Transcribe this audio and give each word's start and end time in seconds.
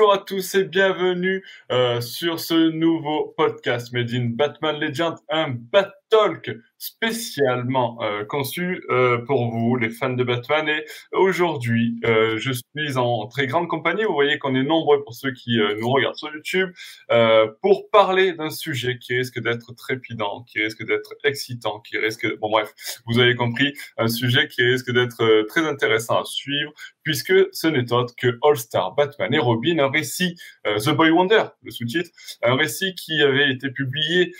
Bonjour 0.00 0.14
à 0.14 0.18
tous 0.24 0.54
et 0.54 0.64
bienvenue 0.64 1.44
euh, 1.70 2.00
sur 2.00 2.40
ce 2.40 2.70
nouveau 2.70 3.34
podcast 3.36 3.92
Made 3.92 4.10
in 4.14 4.30
Batman 4.30 4.80
Legend, 4.80 5.16
un 5.28 5.50
Bat 5.50 5.92
Talk 6.10 6.50
spécialement 6.80 7.98
euh, 8.02 8.24
conçu 8.24 8.82
euh, 8.88 9.18
pour 9.26 9.50
vous, 9.50 9.76
les 9.76 9.90
fans 9.90 10.14
de 10.14 10.24
Batman. 10.24 10.66
Et 10.66 10.84
aujourd'hui, 11.12 12.00
euh, 12.06 12.38
je 12.38 12.52
suis 12.52 12.96
en 12.96 13.26
très 13.26 13.46
grande 13.46 13.68
compagnie. 13.68 14.02
Vous 14.04 14.14
voyez 14.14 14.38
qu'on 14.38 14.54
est 14.54 14.62
nombreux 14.62 15.04
pour 15.04 15.14
ceux 15.14 15.32
qui 15.32 15.58
nous 15.78 15.90
regardent 15.90 16.16
sur 16.16 16.32
YouTube 16.34 16.70
pour 17.60 17.90
parler 17.90 18.32
d'un 18.32 18.48
sujet 18.48 18.98
qui 18.98 19.14
risque 19.14 19.40
d'être 19.40 19.74
trépidant, 19.74 20.44
qui 20.44 20.62
risque 20.62 20.84
d'être 20.86 21.14
excitant, 21.22 21.80
qui 21.80 21.98
risque, 21.98 22.26
bon 22.38 22.50
bref, 22.50 22.72
vous 23.06 23.18
avez 23.18 23.34
compris, 23.34 23.74
un 23.98 24.08
sujet 24.08 24.48
qui 24.48 24.62
risque 24.62 24.90
d'être 24.90 25.42
très 25.48 25.66
intéressant 25.66 26.20
à 26.20 26.24
suivre 26.24 26.72
puisque 27.02 27.34
ce 27.52 27.66
n'est 27.66 27.92
autre 27.92 28.14
que 28.16 28.38
All 28.42 28.56
Star 28.56 28.94
Batman 28.94 29.34
et 29.34 29.38
Robin, 29.38 29.78
un 29.78 29.90
récit 29.90 30.36
The 30.64 30.90
Boy 30.90 31.10
Wonder, 31.10 31.44
le 31.62 31.70
sous-titre, 31.70 32.10
un 32.42 32.54
récit 32.54 32.94
qui 32.94 33.20
avait 33.20 33.50
été 33.50 33.70
publié 33.70 34.32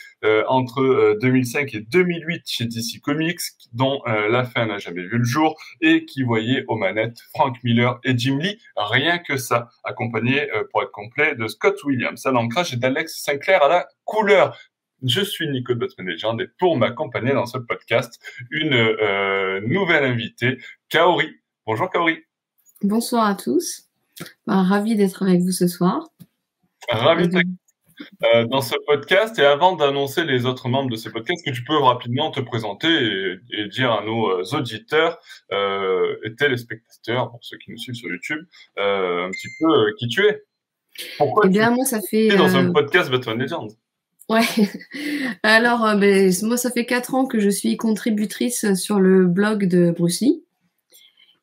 entre 0.48 1.18
2005 1.20 1.59
et 1.72 1.80
2008 1.80 2.42
chez 2.46 2.64
DC 2.64 3.00
Comics, 3.02 3.40
dont 3.72 4.00
euh, 4.06 4.28
la 4.28 4.44
fin 4.44 4.66
n'a 4.66 4.78
jamais 4.78 5.02
vu 5.02 5.18
le 5.18 5.24
jour, 5.24 5.60
et 5.80 6.04
qui 6.04 6.22
voyait 6.22 6.64
aux 6.68 6.76
manettes 6.76 7.20
Frank 7.34 7.56
Miller 7.62 8.00
et 8.04 8.16
Jim 8.16 8.38
Lee, 8.38 8.58
rien 8.76 9.18
que 9.18 9.36
ça, 9.36 9.68
accompagné, 9.84 10.50
euh, 10.52 10.64
pour 10.70 10.82
être 10.82 10.92
complet, 10.92 11.34
de 11.34 11.46
Scott 11.46 11.82
Williams 11.84 12.24
à 12.26 12.30
l'ancrage 12.30 12.72
et 12.72 12.76
d'Alex 12.76 13.22
Sinclair 13.22 13.62
à 13.62 13.68
la 13.68 13.88
couleur. 14.04 14.56
Je 15.02 15.22
suis 15.22 15.48
Nico 15.48 15.72
de 15.72 15.78
Batman 15.78 16.08
Legend 16.08 16.40
et 16.40 16.48
pour 16.58 16.76
m'accompagner 16.76 17.32
dans 17.32 17.46
ce 17.46 17.58
podcast, 17.58 18.20
une 18.50 18.74
euh, 18.74 19.60
nouvelle 19.66 20.04
invitée, 20.04 20.58
Kaori. 20.90 21.28
Bonjour 21.66 21.88
Kaori. 21.88 22.18
Bonsoir 22.82 23.26
à 23.26 23.34
tous. 23.34 23.88
Bah, 24.46 24.62
ravi 24.62 24.96
d'être 24.96 25.22
avec 25.22 25.40
vous 25.40 25.52
ce 25.52 25.68
soir. 25.68 26.08
Ravi 26.88 27.28
d'être 27.28 27.46
euh, 28.22 28.46
dans 28.46 28.60
ce 28.60 28.74
podcast. 28.86 29.38
Et 29.38 29.44
avant 29.44 29.76
d'annoncer 29.76 30.24
les 30.24 30.46
autres 30.46 30.68
membres 30.68 30.90
de 30.90 30.96
ce 30.96 31.08
podcast, 31.08 31.44
que 31.44 31.50
tu 31.50 31.64
peux 31.64 31.76
rapidement 31.78 32.30
te 32.30 32.40
présenter 32.40 32.88
et, 33.52 33.68
dire 33.68 33.92
à 33.92 34.04
nos 34.04 34.30
euh, 34.30 34.44
auditeurs 34.52 35.18
euh, 35.52 36.16
et 36.24 36.34
téléspectateurs, 36.34 37.30
pour 37.30 37.40
ceux 37.42 37.58
qui 37.58 37.70
nous 37.70 37.78
suivent 37.78 37.94
sur 37.94 38.08
YouTube, 38.08 38.44
euh, 38.78 39.26
un 39.26 39.30
petit 39.30 39.48
peu 39.58 39.94
qui 39.98 40.08
tu 40.08 40.26
es? 40.26 40.42
Pourquoi 41.18 41.44
eh 41.46 41.48
bien, 41.48 41.70
moi, 41.70 41.84
ça 41.84 42.00
fait. 42.00 42.26
Es 42.26 42.36
dans 42.36 42.56
un 42.56 42.72
podcast 42.72 43.10
Batman 43.10 43.38
Legends? 43.38 43.68
Ouais. 44.28 44.42
Alors, 45.42 45.96
ben, 45.96 46.32
moi, 46.42 46.56
ça 46.56 46.70
fait 46.70 46.86
quatre 46.86 47.14
ans 47.14 47.26
que 47.26 47.38
je 47.38 47.48
suis 47.48 47.76
contributrice 47.76 48.74
sur 48.74 49.00
le 49.00 49.26
blog 49.26 49.66
de 49.66 49.90
Bruce 49.90 50.20
Lee. 50.20 50.44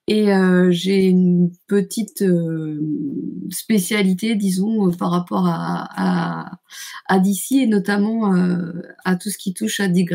Et 0.09 0.31
euh, 0.31 0.72
j'ai 0.72 1.08
une 1.08 1.52
petite 1.67 2.22
euh, 2.22 2.80
spécialité, 3.50 4.36
disons, 4.36 4.88
euh, 4.88 4.91
par 4.91 5.11
rapport 5.11 5.45
à, 5.47 5.89
à, 5.95 6.59
à 7.08 7.19
DC 7.19 7.52
et 7.52 7.67
notamment 7.67 8.33
à 9.03 9.16
tout 9.17 9.30
ce 9.30 9.38
qui 9.38 9.53
touche 9.53 9.81
à 9.81 9.89
Dick. 9.89 10.11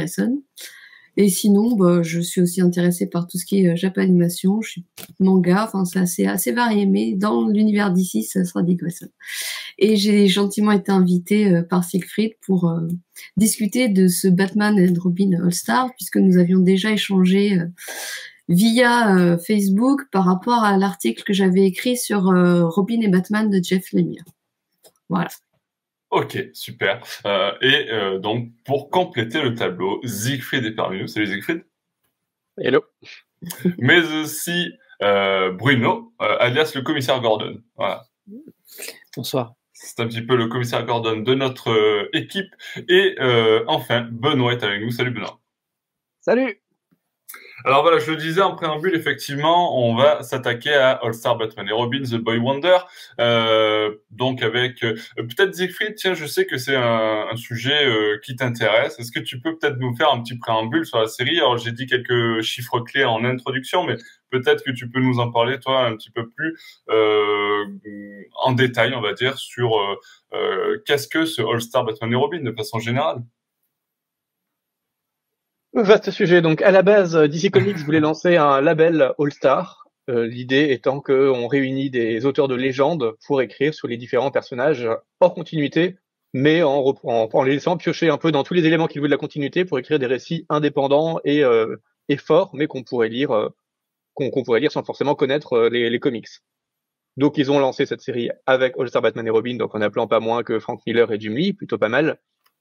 Et 1.18 1.28
sinon, 1.28 1.76
bah, 1.76 2.02
je 2.02 2.20
suis 2.20 2.40
aussi 2.40 2.62
intéressée 2.62 3.06
par 3.06 3.26
tout 3.26 3.36
ce 3.36 3.44
qui 3.44 3.66
est 3.66 3.76
Japanimation, 3.76 4.62
je 4.62 4.70
suis 4.70 4.84
manga, 5.20 5.64
enfin 5.66 5.84
c'est 5.84 5.98
assez, 5.98 6.24
assez 6.24 6.52
varié, 6.52 6.86
mais 6.86 7.12
dans 7.12 7.46
l'univers 7.48 7.92
d'ici, 7.92 8.22
ça 8.22 8.46
sera 8.46 8.62
Dick. 8.62 8.80
Et 9.78 9.96
j'ai 9.96 10.26
gentiment 10.26 10.72
été 10.72 10.90
invitée 10.90 11.60
par 11.68 11.84
Siegfried 11.84 12.32
pour 12.46 12.74
discuter 13.36 13.90
de 13.90 14.08
ce 14.08 14.26
Batman 14.26 14.74
and 14.80 14.98
Robin 14.98 15.32
All-Star, 15.44 15.90
puisque 15.96 16.16
nous 16.16 16.38
avions 16.38 16.60
déjà 16.60 16.92
échangé 16.92 17.58
via 18.52 19.16
euh, 19.16 19.38
Facebook 19.38 20.02
par 20.10 20.24
rapport 20.24 20.62
à 20.62 20.76
l'article 20.76 21.24
que 21.24 21.32
j'avais 21.32 21.64
écrit 21.64 21.96
sur 21.96 22.28
euh, 22.28 22.66
Robin 22.66 23.00
et 23.00 23.08
Batman 23.08 23.50
de 23.50 23.62
Jeff 23.62 23.92
Lemire. 23.92 24.24
Voilà. 25.08 25.30
Ok, 26.10 26.38
super. 26.52 27.02
Euh, 27.24 27.52
et 27.62 28.18
donc, 28.20 28.50
pour 28.66 28.90
compléter 28.90 29.40
le 29.40 29.54
tableau, 29.54 30.00
Siegfried 30.04 30.64
est 30.64 30.74
parmi 30.74 31.00
nous. 31.00 31.06
Salut 31.06 31.26
Siegfried. 31.26 31.64
Hello. 32.58 32.84
Mais 33.78 34.02
aussi 34.22 34.72
Bruno, 35.00 36.12
alias 36.18 36.72
le 36.74 36.82
commissaire 36.82 37.20
Gordon. 37.20 37.60
Voilà. 37.76 38.04
Bonsoir. 39.16 39.54
C'est 39.72 40.00
un 40.00 40.06
petit 40.06 40.22
peu 40.22 40.36
le 40.36 40.46
commissaire 40.46 40.84
Gordon 40.84 41.20
de 41.20 41.34
notre 41.34 42.08
équipe. 42.12 42.54
Et 42.88 43.16
enfin, 43.66 44.06
Benoît 44.12 44.52
est 44.52 44.62
avec 44.62 44.82
nous. 44.82 44.90
Salut 44.90 45.12
Benoît. 45.12 45.40
Salut. 46.20 46.61
Alors 47.64 47.82
voilà, 47.82 48.00
je 48.00 48.10
le 48.10 48.16
disais 48.16 48.40
en 48.40 48.56
préambule, 48.56 48.94
effectivement, 48.96 49.78
on 49.78 49.94
va 49.94 50.22
s'attaquer 50.24 50.74
à 50.74 50.92
All 50.92 51.14
Star 51.14 51.36
Batman 51.36 51.68
et 51.68 51.72
Robin, 51.72 52.02
The 52.02 52.16
Boy 52.16 52.38
Wonder. 52.38 52.78
Euh, 53.20 53.94
donc 54.10 54.42
avec 54.42 54.82
euh, 54.82 54.96
peut-être 55.16 55.54
Siegfried, 55.54 55.94
tiens, 55.94 56.14
je 56.14 56.26
sais 56.26 56.46
que 56.46 56.58
c'est 56.58 56.74
un, 56.74 57.36
sujet 57.36 57.86
euh, 57.86 58.18
qui 58.24 58.34
t'intéresse. 58.34 58.98
Est-ce 58.98 59.12
que 59.12 59.20
tu 59.20 59.40
peux 59.40 59.56
peut-être 59.56 59.78
nous 59.78 59.94
faire 59.96 60.12
un 60.12 60.22
petit 60.22 60.36
préambule 60.36 60.84
sur 60.84 60.98
la 60.98 61.06
série? 61.06 61.38
Alors 61.38 61.56
j'ai 61.56 61.72
dit 61.72 61.86
quelques 61.86 62.42
chiffres 62.42 62.80
clés 62.80 63.04
en 63.04 63.24
introduction, 63.24 63.84
mais 63.84 63.96
peut-être 64.30 64.64
que 64.64 64.72
tu 64.72 64.90
peux 64.90 65.00
nous 65.00 65.20
en 65.20 65.30
parler 65.30 65.60
toi 65.60 65.86
un 65.86 65.96
petit 65.96 66.10
peu 66.10 66.28
plus 66.28 66.58
euh, 66.90 67.64
en 68.42 68.52
détail, 68.52 68.92
on 68.94 69.00
va 69.00 69.12
dire, 69.12 69.38
sur 69.38 69.70
qu'est-ce 70.84 71.06
que 71.06 71.26
ce 71.26 71.42
All 71.42 71.60
Star 71.60 71.84
Batman 71.84 72.12
et 72.12 72.16
Robin 72.16 72.42
de 72.42 72.52
façon 72.52 72.80
générale? 72.80 73.22
Vaste 75.74 76.10
sujet. 76.10 76.42
Donc, 76.42 76.60
à 76.60 76.70
la 76.70 76.82
base, 76.82 77.16
DC 77.16 77.50
Comics 77.50 77.78
voulait 77.84 78.00
lancer 78.00 78.36
un 78.36 78.60
label 78.60 79.12
All-Star. 79.18 79.86
Euh, 80.10 80.26
l'idée 80.26 80.70
étant 80.70 81.00
qu'on 81.00 81.46
réunit 81.46 81.88
des 81.88 82.26
auteurs 82.26 82.48
de 82.48 82.54
légende 82.54 83.14
pour 83.26 83.40
écrire 83.40 83.72
sur 83.72 83.88
les 83.88 83.96
différents 83.96 84.32
personnages 84.32 84.88
hors 85.20 85.32
continuité, 85.32 85.96
mais 86.34 86.62
en, 86.62 86.94
en, 87.04 87.42
les 87.44 87.54
laissant 87.54 87.76
piocher 87.76 88.10
un 88.10 88.18
peu 88.18 88.32
dans 88.32 88.42
tous 88.42 88.54
les 88.54 88.66
éléments 88.66 88.86
qu'ils 88.86 89.00
voulaient 89.00 89.10
de 89.10 89.14
la 89.14 89.18
continuité 89.18 89.64
pour 89.64 89.78
écrire 89.78 89.98
des 89.98 90.06
récits 90.06 90.44
indépendants 90.48 91.20
et, 91.24 91.44
euh, 91.44 91.76
et 92.08 92.16
forts, 92.16 92.50
mais 92.54 92.66
qu'on 92.66 92.82
pourrait 92.82 93.08
lire, 93.08 93.30
euh, 93.30 93.48
qu'on 94.14 94.30
pourrait 94.42 94.60
lire 94.60 94.72
sans 94.72 94.82
forcément 94.82 95.14
connaître 95.14 95.54
euh, 95.54 95.68
les, 95.70 95.88
les, 95.88 96.00
comics. 96.00 96.28
Donc, 97.16 97.38
ils 97.38 97.50
ont 97.50 97.58
lancé 97.58 97.86
cette 97.86 98.00
série 98.00 98.30
avec 98.44 98.74
All-Star 98.78 99.02
Batman 99.02 99.26
et 99.26 99.30
Robin, 99.30 99.56
donc 99.56 99.74
en 99.74 99.80
appelant 99.80 100.06
pas 100.06 100.20
moins 100.20 100.42
que 100.42 100.58
Frank 100.58 100.80
Miller 100.86 101.10
et 101.12 101.20
Jim 101.20 101.34
Lee, 101.34 101.52
plutôt 101.52 101.78
pas 101.78 101.88
mal. 101.88 102.18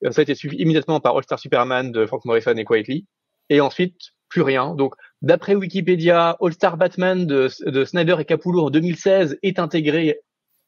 Ça 0.09 0.21
a 0.21 0.23
été 0.23 0.35
suivi 0.35 0.57
immédiatement 0.57 0.99
par 0.99 1.15
All 1.15 1.23
Star 1.23 1.39
Superman 1.39 1.91
de 1.91 2.05
Frank 2.05 2.25
Morrison 2.25 2.55
et 2.55 2.65
Quietly. 2.65 3.05
Et 3.49 3.61
ensuite, 3.61 3.95
plus 4.31 4.41
rien. 4.41 4.73
Donc, 4.75 4.95
d'après 5.21 5.53
Wikipédia, 5.53 6.37
All 6.41 6.53
Star 6.53 6.77
Batman 6.77 7.27
de, 7.27 7.49
de, 7.65 7.85
Snyder 7.85 8.15
et 8.19 8.25
Capullo 8.25 8.65
en 8.65 8.69
2016 8.69 9.37
est 9.43 9.59
intégré 9.59 10.21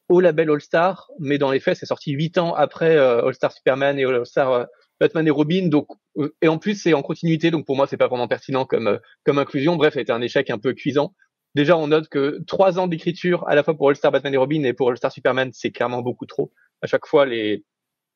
au 0.08 0.20
label 0.20 0.50
All 0.50 0.60
Star, 0.60 1.08
mais 1.18 1.38
dans 1.38 1.50
les 1.50 1.60
faits, 1.60 1.78
c'est 1.78 1.86
sorti 1.86 2.12
huit 2.12 2.38
ans 2.38 2.54
après 2.54 2.96
euh, 2.96 3.26
All 3.26 3.34
Star 3.34 3.50
Superman 3.50 3.98
et 3.98 4.04
All 4.04 4.24
Star 4.26 4.52
euh, 4.52 4.64
Batman 5.00 5.26
et 5.26 5.30
Robin. 5.30 5.68
Donc, 5.68 5.88
euh, 6.18 6.34
et 6.42 6.48
en 6.48 6.58
plus, 6.58 6.74
c'est 6.80 6.92
en 6.92 7.02
continuité. 7.02 7.50
Donc, 7.50 7.64
pour 7.64 7.74
moi, 7.74 7.86
c'est 7.86 7.96
pas 7.96 8.08
vraiment 8.08 8.28
pertinent 8.28 8.66
comme 8.66 9.00
comme 9.24 9.38
inclusion. 9.38 9.76
Bref, 9.76 9.96
été 9.96 10.12
un 10.12 10.20
échec 10.20 10.50
un 10.50 10.58
peu 10.58 10.74
cuisant. 10.74 11.14
Déjà, 11.54 11.76
on 11.78 11.86
note 11.86 12.08
que 12.08 12.42
trois 12.46 12.78
ans 12.78 12.86
d'écriture 12.86 13.48
à 13.48 13.54
la 13.54 13.62
fois 13.62 13.74
pour 13.76 13.88
All 13.88 13.96
Star 13.96 14.12
Batman 14.12 14.34
et 14.34 14.36
Robin 14.36 14.62
et 14.64 14.74
pour 14.74 14.90
All 14.90 14.96
Star 14.96 15.10
Superman, 15.10 15.50
c'est 15.52 15.70
clairement 15.70 16.02
beaucoup 16.02 16.26
trop. 16.26 16.52
À 16.82 16.86
chaque 16.86 17.06
fois, 17.06 17.24
les 17.24 17.64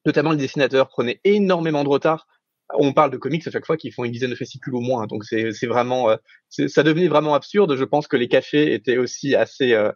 notamment 0.06 0.30
les 0.30 0.38
dessinateurs 0.38 0.88
prenaient 0.88 1.20
énormément 1.24 1.84
de 1.84 1.88
retard. 1.88 2.26
On 2.74 2.92
parle 2.92 3.10
de 3.10 3.16
comics 3.16 3.46
à 3.46 3.50
chaque 3.50 3.64
fois 3.64 3.76
qui 3.76 3.90
font 3.90 4.04
une 4.04 4.12
dizaine 4.12 4.30
de 4.30 4.34
fascicules 4.34 4.74
au 4.74 4.80
moins, 4.80 5.06
donc 5.06 5.24
c'est 5.24 5.66
vraiment, 5.66 6.10
euh, 6.10 6.16
ça 6.48 6.82
devenait 6.82 7.08
vraiment 7.08 7.34
absurde. 7.34 7.76
Je 7.76 7.84
pense 7.84 8.06
que 8.08 8.16
les 8.16 8.28
cachets 8.28 8.74
étaient 8.74 8.98
aussi 8.98 9.34
assez 9.34 9.72
euh, 9.72 9.90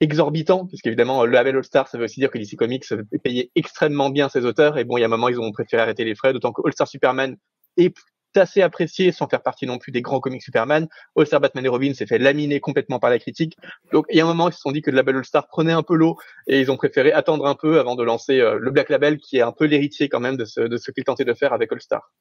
exorbitants, 0.00 0.66
puisqu'évidemment 0.66 1.24
le 1.24 1.32
label 1.32 1.56
All 1.56 1.64
Star, 1.64 1.88
ça 1.88 1.96
veut 1.96 2.04
aussi 2.04 2.20
dire 2.20 2.30
que 2.30 2.36
DC 2.36 2.56
Comics 2.56 2.84
payait 3.22 3.50
extrêmement 3.54 4.10
bien 4.10 4.28
ses 4.28 4.44
auteurs. 4.44 4.76
Et 4.76 4.84
bon, 4.84 4.98
il 4.98 5.00
y 5.00 5.04
a 5.04 5.06
un 5.06 5.10
moment, 5.10 5.28
ils 5.28 5.40
ont 5.40 5.52
préféré 5.52 5.82
arrêter 5.82 6.04
les 6.04 6.14
frais, 6.14 6.32
d'autant 6.34 6.52
que 6.52 6.60
All 6.66 6.72
Star 6.72 6.88
Superman 6.88 7.36
est 7.78 7.96
assez 8.36 8.62
apprécié 8.62 9.12
sans 9.12 9.28
faire 9.28 9.42
partie 9.42 9.66
non 9.66 9.78
plus 9.78 9.92
des 9.92 10.02
grands 10.02 10.20
comics 10.20 10.42
Superman. 10.42 10.88
All 11.16 11.26
Star 11.26 11.40
Batman 11.40 11.64
et 11.64 11.68
Robin 11.68 11.94
s'est 11.94 12.06
fait 12.06 12.18
laminer 12.18 12.60
complètement 12.60 12.98
par 12.98 13.10
la 13.10 13.18
critique. 13.18 13.56
Donc 13.92 14.06
il 14.10 14.16
y 14.16 14.20
a 14.20 14.24
un 14.24 14.26
moment 14.26 14.48
ils 14.48 14.52
se 14.52 14.60
sont 14.60 14.72
dit 14.72 14.82
que 14.82 14.90
le 14.90 14.96
label 14.96 15.16
All 15.16 15.24
Star 15.24 15.46
prenait 15.46 15.72
un 15.72 15.82
peu 15.82 15.94
l'eau 15.94 16.16
et 16.46 16.60
ils 16.60 16.70
ont 16.70 16.76
préféré 16.76 17.12
attendre 17.12 17.46
un 17.46 17.54
peu 17.54 17.78
avant 17.78 17.96
de 17.96 18.02
lancer 18.02 18.40
euh, 18.40 18.58
le 18.58 18.70
Black 18.70 18.88
Label 18.88 19.18
qui 19.18 19.38
est 19.38 19.42
un 19.42 19.52
peu 19.52 19.64
l'héritier 19.64 20.08
quand 20.08 20.20
même 20.20 20.36
de 20.36 20.44
ce, 20.44 20.60
de 20.60 20.76
ce 20.76 20.90
qu'ils 20.90 21.04
tentaient 21.04 21.24
de 21.24 21.34
faire 21.34 21.52
avec 21.52 21.72
All 21.72 21.80
Star. 21.80 22.12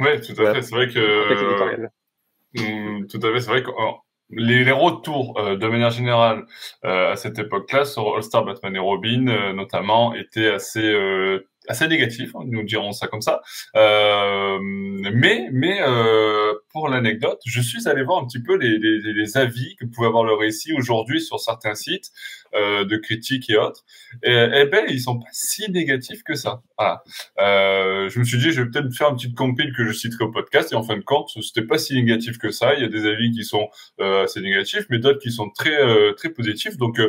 Oui, 0.00 0.20
tout 0.20 0.40
à 0.42 0.54
fait. 0.54 0.62
C'est 0.62 0.74
vrai 0.74 0.88
que. 0.88 1.86
Hmm, 2.54 3.06
tout 3.06 3.20
à 3.22 3.32
fait. 3.32 3.40
C'est 3.40 3.50
vrai 3.50 3.62
que 3.62 3.70
oh, 3.76 3.96
les, 4.30 4.64
les, 4.64 4.72
retours 4.72 5.38
euh, 5.38 5.56
de 5.56 5.66
manière 5.66 5.90
générale 5.90 6.46
euh, 6.84 7.12
à 7.12 7.16
cette 7.16 7.38
époque-là 7.38 7.84
sur 7.84 8.16
All 8.16 8.22
Star 8.22 8.44
Batman 8.44 8.74
et 8.76 8.78
Robin 8.78 9.52
notamment 9.52 10.14
étaient 10.14 10.48
assez 10.48 10.82
assez 11.68 11.88
négatif, 11.88 12.34
hein, 12.34 12.40
nous 12.46 12.62
dirons 12.62 12.92
ça 12.92 13.06
comme 13.06 13.22
ça. 13.22 13.42
Euh, 13.76 14.58
mais 14.60 15.48
mais 15.52 15.80
euh, 15.80 16.54
pour 16.72 16.88
l'anecdote, 16.88 17.40
je 17.46 17.60
suis 17.60 17.88
allé 17.88 18.02
voir 18.02 18.22
un 18.22 18.26
petit 18.26 18.42
peu 18.42 18.56
les, 18.56 18.78
les, 18.78 19.12
les 19.12 19.36
avis 19.36 19.76
que 19.76 19.84
pouvait 19.84 20.06
avoir 20.06 20.24
le 20.24 20.34
récit 20.34 20.72
aujourd'hui 20.72 21.20
sur 21.20 21.40
certains 21.40 21.74
sites 21.74 22.10
euh, 22.54 22.84
de 22.84 22.96
critiques 22.96 23.50
et 23.50 23.56
autres. 23.56 23.84
Et, 24.22 24.48
eh 24.54 24.64
ben 24.66 24.84
ils 24.88 25.00
sont 25.00 25.18
pas 25.18 25.28
si 25.32 25.70
négatifs 25.70 26.22
que 26.22 26.34
ça. 26.34 26.62
Voilà. 26.78 27.02
Euh, 27.40 28.08
je 28.08 28.18
me 28.18 28.24
suis 28.24 28.38
dit, 28.38 28.52
je 28.52 28.62
vais 28.62 28.70
peut-être 28.70 28.92
faire 28.94 29.08
un 29.08 29.14
petit 29.14 29.32
compile 29.32 29.72
que 29.76 29.84
je 29.84 29.92
citerai 29.92 30.24
au 30.24 30.30
podcast. 30.30 30.72
Et 30.72 30.74
en 30.76 30.82
fin 30.82 30.96
de 30.96 31.02
compte, 31.02 31.30
c'était 31.42 31.66
pas 31.66 31.78
si 31.78 31.94
négatif 31.94 32.38
que 32.38 32.50
ça. 32.50 32.74
Il 32.74 32.80
y 32.80 32.84
a 32.84 32.88
des 32.88 33.06
avis 33.06 33.30
qui 33.32 33.44
sont 33.44 33.68
euh, 34.00 34.24
assez 34.24 34.40
négatifs, 34.40 34.86
mais 34.90 34.98
d'autres 34.98 35.20
qui 35.20 35.32
sont 35.32 35.50
très 35.50 35.80
euh, 35.80 36.12
très 36.12 36.30
positifs. 36.30 36.76
Donc 36.76 37.00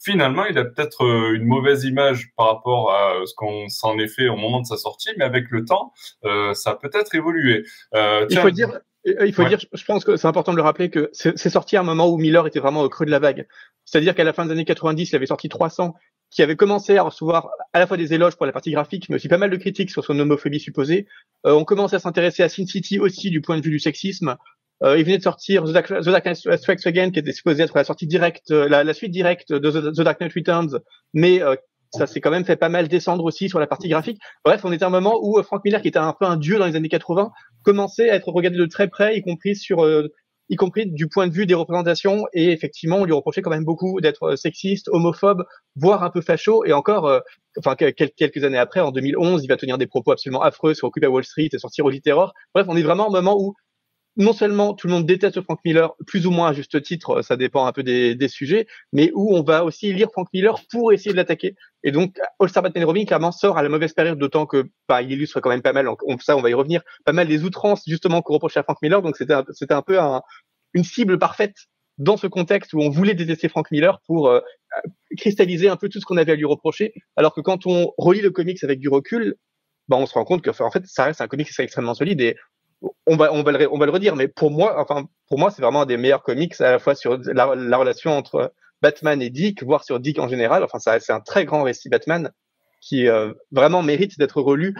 finalement, 0.00 0.46
il 0.46 0.58
a 0.58 0.64
peut-être 0.64 1.04
euh, 1.04 1.34
une 1.34 1.44
mauvaise 1.44 1.84
image 1.84 2.30
par 2.36 2.46
rapport 2.46 2.92
à 2.92 3.20
ce 3.26 3.34
qu'on 3.34 3.68
s'en 3.68 3.98
est 3.98 4.08
fait 4.08 4.28
au 4.28 4.36
moment 4.36 4.60
de 4.60 4.66
sa 4.66 4.76
sortie, 4.76 5.10
mais 5.16 5.24
avec 5.24 5.50
le 5.50 5.64
temps, 5.64 5.92
euh, 6.24 6.54
ça 6.54 6.70
a 6.70 6.76
peut-être 6.76 7.14
évolué. 7.14 7.64
Euh, 7.94 8.26
il 8.30 8.38
faut 8.38 8.50
dire, 8.50 8.80
il 9.04 9.32
faut 9.32 9.44
dire, 9.44 9.58
je 9.60 9.84
pense 9.84 10.04
que 10.04 10.16
c'est 10.16 10.26
important 10.26 10.52
de 10.52 10.56
le 10.56 10.62
rappeler 10.62 10.90
que 10.90 11.10
c'est 11.12 11.50
sorti 11.50 11.76
à 11.76 11.80
un 11.80 11.84
moment 11.84 12.08
où 12.08 12.16
Miller 12.18 12.46
était 12.46 12.60
vraiment 12.60 12.82
au 12.82 12.88
creux 12.88 13.06
de 13.06 13.10
la 13.10 13.18
vague. 13.18 13.46
C'est-à-dire 13.84 14.14
qu'à 14.14 14.24
la 14.24 14.32
fin 14.32 14.44
des 14.44 14.52
années 14.52 14.64
90, 14.64 15.10
il 15.10 15.16
avait 15.16 15.26
sorti 15.26 15.48
300, 15.48 15.94
qui 16.30 16.42
avait 16.42 16.56
commencé 16.56 16.96
à 16.96 17.02
recevoir 17.02 17.50
à 17.72 17.78
la 17.78 17.86
fois 17.86 17.96
des 17.96 18.12
éloges 18.14 18.36
pour 18.36 18.46
la 18.46 18.52
partie 18.52 18.70
graphique, 18.70 19.08
mais 19.08 19.16
aussi 19.16 19.28
pas 19.28 19.38
mal 19.38 19.50
de 19.50 19.56
critiques 19.56 19.90
sur 19.90 20.04
son 20.04 20.18
homophobie 20.18 20.60
supposée. 20.60 21.06
on 21.44 21.64
commençait 21.64 21.96
à 21.96 21.98
s'intéresser 21.98 22.42
à 22.42 22.48
Sin 22.48 22.66
City 22.66 22.98
aussi 22.98 23.30
du 23.30 23.40
point 23.40 23.56
de 23.56 23.62
vue 23.62 23.70
du 23.70 23.80
sexisme. 23.80 24.36
Euh, 24.82 24.98
il 24.98 25.04
venait 25.04 25.18
de 25.18 25.22
sortir 25.22 25.64
The 25.64 25.72
Dark, 25.72 25.88
The 25.88 26.08
Dark 26.08 26.24
Knight 26.24 26.58
Strikes 26.58 26.86
Again, 26.86 27.10
qui 27.10 27.18
était 27.18 27.32
supposé 27.32 27.62
être 27.62 27.76
la 27.76 27.84
sortie 27.84 28.06
directe, 28.06 28.50
euh, 28.50 28.68
la, 28.68 28.94
suite 28.94 29.10
directe 29.10 29.52
de 29.52 29.70
The, 29.70 30.00
Dark 30.00 30.20
Knight 30.20 30.32
Returns, 30.32 30.80
mais 31.12 31.42
euh, 31.42 31.54
ça 31.92 32.06
s'est 32.06 32.20
quand 32.20 32.30
même 32.30 32.44
fait 32.44 32.56
pas 32.56 32.68
mal 32.68 32.88
descendre 32.88 33.24
aussi 33.24 33.48
sur 33.48 33.58
la 33.58 33.66
partie 33.66 33.88
graphique. 33.88 34.18
Bref, 34.44 34.64
on 34.64 34.72
était 34.72 34.84
à 34.84 34.86
un 34.86 34.90
moment 34.90 35.18
où 35.22 35.42
Frank 35.42 35.62
Miller, 35.64 35.82
qui 35.82 35.88
était 35.88 35.98
un 35.98 36.14
peu 36.18 36.24
un 36.24 36.36
dieu 36.36 36.58
dans 36.58 36.66
les 36.66 36.76
années 36.76 36.88
80, 36.88 37.30
commençait 37.62 38.08
à 38.08 38.14
être 38.14 38.28
regardé 38.28 38.58
de 38.58 38.66
très 38.66 38.88
près, 38.88 39.16
y 39.16 39.22
compris 39.22 39.56
sur, 39.56 39.84
y 40.48 40.56
compris 40.56 40.86
du 40.86 41.08
point 41.08 41.26
de 41.26 41.32
vue 41.32 41.46
des 41.46 41.54
représentations. 41.54 42.26
Et 42.32 42.52
effectivement, 42.52 42.98
on 42.98 43.04
lui 43.04 43.12
reprochait 43.12 43.42
quand 43.42 43.50
même 43.50 43.64
beaucoup 43.64 44.00
d'être 44.00 44.36
sexiste, 44.36 44.88
homophobe, 44.88 45.44
voire 45.74 46.04
un 46.04 46.10
peu 46.10 46.20
facho. 46.20 46.64
Et 46.64 46.72
encore, 46.72 47.22
enfin 47.58 47.74
quelques 47.74 48.44
années 48.44 48.56
après, 48.56 48.78
en 48.78 48.92
2011, 48.92 49.42
il 49.42 49.48
va 49.48 49.56
tenir 49.56 49.76
des 49.76 49.88
propos 49.88 50.12
absolument 50.12 50.42
affreux 50.42 50.74
sur 50.74 50.86
Occupy 50.86 51.08
Wall 51.08 51.24
Street 51.24 51.48
et 51.52 51.58
sortir 51.58 51.86
au 51.86 51.92
Terror. 51.92 52.32
Bref, 52.54 52.66
on 52.68 52.76
est 52.76 52.82
vraiment 52.82 53.08
au 53.08 53.10
moment 53.10 53.36
où 53.36 53.56
non 54.20 54.34
seulement 54.34 54.74
tout 54.74 54.86
le 54.86 54.92
monde 54.92 55.06
déteste 55.06 55.40
Frank 55.40 55.58
Miller, 55.64 55.94
plus 56.06 56.26
ou 56.26 56.30
moins 56.30 56.48
à 56.50 56.52
juste 56.52 56.80
titre, 56.82 57.22
ça 57.22 57.36
dépend 57.36 57.64
un 57.64 57.72
peu 57.72 57.82
des, 57.82 58.14
des 58.14 58.28
sujets, 58.28 58.66
mais 58.92 59.10
où 59.14 59.34
on 59.34 59.42
va 59.42 59.64
aussi 59.64 59.92
lire 59.94 60.10
Frank 60.12 60.28
Miller 60.34 60.60
pour 60.70 60.92
essayer 60.92 61.12
de 61.12 61.16
l'attaquer. 61.16 61.56
Et 61.82 61.90
donc, 61.90 62.16
All-Star 62.38 62.62
Batman 62.62 62.84
Robin, 62.84 63.04
clairement, 63.06 63.32
sort 63.32 63.56
à 63.56 63.62
la 63.62 63.70
mauvaise 63.70 63.94
période, 63.94 64.18
d'autant 64.18 64.44
que, 64.44 64.68
bah, 64.88 65.00
il 65.00 65.10
illustre 65.10 65.40
quand 65.40 65.48
même 65.48 65.62
pas 65.62 65.72
mal, 65.72 65.88
on, 65.88 66.18
ça, 66.18 66.36
on 66.36 66.42
va 66.42 66.50
y 66.50 66.54
revenir, 66.54 66.82
pas 67.06 67.12
mal 67.12 67.28
des 67.28 67.44
outrances, 67.44 67.82
justement, 67.86 68.20
qu'on 68.20 68.34
reprochait 68.34 68.60
à 68.60 68.62
Frank 68.62 68.76
Miller. 68.82 69.00
Donc, 69.00 69.16
c'était, 69.16 69.34
c'était 69.52 69.74
un 69.74 69.82
peu 69.82 69.98
un, 69.98 70.20
une 70.74 70.84
cible 70.84 71.18
parfaite 71.18 71.56
dans 71.96 72.18
ce 72.18 72.26
contexte 72.26 72.74
où 72.74 72.80
on 72.80 72.90
voulait 72.90 73.14
détester 73.14 73.48
Frank 73.48 73.70
Miller 73.70 74.00
pour 74.06 74.28
euh, 74.28 74.40
cristalliser 75.16 75.70
un 75.70 75.76
peu 75.76 75.88
tout 75.88 75.98
ce 75.98 76.04
qu'on 76.04 76.18
avait 76.18 76.32
à 76.32 76.36
lui 76.36 76.44
reprocher. 76.44 76.92
Alors 77.16 77.34
que 77.34 77.40
quand 77.40 77.66
on 77.66 77.92
relit 77.96 78.20
le 78.20 78.30
comics 78.30 78.62
avec 78.62 78.80
du 78.80 78.90
recul, 78.90 79.36
bah, 79.88 79.96
on 79.96 80.04
se 80.04 80.12
rend 80.12 80.24
compte 80.24 80.42
que, 80.42 80.50
en 80.62 80.70
fait, 80.70 80.84
ça 80.86 81.04
reste 81.04 81.22
un 81.22 81.28
comics 81.28 81.48
extrêmement 81.58 81.94
solide 81.94 82.20
et 82.20 82.36
on 83.06 83.16
va, 83.16 83.32
on 83.32 83.42
va, 83.42 83.52
le, 83.52 83.72
on 83.72 83.78
va 83.78 83.86
le 83.86 83.92
redire, 83.92 84.16
mais 84.16 84.28
pour 84.28 84.50
moi, 84.50 84.80
enfin, 84.80 85.08
pour 85.28 85.38
moi, 85.38 85.50
c'est 85.50 85.62
vraiment 85.62 85.82
un 85.82 85.86
des 85.86 85.96
meilleurs 85.96 86.22
comics 86.22 86.58
à 86.60 86.70
la 86.70 86.78
fois 86.78 86.94
sur 86.94 87.18
la, 87.18 87.46
relation 87.46 88.16
entre 88.16 88.52
Batman 88.82 89.20
et 89.20 89.30
Dick, 89.30 89.62
voire 89.62 89.84
sur 89.84 90.00
Dick 90.00 90.18
en 90.18 90.28
général. 90.28 90.64
Enfin, 90.64 90.78
ça, 90.78 90.98
c'est 91.00 91.12
un 91.12 91.20
très 91.20 91.44
grand 91.44 91.62
récit 91.62 91.88
Batman 91.88 92.30
qui 92.80 93.08
euh, 93.08 93.32
vraiment 93.52 93.82
mérite 93.82 94.18
d'être 94.18 94.40
relu 94.40 94.74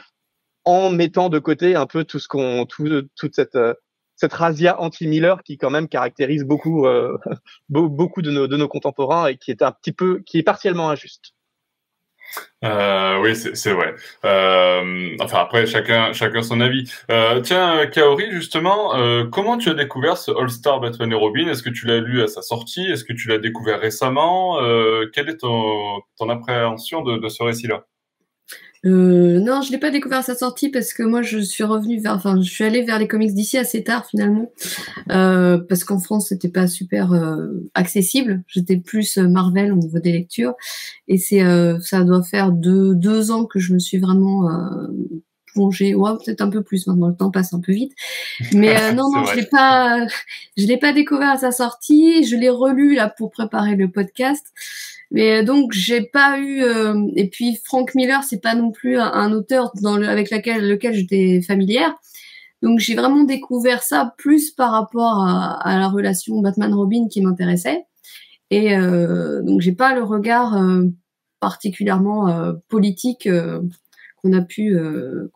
en 0.64 0.90
mettant 0.90 1.28
de 1.28 1.38
côté 1.38 1.74
un 1.74 1.86
peu 1.86 2.04
tout 2.04 2.18
ce 2.18 2.28
qu'on, 2.28 2.66
tout, 2.66 3.02
toute 3.16 3.34
cette, 3.34 3.56
euh, 3.56 3.74
cette 4.16 4.32
razzia 4.32 4.80
anti-Miller 4.80 5.42
qui 5.42 5.58
quand 5.58 5.70
même 5.70 5.88
caractérise 5.88 6.44
beaucoup, 6.44 6.86
euh, 6.86 7.18
beaucoup 7.68 8.22
de 8.22 8.30
nos, 8.30 8.46
de 8.46 8.56
nos 8.56 8.68
contemporains 8.68 9.26
et 9.26 9.36
qui 9.36 9.50
est 9.50 9.62
un 9.62 9.72
petit 9.72 9.92
peu, 9.92 10.22
qui 10.24 10.38
est 10.38 10.42
partiellement 10.42 10.90
injuste. 10.90 11.34
Euh, 12.64 13.18
oui, 13.22 13.34
c'est 13.34 13.72
vrai. 13.72 13.94
Euh, 14.24 15.16
enfin, 15.20 15.38
après, 15.38 15.66
chacun, 15.66 16.12
chacun 16.12 16.42
son 16.42 16.60
avis. 16.60 16.90
Euh, 17.10 17.40
tiens, 17.40 17.86
Kaori, 17.86 18.30
justement, 18.30 18.94
euh, 18.96 19.24
comment 19.24 19.56
tu 19.56 19.70
as 19.70 19.74
découvert 19.74 20.18
ce 20.18 20.30
All-Star 20.30 20.80
Batman 20.80 21.10
et 21.10 21.14
Robin? 21.14 21.48
Est-ce 21.48 21.62
que 21.62 21.70
tu 21.70 21.86
l'as 21.86 22.00
lu 22.00 22.22
à 22.22 22.26
sa 22.26 22.42
sortie? 22.42 22.86
Est-ce 22.86 23.04
que 23.04 23.12
tu 23.14 23.28
l'as 23.28 23.38
découvert 23.38 23.80
récemment? 23.80 24.60
Euh, 24.62 25.06
Quelle 25.14 25.28
est 25.30 25.38
ton, 25.38 26.00
ton 26.18 26.28
appréhension 26.28 27.02
de, 27.02 27.16
de 27.18 27.28
ce 27.28 27.42
récit-là? 27.42 27.84
Euh, 28.86 29.40
non, 29.40 29.60
je 29.60 29.72
l'ai 29.72 29.78
pas 29.78 29.90
découvert 29.90 30.20
à 30.20 30.22
sa 30.22 30.34
sortie 30.34 30.70
parce 30.70 30.94
que 30.94 31.02
moi 31.02 31.20
je 31.20 31.38
suis 31.38 31.64
revenue 31.64 32.00
vers, 32.00 32.14
enfin 32.14 32.40
je 32.40 32.50
suis 32.50 32.64
allée 32.64 32.82
vers 32.82 32.98
les 32.98 33.08
comics 33.08 33.34
d'ici 33.34 33.58
assez 33.58 33.84
tard 33.84 34.06
finalement 34.06 34.50
euh, 35.10 35.58
parce 35.58 35.84
qu'en 35.84 35.98
France 35.98 36.28
c'était 36.30 36.48
pas 36.48 36.66
super 36.66 37.12
euh, 37.12 37.48
accessible. 37.74 38.42
J'étais 38.46 38.78
plus 38.78 39.18
euh, 39.18 39.28
Marvel 39.28 39.72
au 39.72 39.76
niveau 39.76 39.98
des 39.98 40.12
lectures 40.12 40.54
et 41.08 41.18
c'est 41.18 41.42
euh, 41.42 41.78
ça 41.80 42.04
doit 42.04 42.22
faire 42.22 42.52
deux 42.52 42.94
deux 42.94 43.30
ans 43.30 43.44
que 43.44 43.58
je 43.58 43.74
me 43.74 43.78
suis 43.78 43.98
vraiment 43.98 44.48
plongée. 45.52 45.94
Ouais, 45.94 46.10
peut-être 46.24 46.40
un 46.40 46.50
peu 46.50 46.62
plus 46.62 46.86
maintenant. 46.86 47.08
Le 47.08 47.16
temps 47.16 47.30
passe 47.30 47.52
un 47.52 47.60
peu 47.60 47.72
vite. 47.72 47.92
Mais 48.52 48.74
non, 48.92 49.10
non, 49.10 49.24
je 49.24 49.36
l'ai 49.36 49.46
pas, 49.46 50.06
je 50.56 50.66
l'ai 50.66 50.78
pas 50.78 50.92
découvert 50.92 51.30
à 51.30 51.38
sa 51.38 51.52
sortie. 51.52 52.24
Je 52.24 52.36
l'ai 52.36 52.48
relu 52.50 52.94
là 52.94 53.08
pour 53.08 53.30
préparer 53.30 53.76
le 53.76 53.90
podcast. 53.90 54.46
Mais 55.10 55.38
euh, 55.38 55.42
donc 55.42 55.72
j'ai 55.72 56.02
pas 56.02 56.38
eu 56.38 56.62
euh, 56.62 57.06
et 57.16 57.28
puis 57.28 57.58
Frank 57.64 57.94
Miller 57.94 58.22
c'est 58.22 58.40
pas 58.40 58.54
non 58.54 58.70
plus 58.70 58.98
un, 58.98 59.32
auteur 59.32 59.72
dans 59.82 59.96
le, 59.96 60.08
avec 60.08 60.30
laquelle 60.30 60.68
lequel 60.68 60.94
j'étais 60.94 61.40
familière. 61.42 61.94
Donc 62.62 62.78
j'ai 62.78 62.94
vraiment 62.94 63.24
découvert 63.24 63.82
ça 63.82 64.14
plus 64.18 64.50
par 64.50 64.70
rapport 64.72 65.24
à, 65.24 65.54
à 65.66 65.78
la 65.78 65.88
relation 65.88 66.40
Batman-Robin 66.40 67.08
qui 67.10 67.22
m'intéressait. 67.22 67.86
Et 68.50 68.76
euh, 68.76 69.42
donc 69.42 69.60
j'ai 69.60 69.72
pas 69.72 69.94
le 69.94 70.02
regard 70.02 70.56
euh, 70.56 70.84
particulièrement 71.40 72.52
politique 72.68 73.26
qu'on 74.22 74.32
a 74.32 74.42
pu 74.42 74.76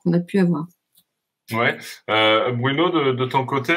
qu'on 0.03 0.13
a 0.13 0.21
pu 0.21 0.39
avoir. 0.39 0.67
Ouais. 1.53 1.77
Bruno, 2.07 2.91
de, 2.91 3.13
de, 3.13 3.25
ton 3.27 3.45
côté, 3.45 3.75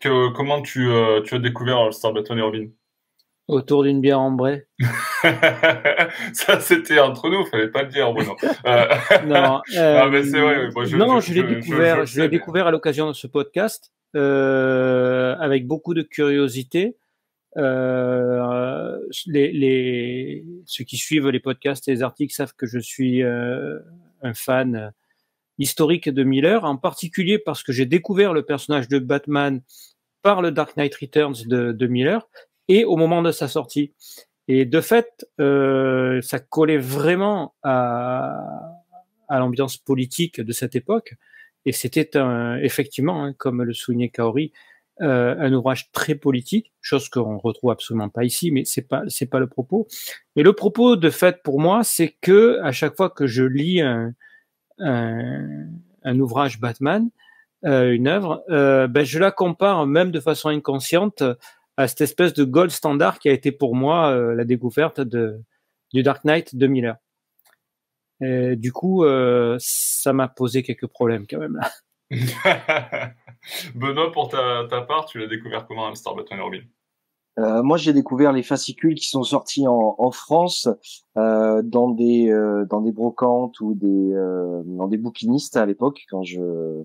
que, 0.00 0.32
comment 0.32 0.62
tu, 0.62 0.88
tu 1.24 1.34
as 1.34 1.38
découvert 1.38 1.92
Star 1.92 2.12
Batman 2.12 2.38
et 2.38 2.42
Robin 2.42 2.66
Autour 3.48 3.84
d'une 3.84 4.00
bière 4.00 4.18
ambrée. 4.18 4.66
ça, 6.32 6.58
c'était 6.58 6.98
entre 6.98 7.30
nous, 7.30 7.46
fallait 7.46 7.68
pas 7.68 7.84
le 7.84 7.88
dire, 7.90 8.12
Bruno. 8.12 8.34
Euh, 8.66 8.86
non, 9.26 9.60
mais 10.10 10.24
c'est 10.24 10.40
vrai. 10.40 10.68
je, 10.84 10.96
non, 10.96 11.20
je, 11.20 11.32
je 11.32 11.40
l'ai 11.40 11.54
découvert. 11.54 12.06
Je, 12.06 12.20
l'ai 12.20 12.28
découvert 12.28 12.66
à 12.66 12.70
l'occasion 12.72 13.06
de 13.06 13.12
ce 13.12 13.28
podcast 13.28 13.92
euh, 14.16 15.36
avec 15.38 15.68
beaucoup 15.68 15.94
de 15.94 16.02
curiosité. 16.02 16.96
Euh, 17.56 18.98
les, 19.26 19.52
les, 19.52 20.44
ceux 20.64 20.82
qui 20.82 20.96
suivent 20.96 21.28
les 21.28 21.40
podcasts 21.40 21.86
et 21.86 21.92
les 21.92 22.02
articles 22.02 22.34
savent 22.34 22.54
que 22.56 22.66
je 22.66 22.80
suis 22.80 23.22
euh, 23.22 23.78
un 24.26 24.34
fan 24.34 24.92
historique 25.58 26.08
de 26.08 26.22
Miller, 26.22 26.64
en 26.64 26.76
particulier 26.76 27.38
parce 27.38 27.62
que 27.62 27.72
j'ai 27.72 27.86
découvert 27.86 28.32
le 28.32 28.42
personnage 28.42 28.88
de 28.88 28.98
Batman 28.98 29.62
par 30.22 30.42
le 30.42 30.50
Dark 30.50 30.76
Knight 30.76 30.94
Returns 30.96 31.46
de, 31.46 31.86
Miller 31.86 32.28
et 32.68 32.84
au 32.84 32.96
moment 32.96 33.22
de 33.22 33.30
sa 33.30 33.48
sortie. 33.48 33.92
Et 34.48 34.64
de 34.64 34.80
fait, 34.80 35.26
euh, 35.40 36.20
ça 36.20 36.38
collait 36.38 36.78
vraiment 36.78 37.54
à, 37.62 38.44
l'ambiance 39.30 39.76
politique 39.76 40.40
de 40.40 40.52
cette 40.52 40.76
époque. 40.76 41.14
Et 41.64 41.72
c'était 41.72 42.10
effectivement, 42.62 43.24
hein, 43.24 43.32
comme 43.32 43.62
le 43.62 43.72
soulignait 43.72 44.08
Kaori, 44.08 44.52
euh, 45.02 45.36
un 45.38 45.52
ouvrage 45.52 45.92
très 45.92 46.14
politique, 46.14 46.72
chose 46.80 47.10
qu'on 47.10 47.36
retrouve 47.36 47.70
absolument 47.70 48.08
pas 48.08 48.24
ici, 48.24 48.50
mais 48.50 48.64
c'est 48.64 48.88
pas 48.88 49.02
c'est 49.08 49.26
pas 49.26 49.38
le 49.38 49.46
propos. 49.46 49.86
Mais 50.36 50.42
le 50.42 50.54
propos 50.54 50.96
de 50.96 51.10
fait 51.10 51.42
pour 51.42 51.60
moi, 51.60 51.84
c'est 51.84 52.16
que 52.22 52.60
à 52.62 52.72
chaque 52.72 52.96
fois 52.96 53.10
que 53.10 53.26
je 53.26 53.44
lis 53.44 53.82
un, 53.82 54.14
un, 54.78 56.18
ouvrage 56.18 56.60
Batman, 56.60 57.10
euh, 57.66 57.92
une 57.92 58.08
œuvre, 58.08 58.42
euh, 58.48 58.86
ben 58.86 59.04
je 59.04 59.18
la 59.18 59.30
compare 59.30 59.86
même 59.86 60.10
de 60.10 60.20
façon 60.20 60.48
inconsciente 60.48 61.22
à 61.76 61.88
cette 61.88 62.00
espèce 62.00 62.32
de 62.32 62.44
gold 62.44 62.70
standard 62.70 63.18
qui 63.18 63.28
a 63.28 63.32
été 63.32 63.52
pour 63.52 63.74
moi 63.74 64.16
la 64.34 64.44
découverte 64.44 65.02
de, 65.02 65.42
du 65.92 66.02
Dark 66.02 66.24
Knight 66.24 66.56
de 66.56 66.66
Miller. 66.66 66.96
Du 68.22 68.72
coup, 68.72 69.04
ça 69.58 70.12
m'a 70.14 70.28
posé 70.28 70.62
quelques 70.62 70.86
problèmes 70.86 71.26
quand 71.28 71.38
même. 71.38 71.60
Benoît, 73.74 74.12
pour 74.12 74.28
ta, 74.28 74.66
ta 74.68 74.82
part, 74.82 75.06
tu 75.06 75.18
l'as 75.18 75.26
découvert 75.26 75.66
comment 75.66 75.94
Star 75.94 76.14
Batman 76.14 76.40
Robin? 76.40 76.62
Euh, 77.38 77.62
moi, 77.62 77.76
j'ai 77.76 77.92
découvert 77.92 78.32
les 78.32 78.42
fascicules 78.42 78.94
qui 78.94 79.08
sont 79.08 79.22
sortis 79.22 79.66
en, 79.68 79.94
en 79.98 80.10
France 80.10 80.68
euh, 81.18 81.60
dans 81.62 81.90
des 81.90 82.30
euh, 82.30 82.64
dans 82.64 82.80
des 82.80 82.92
brocantes 82.92 83.60
ou 83.60 83.74
des 83.74 84.14
dans 84.64 84.88
des 84.88 84.96
bouquinistes 84.96 85.56
à 85.56 85.66
l'époque 85.66 86.04
quand 86.08 86.22
je 86.22 86.82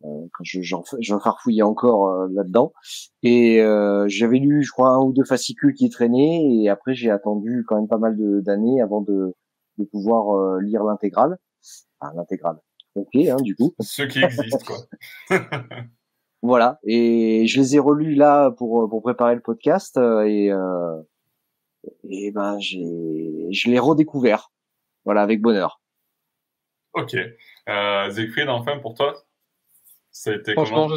quand 0.00 0.44
je 0.44 0.60
j'en 0.62 1.18
farfouillais 1.18 1.62
encore 1.62 2.28
là-dedans. 2.28 2.72
Et 3.24 3.58
j'avais 4.06 4.38
lu, 4.38 4.62
je 4.62 4.70
crois, 4.70 4.90
un 4.90 5.00
ou 5.00 5.12
deux 5.12 5.24
fascicules 5.24 5.74
qui 5.74 5.90
traînaient, 5.90 6.44
et 6.44 6.68
après 6.68 6.94
j'ai 6.94 7.10
attendu 7.10 7.64
quand 7.66 7.74
même 7.74 7.88
pas 7.88 7.98
mal 7.98 8.16
d'années 8.42 8.80
avant 8.80 9.00
de, 9.00 9.34
de 9.78 9.84
pouvoir 9.84 10.60
lire 10.60 10.84
l'intégrale. 10.84 11.38
enfin, 11.98 12.14
l'intégrale 12.14 12.58
complète, 12.94 13.28
hein, 13.30 13.36
du 13.40 13.54
coup. 13.56 13.74
Ceux 13.80 14.06
qui 14.06 14.22
existent, 14.22 14.58
quoi. 14.66 14.76
voilà. 16.42 16.78
Et 16.84 17.46
je 17.46 17.60
les 17.60 17.76
ai 17.76 17.78
relus 17.78 18.14
là 18.14 18.50
pour 18.50 18.88
pour 18.88 19.02
préparer 19.02 19.34
le 19.34 19.40
podcast 19.40 19.98
et 20.26 20.50
et 22.08 22.30
ben 22.30 22.58
j'ai 22.58 23.48
je 23.50 23.70
l'ai 23.70 23.78
redécouvert. 23.78 24.50
Voilà, 25.04 25.22
avec 25.22 25.40
bonheur. 25.40 25.80
Ok. 26.92 27.14
Euh, 27.14 28.10
Siegfried, 28.10 28.48
enfin, 28.48 28.78
pour 28.78 28.94
toi 28.94 29.14
ça 30.10 30.30
a 30.30 30.34
été 30.34 30.52
Franchement, 30.52 30.88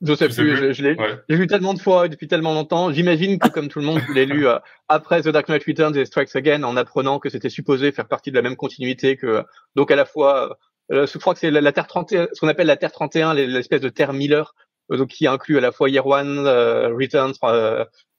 je, 0.00 0.14
sais 0.14 0.28
plus. 0.28 0.56
Je, 0.56 0.72
je 0.72 0.82
l'ai 0.84 0.96
lu 1.28 1.46
tellement 1.48 1.74
de 1.74 1.80
fois 1.80 2.06
depuis 2.06 2.28
tellement 2.28 2.54
longtemps. 2.54 2.92
J'imagine 2.92 3.38
que, 3.38 3.48
comme 3.48 3.66
tout 3.68 3.80
le 3.80 3.84
monde, 3.84 4.00
je 4.06 4.12
l'ai 4.12 4.26
lu 4.26 4.46
euh, 4.46 4.58
après 4.88 5.22
The 5.22 5.28
Dark 5.28 5.48
Knight 5.48 5.64
Returns 5.64 5.96
et 5.96 6.04
Strikes 6.04 6.36
Again 6.36 6.62
en 6.62 6.76
apprenant 6.76 7.18
que 7.18 7.28
c'était 7.28 7.48
supposé 7.50 7.90
faire 7.90 8.06
partie 8.06 8.30
de 8.30 8.36
la 8.36 8.42
même 8.42 8.54
continuité 8.54 9.16
que, 9.16 9.44
donc 9.74 9.90
à 9.90 9.96
la 9.96 10.04
fois, 10.04 10.56
euh, 10.92 11.04
je 11.06 11.18
crois 11.18 11.34
que 11.34 11.40
c'est 11.40 11.50
la, 11.50 11.72
Terre 11.72 11.88
31, 11.88 12.28
ce 12.32 12.40
qu'on 12.40 12.48
appelle 12.48 12.68
la 12.68 12.76
Terre 12.76 12.92
31, 12.92 13.34
l'espèce 13.34 13.80
de 13.80 13.88
Terre 13.88 14.12
Miller, 14.12 14.54
euh, 14.54 14.69
donc 14.90 15.08
qui 15.08 15.26
inclut 15.26 15.58
à 15.58 15.60
la 15.60 15.72
fois 15.72 15.88
Year 15.88 16.06
One, 16.06 16.46
euh, 16.46 16.88
Returns, 16.88 17.34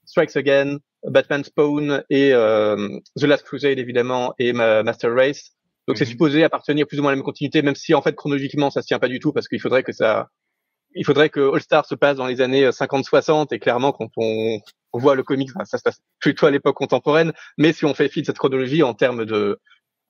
Strikes 0.04 0.36
Again, 0.36 0.78
Batman 1.04 1.44
Spawn 1.44 2.04
et 2.10 2.30
The 2.30 3.24
Last 3.24 3.44
Crusade 3.44 3.78
évidemment 3.78 4.34
et 4.38 4.52
Master 4.52 5.14
Race. 5.14 5.52
Donc 5.88 5.98
c'est 5.98 6.04
mhm. 6.04 6.10
supposé 6.10 6.44
appartenir 6.44 6.86
plus 6.86 6.98
ou 6.98 7.02
moins 7.02 7.10
à 7.10 7.12
la 7.12 7.16
même 7.16 7.24
continuité, 7.24 7.60
même 7.62 7.74
si 7.74 7.92
en 7.94 8.02
fait 8.02 8.14
chronologiquement 8.14 8.70
ça 8.70 8.82
se 8.82 8.86
tient 8.86 9.00
pas 9.00 9.08
du 9.08 9.18
tout 9.18 9.32
parce 9.32 9.48
qu'il 9.48 9.60
faudrait 9.60 9.82
que 9.82 9.92
ça, 9.92 10.28
il 10.94 11.04
faudrait 11.04 11.28
que 11.28 11.54
All 11.54 11.60
Star 11.60 11.86
se 11.86 11.96
passe 11.96 12.16
dans 12.16 12.26
les 12.26 12.40
années 12.40 12.68
50-60 12.68 13.48
et 13.52 13.58
clairement 13.58 13.90
quand 13.90 14.10
on, 14.16 14.60
on 14.92 14.98
voit 14.98 15.14
le 15.14 15.22
comics, 15.22 15.50
ça 15.64 15.78
se 15.78 15.82
passe 15.82 16.00
plutôt 16.20 16.46
à 16.46 16.50
l'époque 16.50 16.76
contemporaine. 16.76 17.32
Mais 17.58 17.72
si 17.72 17.84
on 17.84 17.94
fait 17.94 18.08
fi 18.08 18.20
de 18.20 18.26
cette 18.26 18.38
chronologie 18.38 18.82
en 18.82 18.94
termes 18.94 19.24
de, 19.24 19.58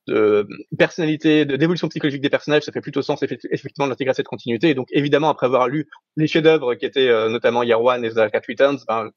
de 0.09 0.49
personnalité, 0.77 1.45
d'évolution 1.45 1.89
psychologique 1.89 2.23
des 2.23 2.31
personnages, 2.31 2.63
ça 2.63 2.73
fait 2.73 2.81
plutôt 2.81 3.03
sens 3.03 3.23
effectivement 3.23 3.87
d'intégrer 3.87 4.15
cette 4.15 4.27
continuité. 4.27 4.71
Et 4.71 4.75
donc 4.75 4.89
évidemment 4.91 5.29
après 5.29 5.47
avoir 5.47 5.69
lu 5.69 5.89
les 6.17 6.27
chefs-d'œuvre 6.27 6.75
qui 6.75 6.87
étaient 6.87 7.09
euh, 7.09 7.29
notamment 7.29 7.63
Year 7.63 7.83
One 7.83 8.05
et 8.05 8.11
The 8.11 8.31
Cat 8.31 8.43
Returns, 8.49 8.79
ben, 8.89 9.11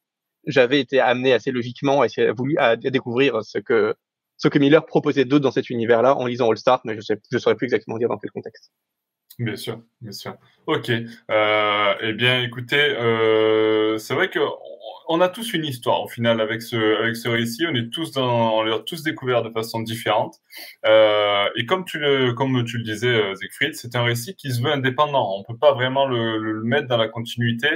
j'avais 0.46 0.80
été 0.80 1.00
amené 1.00 1.34
assez 1.34 1.51
logiquement 1.51 2.01
à, 2.01 2.08
voulu, 2.38 2.56
à 2.58 2.75
découvrir 2.75 3.44
ce 3.44 3.58
que 3.58 3.96
ce 4.38 4.48
que 4.48 4.60
Miller 4.60 4.86
proposait 4.86 5.25
d'autre 5.25 5.44
dans 5.44 5.51
cet 5.51 5.70
univers-là 5.70 6.15
en 6.15 6.25
lisant 6.25 6.51
All 6.51 6.58
Star, 6.58 6.82
mais 6.84 6.96
je 6.96 7.01
sais, 7.01 7.22
je 7.32 7.38
saurais 7.38 7.56
plus 7.56 7.65
exactement 7.65 7.98
dire 7.98 8.10
dans 8.10 8.18
quel 8.18 8.32
contexte. 8.32 8.72
Bien 9.39 9.56
sûr, 9.56 9.82
bien 10.01 10.12
sûr. 10.12 10.36
Ok. 10.65 10.89
Euh, 10.89 11.94
eh 12.01 12.13
bien, 12.13 12.42
écoutez, 12.42 12.96
euh, 12.98 13.98
c'est 13.98 14.13
vrai 14.13 14.30
que 14.30 14.39
on 15.08 15.22
a 15.22 15.30
tous 15.30 15.54
une 15.54 15.65
histoire 15.65 16.01
au 16.01 16.08
final 16.08 16.42
avec 16.42 16.62
ce 16.62 17.01
avec 17.01 17.15
ce 17.15 17.30
récit. 17.30 17.65
On 17.70 17.75
est 17.75 17.89
tous 17.92 18.12
dans, 18.12 18.58
on 18.58 18.63
l'a 18.63 18.80
tous 18.80 19.04
découvert 19.04 19.44
de 19.44 19.50
façon 19.50 19.82
différente. 19.82 20.36
Euh, 20.86 21.46
et 21.56 21.65
comme 21.65 21.86
tu 21.86 22.00
le 22.00 22.34
comme 22.34 22.63
tu 22.65 22.77
le 22.77 22.84
disais, 22.84 23.08
euh, 23.08 23.36
Siegfried, 23.36 23.75
c'est 23.75 23.96
un 23.96 24.04
récit 24.04 24.36
qui 24.36 24.51
se 24.51 24.62
veut 24.62 24.72
indépendant. 24.72 25.36
On 25.38 25.44
peut 25.44 25.58
pas 25.58 25.74
vraiment 25.74 26.06
le, 26.06 26.63
mettre 26.63 26.88
dans 26.88 26.98
la 26.98 27.08
continuité 27.08 27.68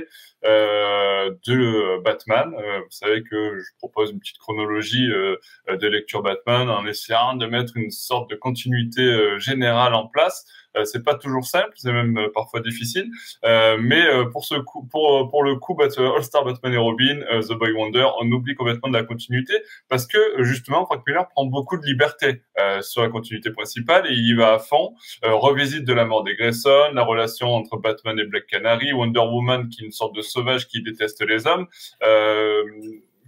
euh, 0.46 1.32
de 1.46 2.02
Batman. 2.04 2.52
Vous 2.52 2.92
savez 2.92 3.24
que 3.24 3.60
je 3.60 3.70
propose 3.78 4.12
une 4.12 4.20
petite 4.20 4.40
chronologie 4.40 5.08
de 5.08 5.88
lecture 5.88 6.24
Batman 6.24 6.70
en 6.70 6.86
essayant 6.86 7.36
de 7.36 7.46
mettre 7.46 7.78
une 7.78 7.92
sorte 7.92 8.30
de 8.30 8.36
continuité 8.36 9.38
générale 9.40 9.94
en 9.94 10.08
place. 10.08 10.46
Euh, 10.78 10.86
c'est 10.86 11.04
pas 11.04 11.16
toujours 11.16 11.46
simple, 11.46 11.72
c'est 11.76 11.92
même 11.92 12.20
parfois 12.34 12.62
difficile. 12.62 13.10
Mais 13.44 14.04
pour 14.32 14.46
ce 14.46 14.56
coup, 14.56 14.88
pour 14.90 15.30
pour 15.30 15.44
le 15.44 15.56
coup, 15.56 15.78
All 15.82 16.24
Star 16.24 16.46
Batman 16.46 16.74
et 16.74 16.78
Robin, 16.78 16.99
The 17.00 17.54
Boy 17.54 17.72
Wonder, 17.72 18.08
on 18.20 18.32
oublie 18.32 18.56
complètement 18.56 18.90
de 18.90 18.94
la 18.94 19.04
continuité 19.04 19.54
parce 19.88 20.06
que 20.06 20.18
justement, 20.44 20.86
Frank 20.86 21.04
Miller 21.08 21.28
prend 21.30 21.46
beaucoup 21.46 21.78
de 21.78 21.86
liberté 21.86 22.42
sur 22.82 23.02
la 23.02 23.10
continuité 23.10 23.52
principale 23.52 24.08
et 24.08 24.14
il 24.14 24.36
va 24.36 24.54
à 24.54 24.60
fond. 24.60 24.94
revisite 25.24 25.86
de 25.86 25.94
la 25.94 26.06
mort 26.06 26.24
des 26.24 26.36
Grayson, 26.36 26.92
la 26.94 27.04
relation 27.04 27.48
entre 27.48 27.78
Batman 27.78 28.20
et 28.20 28.26
Black 28.26 28.48
Canary, 28.48 28.94
Wonder 28.94 29.20
Woman 29.20 29.70
qui 29.70 29.84
est 29.84 29.86
une 29.86 29.92
sorte 29.92 30.16
de 30.16 30.22
sauvage 30.22 30.68
qui 30.68 30.82
déteste 30.82 31.26
les 31.26 31.48
hommes. 31.48 31.68
Euh, 32.04 32.64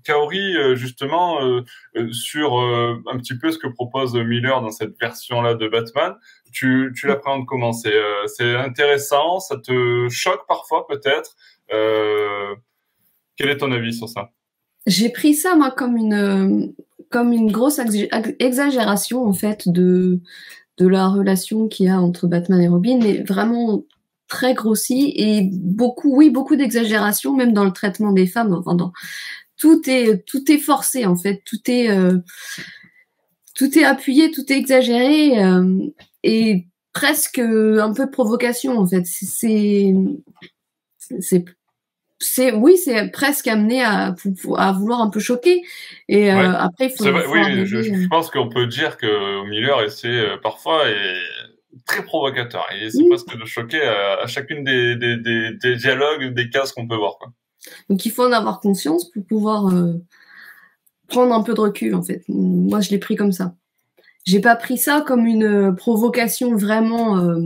Kaori, 0.04 0.58
euh, 0.58 0.76
justement, 0.76 1.44
euh, 1.44 1.62
euh, 1.96 2.12
sur 2.12 2.58
un 2.58 3.18
petit 3.18 3.38
peu 3.38 3.52
ce 3.52 3.58
que 3.58 3.68
propose 3.68 4.16
Miller 4.16 4.62
dans 4.62 4.72
cette 4.72 5.00
version-là 5.00 5.56
de 5.56 5.68
Batman, 5.68 6.16
tu, 6.52 6.92
tu 6.96 7.08
l'appréhendes 7.08 7.46
comment? 7.46 7.72
C'est 7.74 8.56
intéressant, 8.56 9.40
ça 9.40 9.58
te 9.58 10.10
choque 10.10 10.46
parfois 10.48 10.88
peut-être? 10.88 11.36
Quel 13.42 13.50
est 13.50 13.58
ton 13.58 13.72
avis 13.72 13.94
sur 13.94 14.08
ça? 14.08 14.32
J'ai 14.86 15.10
pris 15.10 15.34
ça 15.34 15.56
moi 15.56 15.72
comme 15.72 15.98
une 15.98 16.74
comme 17.10 17.34
une 17.34 17.52
grosse 17.52 17.80
exagération 18.40 19.24
en 19.26 19.34
fait 19.34 19.68
de 19.68 20.22
de 20.78 20.88
la 20.88 21.08
relation 21.08 21.68
qu'il 21.68 21.88
y 21.88 21.90
a 21.90 22.00
entre 22.00 22.28
Batman 22.28 22.62
et 22.62 22.68
Robin, 22.68 23.00
mais 23.02 23.22
vraiment 23.24 23.84
très 24.28 24.54
grossie 24.54 25.12
et 25.18 25.50
beaucoup, 25.52 26.16
oui, 26.16 26.30
beaucoup 26.30 26.56
d'exagération, 26.56 27.36
même 27.36 27.52
dans 27.52 27.66
le 27.66 27.74
traitement 27.74 28.14
des 28.14 28.26
femmes, 28.26 28.54
enfin 28.54 28.76
dans, 28.76 28.94
tout 29.58 29.82
est 29.90 30.26
tout 30.26 30.50
est 30.52 30.58
forcé 30.58 31.06
en 31.06 31.16
fait, 31.18 31.42
tout 31.46 31.60
est 31.68 31.90
euh, 31.90 32.20
tout 33.56 33.78
est 33.78 33.84
appuyé, 33.84 34.32
tout 34.32 34.52
est 34.52 34.58
exagéré 34.58 35.44
euh, 35.44 35.80
et 36.24 36.68
presque 36.94 37.40
un 37.40 37.94
peu 37.94 38.06
de 38.06 38.12
provocation 38.12 38.78
en 38.78 38.88
fait. 38.88 39.06
C'est 39.06 39.94
c'est 41.20 41.46
c'est 42.22 42.54
oui, 42.54 42.78
c'est 42.78 43.10
presque 43.12 43.48
amené 43.48 43.84
à, 43.84 44.16
à 44.58 44.72
vouloir 44.72 45.02
un 45.02 45.10
peu 45.10 45.20
choquer. 45.20 45.62
Et 46.08 46.32
euh, 46.32 46.54
après, 46.54 46.88
il 46.88 46.92
faut. 46.92 47.06
oui, 47.06 47.66
je, 47.66 48.08
pense 48.08 48.30
qu'on 48.30 48.48
peut 48.50 48.68
dire 48.68 48.98
que 48.98 49.48
Miller 49.50 49.82
essaie 49.82 50.38
parfois 50.42 50.88
est 50.88 51.16
très 51.86 52.04
provocateur. 52.04 52.66
Il 52.76 52.84
essaie 52.84 53.04
presque 53.08 53.38
de 53.38 53.46
choquer 53.46 53.82
à, 53.82 54.28
chacune 54.28 54.64
des, 54.64 54.96
des, 54.96 55.18
des, 55.18 55.54
des, 55.54 55.76
dialogues, 55.76 56.34
des 56.34 56.50
cases 56.50 56.72
qu'on 56.72 56.88
peut 56.88 56.96
voir. 56.96 57.18
Quoi. 57.18 57.32
Donc 57.90 58.06
il 58.06 58.12
faut 58.12 58.24
en 58.24 58.32
avoir 58.32 58.60
conscience 58.60 59.10
pour 59.10 59.26
pouvoir 59.26 59.68
euh, 59.68 59.94
prendre 61.08 61.34
un 61.34 61.44
peu 61.44 61.54
de 61.54 61.62
recul 61.62 61.96
en 61.96 62.02
fait. 62.02 62.24
Moi 62.28 62.82
je 62.82 62.90
l'ai 62.90 63.00
pris 63.00 63.16
comme 63.16 63.32
ça. 63.32 63.56
J'ai 64.24 64.40
pas 64.40 64.56
pris 64.56 64.78
ça 64.78 65.04
comme 65.06 65.26
une 65.26 65.44
euh, 65.44 65.72
provocation 65.72 66.56
vraiment. 66.56 67.18
Euh, 67.20 67.40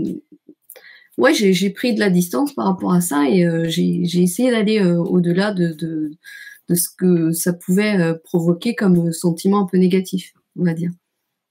ouais, 1.18 1.34
j'ai 1.34 1.70
pris 1.70 1.94
de 1.94 2.00
la 2.00 2.10
distance 2.10 2.54
par 2.54 2.66
rapport 2.66 2.94
à 2.94 3.02
ça 3.02 3.26
et 3.30 3.46
j'ai 3.70 4.22
essayé 4.22 4.52
d'aller 4.52 4.84
au-delà 4.84 5.52
de, 5.52 5.74
de, 5.74 6.12
de, 6.70 6.76
ce 6.76 6.90
que 6.98 7.32
ça 7.32 7.54
pouvait 7.54 8.14
provoquer 8.24 8.76
comme 8.76 9.12
sentiment 9.12 9.62
un 9.62 9.66
peu 9.66 9.78
négatif, 9.78 10.34
on 10.60 10.66
va 10.66 10.74
dire. 10.74 10.92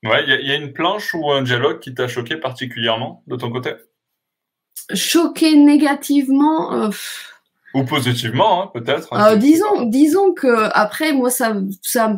Ouais, 0.04 0.22
il 0.26 0.46
y, 0.46 0.52
a 0.52 0.56
une 0.56 0.72
planche 0.74 1.14
ou 1.14 1.30
un 1.30 1.42
dialogue 1.42 1.80
qui 1.80 1.94
t'a 1.94 2.08
choqué 2.08 2.36
particulièrement 2.36 3.22
de 3.26 3.36
ton 3.36 3.50
côté? 3.50 3.72
Choqué 4.92 5.56
négativement. 5.56 6.90
Ou 7.74 7.84
positivement, 7.84 8.62
hein, 8.62 8.70
peut-être. 8.72 9.12
Hein, 9.12 9.32
euh, 9.32 9.36
disons, 9.36 9.86
disons 9.86 10.32
que 10.32 10.68
après, 10.72 11.12
moi, 11.12 11.28
ça, 11.28 11.56
ça 11.82 12.16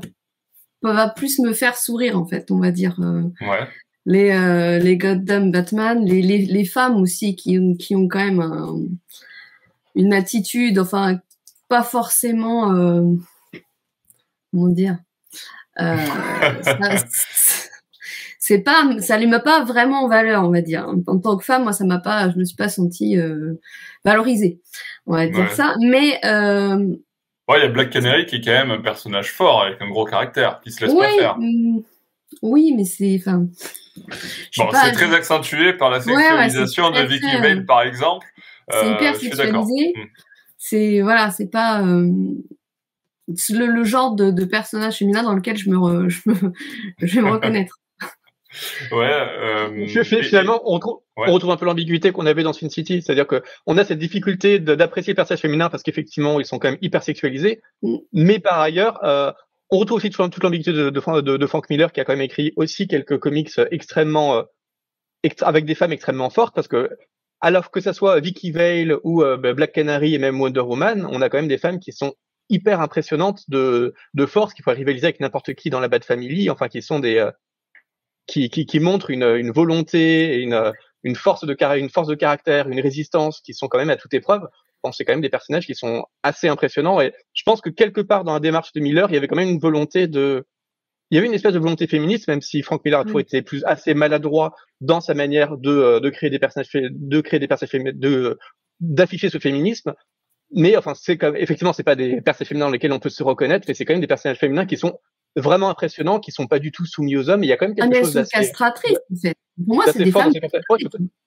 va 0.83 1.09
plus 1.09 1.39
me 1.39 1.55
faire 1.55 1.77
sourire, 1.77 2.19
en 2.19 2.27
fait, 2.27 2.51
on 2.51 2.59
va 2.59 2.71
dire. 2.71 2.97
Euh, 3.01 3.23
ouais. 3.41 3.67
Les, 4.07 4.31
euh, 4.31 4.79
les 4.79 4.97
Goddamn 4.97 5.51
Batman, 5.51 6.05
les, 6.05 6.23
les, 6.23 6.47
les, 6.47 6.65
femmes 6.65 6.97
aussi 6.97 7.35
qui, 7.35 7.77
qui 7.77 7.97
ont 7.97 8.07
quand 8.07 8.25
même 8.25 8.89
une 9.97 10.13
attitude, 10.13 10.79
enfin, 10.79 11.19
pas 11.69 11.83
forcément, 11.83 12.73
euh, 12.73 13.03
comment 14.53 14.69
dire, 14.69 14.99
euh, 15.81 15.97
c'est 18.39 18.61
pas, 18.61 18.89
ça 19.01 19.19
les 19.19 19.27
met 19.27 19.41
pas 19.41 19.65
vraiment 19.65 20.05
en 20.05 20.09
valeur, 20.09 20.45
on 20.45 20.51
va 20.51 20.61
dire. 20.61 20.87
En 21.07 21.19
tant 21.19 21.37
que 21.37 21.45
femme, 21.45 21.65
moi, 21.65 21.73
ça 21.73 21.85
m'a 21.85 21.99
pas, 21.99 22.31
je 22.31 22.39
me 22.39 22.45
suis 22.45 22.57
pas 22.57 22.69
sentie 22.69 23.19
euh, 23.19 23.55
valorisée, 24.05 24.61
on 25.07 25.15
va 25.15 25.27
dire 25.27 25.51
ça. 25.53 25.75
Mais 25.81 26.21
euh, 26.25 26.77
ouais, 27.49 27.59
il 27.59 27.63
y 27.63 27.67
a 27.67 27.69
Black 27.69 27.91
Canary 27.91 28.27
qui 28.27 28.37
est 28.37 28.41
quand 28.41 28.53
même 28.53 28.71
un 28.71 28.81
personnage 28.81 29.33
fort 29.33 29.63
avec 29.63 29.81
un 29.83 29.89
gros 29.89 30.05
caractère, 30.05 30.61
qui 30.61 30.71
se 30.71 30.85
laisse 30.85 30.95
pas 30.95 31.09
faire. 31.09 31.37
Oui, 32.43 32.73
mais 32.77 32.85
c'est, 32.85 33.17
enfin. 33.21 33.47
Bon, 34.59 34.69
c'est 34.73 34.93
très 34.93 35.15
accentué 35.15 35.73
par 35.73 35.91
la 35.91 36.01
sexualisation 36.01 36.91
de 36.91 37.01
Vicky 37.01 37.41
Vale, 37.41 37.65
par 37.65 37.83
exemple. 37.83 38.27
C'est 38.71 38.91
hyper 38.91 39.15
euh, 39.15 39.19
sexualisé. 39.19 39.93
Mm. 39.95 40.03
C'est 40.59 41.01
voilà, 41.03 41.31
c'est 41.31 41.51
pas. 41.51 41.83
Euh, 41.83 42.11
le, 43.51 43.67
le, 43.67 43.85
genre 43.85 44.15
de, 44.15 44.31
de, 44.31 44.45
personnage 44.45 44.99
féminin 44.99 45.23
dans 45.23 45.35
lequel 45.35 45.57
je 45.57 45.69
me, 45.69 46.09
je, 46.09 46.21
me 46.27 46.35
je 47.01 47.15
vais 47.17 47.23
me 47.23 47.31
reconnaître 47.33 47.81
ouais. 48.93 49.11
Euh, 49.11 49.87
finalement, 50.05 50.63
on, 50.65 50.81
on, 51.17 51.33
retrouve 51.33 51.51
un 51.51 51.57
peu 51.57 51.67
l'ambiguïté 51.67 52.13
qu'on 52.13 52.27
avait 52.27 52.43
dans 52.43 52.53
Sin 52.53 52.69
City, 52.69 53.03
c'est-à-dire 53.03 53.27
que 53.27 53.43
on 53.67 53.77
a 53.77 53.85
cette 53.85 53.99
difficulté 53.99 54.59
d'apprécier 54.59 55.13
le 55.13 55.17
personnage 55.17 55.43
féminin 55.43 55.69
parce 55.69 55.83
qu'effectivement, 55.83 56.41
ils 56.41 56.47
sont 56.47 56.59
quand 56.59 56.71
même 56.71 56.79
hyper 56.81 57.03
sexualisés, 57.03 57.61
mm. 57.83 57.97
mais 58.13 58.39
par 58.39 58.61
ailleurs, 58.61 59.05
euh, 59.05 59.33
on 59.71 59.79
retrouve 59.79 59.99
aussi 59.99 60.11
toute, 60.11 60.43
l'ambiguïté 60.43 60.73
de, 60.73 60.91
de, 60.91 61.37
de, 61.37 61.47
Frank 61.47 61.69
Miller 61.71 61.93
qui 61.93 62.01
a 62.01 62.05
quand 62.05 62.13
même 62.13 62.23
écrit 62.23 62.53
aussi 62.57 62.87
quelques 62.87 63.19
comics 63.19 63.51
extrêmement 63.71 64.37
euh, 64.37 64.43
avec 65.41 65.65
des 65.65 65.75
femmes 65.75 65.93
extrêmement 65.93 66.31
fortes 66.31 66.55
parce 66.55 66.69
que 66.69 66.91
alors 67.41 67.71
que 67.71 67.81
ça 67.81 67.93
soit 67.93 68.19
Vicky 68.21 68.51
Vale 68.51 68.97
ou 69.03 69.23
euh, 69.23 69.37
Black 69.37 69.73
Canary 69.73 70.15
et 70.15 70.19
même 70.19 70.41
Wonder 70.41 70.61
Woman, 70.61 71.07
on 71.11 71.21
a 71.21 71.29
quand 71.29 71.39
même 71.39 71.49
des 71.49 71.59
femmes 71.59 71.81
qui 71.81 71.93
sont 71.93 72.15
hyper 72.49 72.81
impressionnantes 72.81 73.43
de, 73.49 73.93
de 74.15 74.27
force, 74.27 74.55
qui 74.55 74.63
pourraient 74.63 74.77
rivaliser 74.77 75.07
avec 75.07 75.21
n'importe 75.21 75.53
qui 75.55 75.69
dans 75.69 75.81
la 75.81 75.89
Bad 75.89 76.05
Family, 76.05 76.49
enfin 76.49 76.69
qui 76.69 76.81
sont 76.81 77.01
des, 77.01 77.29
qui, 78.27 78.49
qui, 78.51 78.67
qui 78.67 78.81
montrent 78.81 79.11
une, 79.11 79.25
une 79.25 79.51
volonté, 79.51 80.37
une, 80.37 80.73
une 81.03 81.15
force 81.15 81.45
de 81.45 81.57
une 81.77 81.91
force 81.91 82.09
de 82.09 82.15
caractère, 82.15 82.69
une 82.69 82.81
résistance 82.81 83.41
qui 83.41 83.55
sont 83.55 83.69
quand 83.69 83.79
même 83.79 83.91
à 83.91 83.97
toute 83.97 84.15
épreuve. 84.15 84.49
C'est 84.93 85.05
quand 85.05 85.13
même 85.13 85.21
des 85.21 85.29
personnages 85.29 85.67
qui 85.67 85.75
sont 85.75 86.05
assez 86.23 86.49
impressionnants 86.49 87.01
et 87.01 87.13
je 87.33 87.43
pense 87.45 87.61
que 87.61 87.71
quelque 87.71 88.01
part 88.01 88.25
dans 88.25 88.35
la 88.35 88.41
démarche 88.41 88.73
de 88.73 88.81
Miller, 88.81 89.09
il 89.11 89.15
y 89.15 89.17
avait 89.17 89.29
quand 89.29 89.37
même 89.37 89.49
une 89.49 89.61
volonté 89.61 90.07
de 90.09 90.47
il 91.11 91.15
y 91.15 91.19
avait 91.19 91.29
une 91.29 91.35
espèce 91.35 91.55
de 91.55 91.61
volonté 91.61 91.87
féministe, 91.87 92.27
même 92.27 92.41
si 92.41 92.63
Frank 92.63 92.85
Miller 92.85 93.01
a 93.01 93.05
toujours 93.05 93.21
été 93.21 93.41
plus 93.41 93.63
assez 93.65 93.95
maladroit 93.95 94.55
dans 94.81 95.01
sa 95.01 95.15
manière 95.15 95.57
de, 95.57 95.71
euh, 95.71 96.01
de 96.01 96.11
créer 96.11 96.31
des 96.31 96.41
personnages, 96.41 96.69
de 96.75 97.21
créer 97.21 97.39
des 97.39 97.47
personnages, 97.47 97.95
de 97.95 98.39
d'afficher 98.81 99.31
ce 99.31 99.39
féminisme. 99.39 99.95
Mais 100.53 100.77
enfin, 100.77 100.95
c'est 100.95 101.17
comme 101.17 101.37
effectivement, 101.37 101.73
c'est 101.73 101.85
pas 101.85 101.95
des 101.95 102.21
personnages 102.21 102.49
féminins 102.49 102.67
dans 102.67 102.73
lesquels 102.73 102.93
on 102.93 102.99
peut 102.99 103.09
se 103.09 103.23
reconnaître, 103.23 103.67
mais 103.69 103.75
c'est 103.75 103.85
quand 103.85 103.95
même 103.95 104.01
des 104.01 104.07
personnages 104.07 104.39
féminins 104.39 104.67
qui 104.67 104.77
sont 104.77 104.99
vraiment 105.37 105.69
impressionnants, 105.69 106.19
qui 106.21 106.33
sont 106.33 106.47
pas 106.47 106.59
du 106.59 106.73
tout 106.73 106.87
soumis 106.87 107.17
aux 107.17 107.29
hommes. 107.29 107.45
Il 107.45 107.49
y 107.49 107.53
a 107.53 107.57
quand 107.57 107.67
même 107.67 107.77
quelque 107.77 107.97
ah, 107.97 108.01
chose 108.01 108.15
d'assez 108.15 108.39
castratrice. 108.39 108.99
Pour 109.67 109.77
moi, 109.77 109.85
c'est 109.87 110.03
des 110.03 110.11
femmes. 110.11 110.33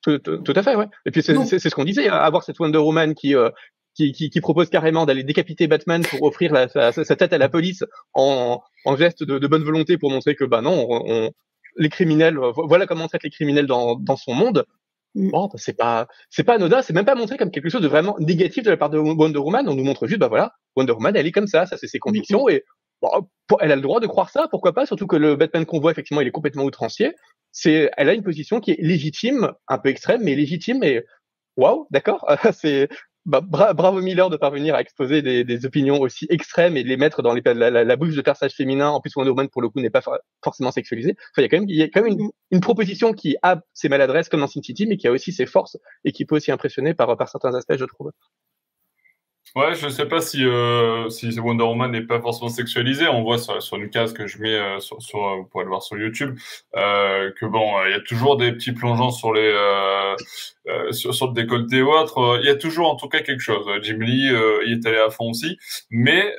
tout, 0.02 0.18
tout, 0.20 0.54
à 0.56 0.64
fait, 0.64 0.76
ouais. 0.76 0.88
Et 1.06 1.12
puis 1.12 1.22
c'est 1.22 1.34
ce 1.34 1.76
qu'on 1.76 1.86
disait, 1.86 2.10
hein, 2.10 2.16
avoir 2.16 2.44
cette 2.44 2.60
Wonder 2.60 2.80
Woman 2.80 3.14
qui 3.14 3.36
euh, 3.36 3.50
qui, 3.96 4.12
qui, 4.12 4.30
qui, 4.30 4.40
propose 4.40 4.70
carrément 4.70 5.06
d'aller 5.06 5.24
décapiter 5.24 5.68
Batman 5.68 6.04
pour 6.04 6.24
offrir 6.24 6.54
la, 6.54 6.70
sa, 6.70 6.92
sa, 6.92 7.16
tête 7.16 7.34
à 7.34 7.38
la 7.38 7.50
police 7.50 7.84
en, 8.14 8.62
en 8.86 8.96
geste 8.96 9.24
de, 9.24 9.40
de, 9.40 9.48
bonne 9.48 9.64
volonté 9.64 9.98
pour 9.98 10.10
montrer 10.10 10.36
que 10.36 10.46
bah 10.46 10.62
non, 10.62 10.88
on, 10.90 11.32
les 11.76 11.90
criminels, 11.90 12.38
voilà 12.56 12.86
comment 12.86 13.06
on 13.06 13.08
traite 13.08 13.24
les 13.24 13.30
criminels 13.30 13.68
dans, 13.68 13.96
dans 13.96 14.16
son 14.16 14.34
monde. 14.34 14.66
Mm. 15.16 15.32
Bon, 15.32 15.48
bah, 15.48 15.54
c'est 15.56 15.76
pas, 15.76 16.08
c'est 16.30 16.44
pas 16.44 16.56
anodin, 16.56 16.82
c'est 16.82 16.94
même 16.94 17.06
pas 17.06 17.16
montré 17.16 17.38
comme 17.38 17.52
quelque 17.52 17.70
chose 17.70 17.82
de 17.82 17.88
vraiment 17.88 18.16
négatif 18.20 18.64
de 18.64 18.70
la 18.70 18.78
part 18.78 18.90
de 18.90 19.00
Wonder 19.00 19.40
Woman. 19.40 19.68
On 19.68 19.76
nous 19.76 19.84
montre 19.84 20.08
juste, 20.08 20.20
bah 20.20 20.28
voilà, 20.28 20.54
Wonder 20.76 20.94
Woman, 20.94 21.16
elle 21.16 21.28
est 21.28 21.32
comme 21.32 21.48
ça, 21.48 21.66
ça 21.66 21.78
c'est 21.78 21.88
ses 21.88 22.00
convictions 22.00 22.48
et 22.48 22.64
bon, 23.02 23.58
elle 23.60 23.72
a 23.72 23.76
le 23.76 23.82
droit 23.82 24.00
de 24.00 24.08
croire 24.08 24.30
ça, 24.30 24.48
pourquoi 24.50 24.74
pas, 24.74 24.86
surtout 24.86 25.08
que 25.08 25.16
le 25.16 25.36
Batman 25.36 25.66
qu'on 25.66 25.80
voit 25.80 25.92
effectivement, 25.92 26.22
il 26.22 26.28
est 26.28 26.32
complètement 26.32 26.64
outrancier. 26.64 27.16
C'est, 27.52 27.92
elle 27.98 28.10
a 28.10 28.14
une 28.14 28.24
position 28.24 28.60
qui 28.60 28.72
est 28.72 28.82
légitime, 28.82 29.54
un 29.68 29.78
peu 29.80 29.90
extrême, 29.90 30.22
mais 30.24 30.36
légitime 30.36 30.84
et 30.84 31.04
waouh, 31.58 31.88
d'accord, 31.92 32.26
c'est 32.54 32.90
bah, 33.26 33.42
bravo 33.42 34.02
Miller 34.02 34.30
de 34.30 34.38
parvenir 34.38 34.76
à 34.76 34.82
exposer 34.82 35.22
des, 35.22 35.66
opinions 35.66 36.00
aussi 36.00 36.26
extrêmes 36.30 36.78
et 36.78 36.84
de 36.84 36.88
les 36.88 36.98
mettre 36.98 37.22
dans 37.22 37.34
la, 37.34 37.96
bouche 37.96 38.16
de 38.16 38.22
personnages 38.22 38.56
féminins. 38.56 38.90
En 38.90 39.02
plus, 39.02 39.16
Wonder 39.16 39.30
Woman, 39.30 39.50
pour 39.50 39.62
le 39.62 39.70
coup, 39.70 39.82
n'est 39.82 39.90
pas 39.90 40.02
forcément 40.44 40.72
sexualisé. 40.72 41.16
Enfin, 41.36 41.46
il 41.46 41.76
y 41.76 41.84
a 41.84 41.90
quand 41.90 42.02
même, 42.02 42.18
une, 42.50 42.62
proposition 42.62 43.14
qui 43.14 43.36
a 43.44 43.62
ses 43.74 43.90
maladresses 43.90 44.30
comme 44.30 44.40
dans 44.40 44.48
Sin 44.48 44.64
City, 44.64 44.88
mais 44.88 44.98
qui 44.98 45.08
a 45.08 45.12
aussi 45.12 45.32
ses 45.32 45.46
forces 45.46 45.78
et 46.06 46.12
qui 46.12 46.26
peut 46.26 46.38
aussi 46.38 46.52
impressionner 46.52 46.94
par 46.94 47.16
certains 47.30 47.54
aspects, 47.54 47.78
je 47.78 47.86
trouve. 47.86 48.12
Ouais, 49.56 49.74
je 49.74 49.90
sais 49.90 50.06
pas 50.06 50.22
si 50.22 50.46
euh, 50.46 51.10
si 51.10 51.40
Wonder 51.40 51.64
Woman 51.64 51.92
n'est 51.92 52.02
pas 52.02 52.22
forcément 52.22 52.50
sexualisé. 52.50 53.08
On 53.08 53.24
voit 53.24 53.40
sur, 53.40 53.62
sur 53.64 53.78
une 53.78 53.90
case 53.90 54.14
que 54.14 54.28
je 54.28 54.38
mets 54.40 54.56
euh, 54.56 54.80
sur, 54.80 55.02
sur 55.02 55.20
vous 55.38 55.46
pourrez 55.46 55.64
le 55.64 55.70
voir 55.70 55.82
sur 55.82 55.98
YouTube 55.98 56.38
euh, 56.76 57.32
que 57.40 57.46
bon, 57.46 57.74
il 57.86 57.92
y 57.92 57.96
a 57.96 58.00
toujours 58.00 58.38
des 58.38 58.52
petits 58.52 58.74
plongeants 58.74 59.12
sur 59.12 59.34
les 59.34 59.52
euh, 59.52 60.16
euh, 60.68 60.92
sur, 60.92 61.16
sur 61.16 61.28
le 61.28 61.34
décolleté 61.34 61.82
ou 61.82 61.92
autre. 61.92 62.40
Il 62.42 62.46
y 62.46 62.50
a 62.50 62.56
toujours 62.56 62.90
en 62.90 62.96
tout 62.96 63.08
cas 63.08 63.22
quelque 63.22 63.42
chose. 63.42 63.66
Jim 63.82 63.98
Lee 64.00 64.32
il 64.66 64.74
est 64.74 64.88
allé 64.88 65.00
à 65.00 65.10
fond 65.10 65.32
aussi, 65.32 65.58
mais 65.90 66.36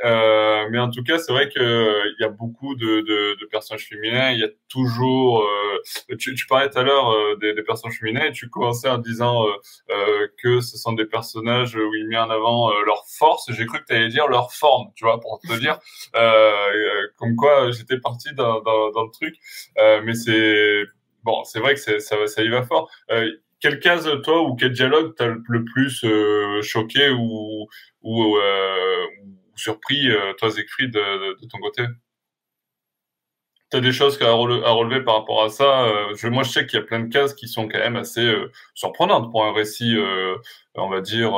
mais 0.71 0.79
en 0.79 0.91
tout 0.91 1.03
cas 1.03 1.19
c'est 1.19 1.33
vrai 1.33 1.49
que 1.49 2.03
il 2.19 2.23
y 2.23 2.25
a 2.25 2.29
beaucoup 2.29 2.75
de, 2.77 3.01
de, 3.01 3.37
de, 3.41 3.47
personnages 3.47 3.89
féminins. 3.89 4.31
Il 4.31 4.39
y 4.39 4.45
a 4.45 4.49
toujours. 4.69 5.45
Tu, 6.19 6.35
tu, 6.35 6.47
parlais 6.47 6.69
tout 6.69 6.79
à 6.79 6.83
l'heure 6.83 7.37
des, 7.39 7.55
des, 7.55 7.63
personnages 7.63 7.99
féminins 7.99 8.27
et 8.27 8.33
tu 8.33 8.49
commençais 8.49 8.89
en 8.89 8.99
disant 8.99 9.47
que 10.43 10.61
ce 10.61 10.77
sont 10.77 10.93
des 10.93 11.07
personnages 11.07 11.75
où 11.77 11.95
il 11.95 12.07
met 12.09 12.19
en 12.19 12.31
avant 12.31 12.71
leur 12.85 13.00
force, 13.09 13.51
j'ai 13.53 13.67
cru 13.67 13.81
que 13.81 13.85
tu 13.87 13.95
allais 13.95 14.09
dire 14.09 14.29
leur 14.29 14.53
forme, 14.53 14.91
tu 14.95 15.05
vois, 15.05 15.21
pour 15.21 15.41
te 15.41 15.59
dire 15.59 15.79
euh, 16.15 16.21
euh, 16.21 17.09
comme 17.17 17.37
quoi 17.37 17.71
j'étais 17.71 17.99
parti 17.99 18.33
dans, 18.35 18.59
le 18.59 19.11
truc. 19.13 19.37
Euh, 19.79 20.01
mais 20.05 20.15
c'est 20.15 20.85
bon, 21.23 21.45
c'est 21.45 21.61
vrai 21.61 21.75
que 21.75 22.01
ça, 22.01 22.27
ça 22.27 22.43
y 22.43 22.49
va 22.49 22.63
fort. 22.63 22.91
Quelle 23.61 23.79
case, 23.81 24.09
toi, 24.25 24.43
ou 24.43 24.57
quel 24.57 24.73
dialogue 24.73 25.15
t'as 25.17 25.27
le 25.27 25.65
plus 25.65 26.05
choqué 26.63 27.11
ou, 27.11 27.69
ou, 28.03 28.39
surpris, 29.57 30.09
toi, 30.39 30.51
Siegfried, 30.51 30.93
de, 30.93 31.41
de 31.41 31.47
ton 31.47 31.59
côté? 31.59 31.85
T'as 33.71 33.81
des 33.81 33.93
choses 33.93 34.21
à, 34.23 34.33
relever, 34.33 35.05
par 35.05 35.15
rapport 35.17 35.45
à 35.45 35.49
ça. 35.49 35.87
moi, 36.25 36.43
je 36.43 36.51
sais 36.51 36.67
qu'il 36.67 36.81
y 36.81 36.83
a 36.83 36.85
plein 36.87 37.01
de 37.01 37.13
cases 37.13 37.35
qui 37.35 37.47
sont 37.49 37.69
quand 37.69 37.79
même 37.79 37.97
assez 37.97 38.35
surprenantes 38.75 39.31
pour 39.31 39.45
un 39.45 39.53
récit, 39.53 39.97
on 40.75 40.89
va 40.89 41.01
dire, 41.01 41.33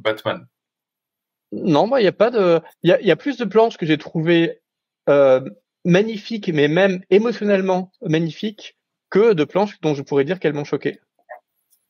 Batman. 0.00 0.46
Non, 1.52 1.96
il 1.96 2.04
y 2.04 2.08
a 2.08 2.12
pas 2.12 2.30
de. 2.30 2.60
Il 2.82 2.90
y 2.90 2.92
a, 2.92 3.00
y 3.00 3.10
a, 3.10 3.16
plus 3.16 3.36
de 3.36 3.44
planches 3.44 3.76
que 3.76 3.86
j'ai 3.86 3.98
trouvées 3.98 4.60
euh, 5.08 5.40
magnifiques, 5.84 6.48
mais 6.52 6.68
même 6.68 7.02
émotionnellement 7.10 7.92
magnifiques, 8.02 8.76
que 9.10 9.32
de 9.32 9.44
planches 9.44 9.80
dont 9.80 9.94
je 9.94 10.02
pourrais 10.02 10.24
dire 10.24 10.40
qu'elles 10.40 10.52
m'ont 10.52 10.64
choqué. 10.64 11.00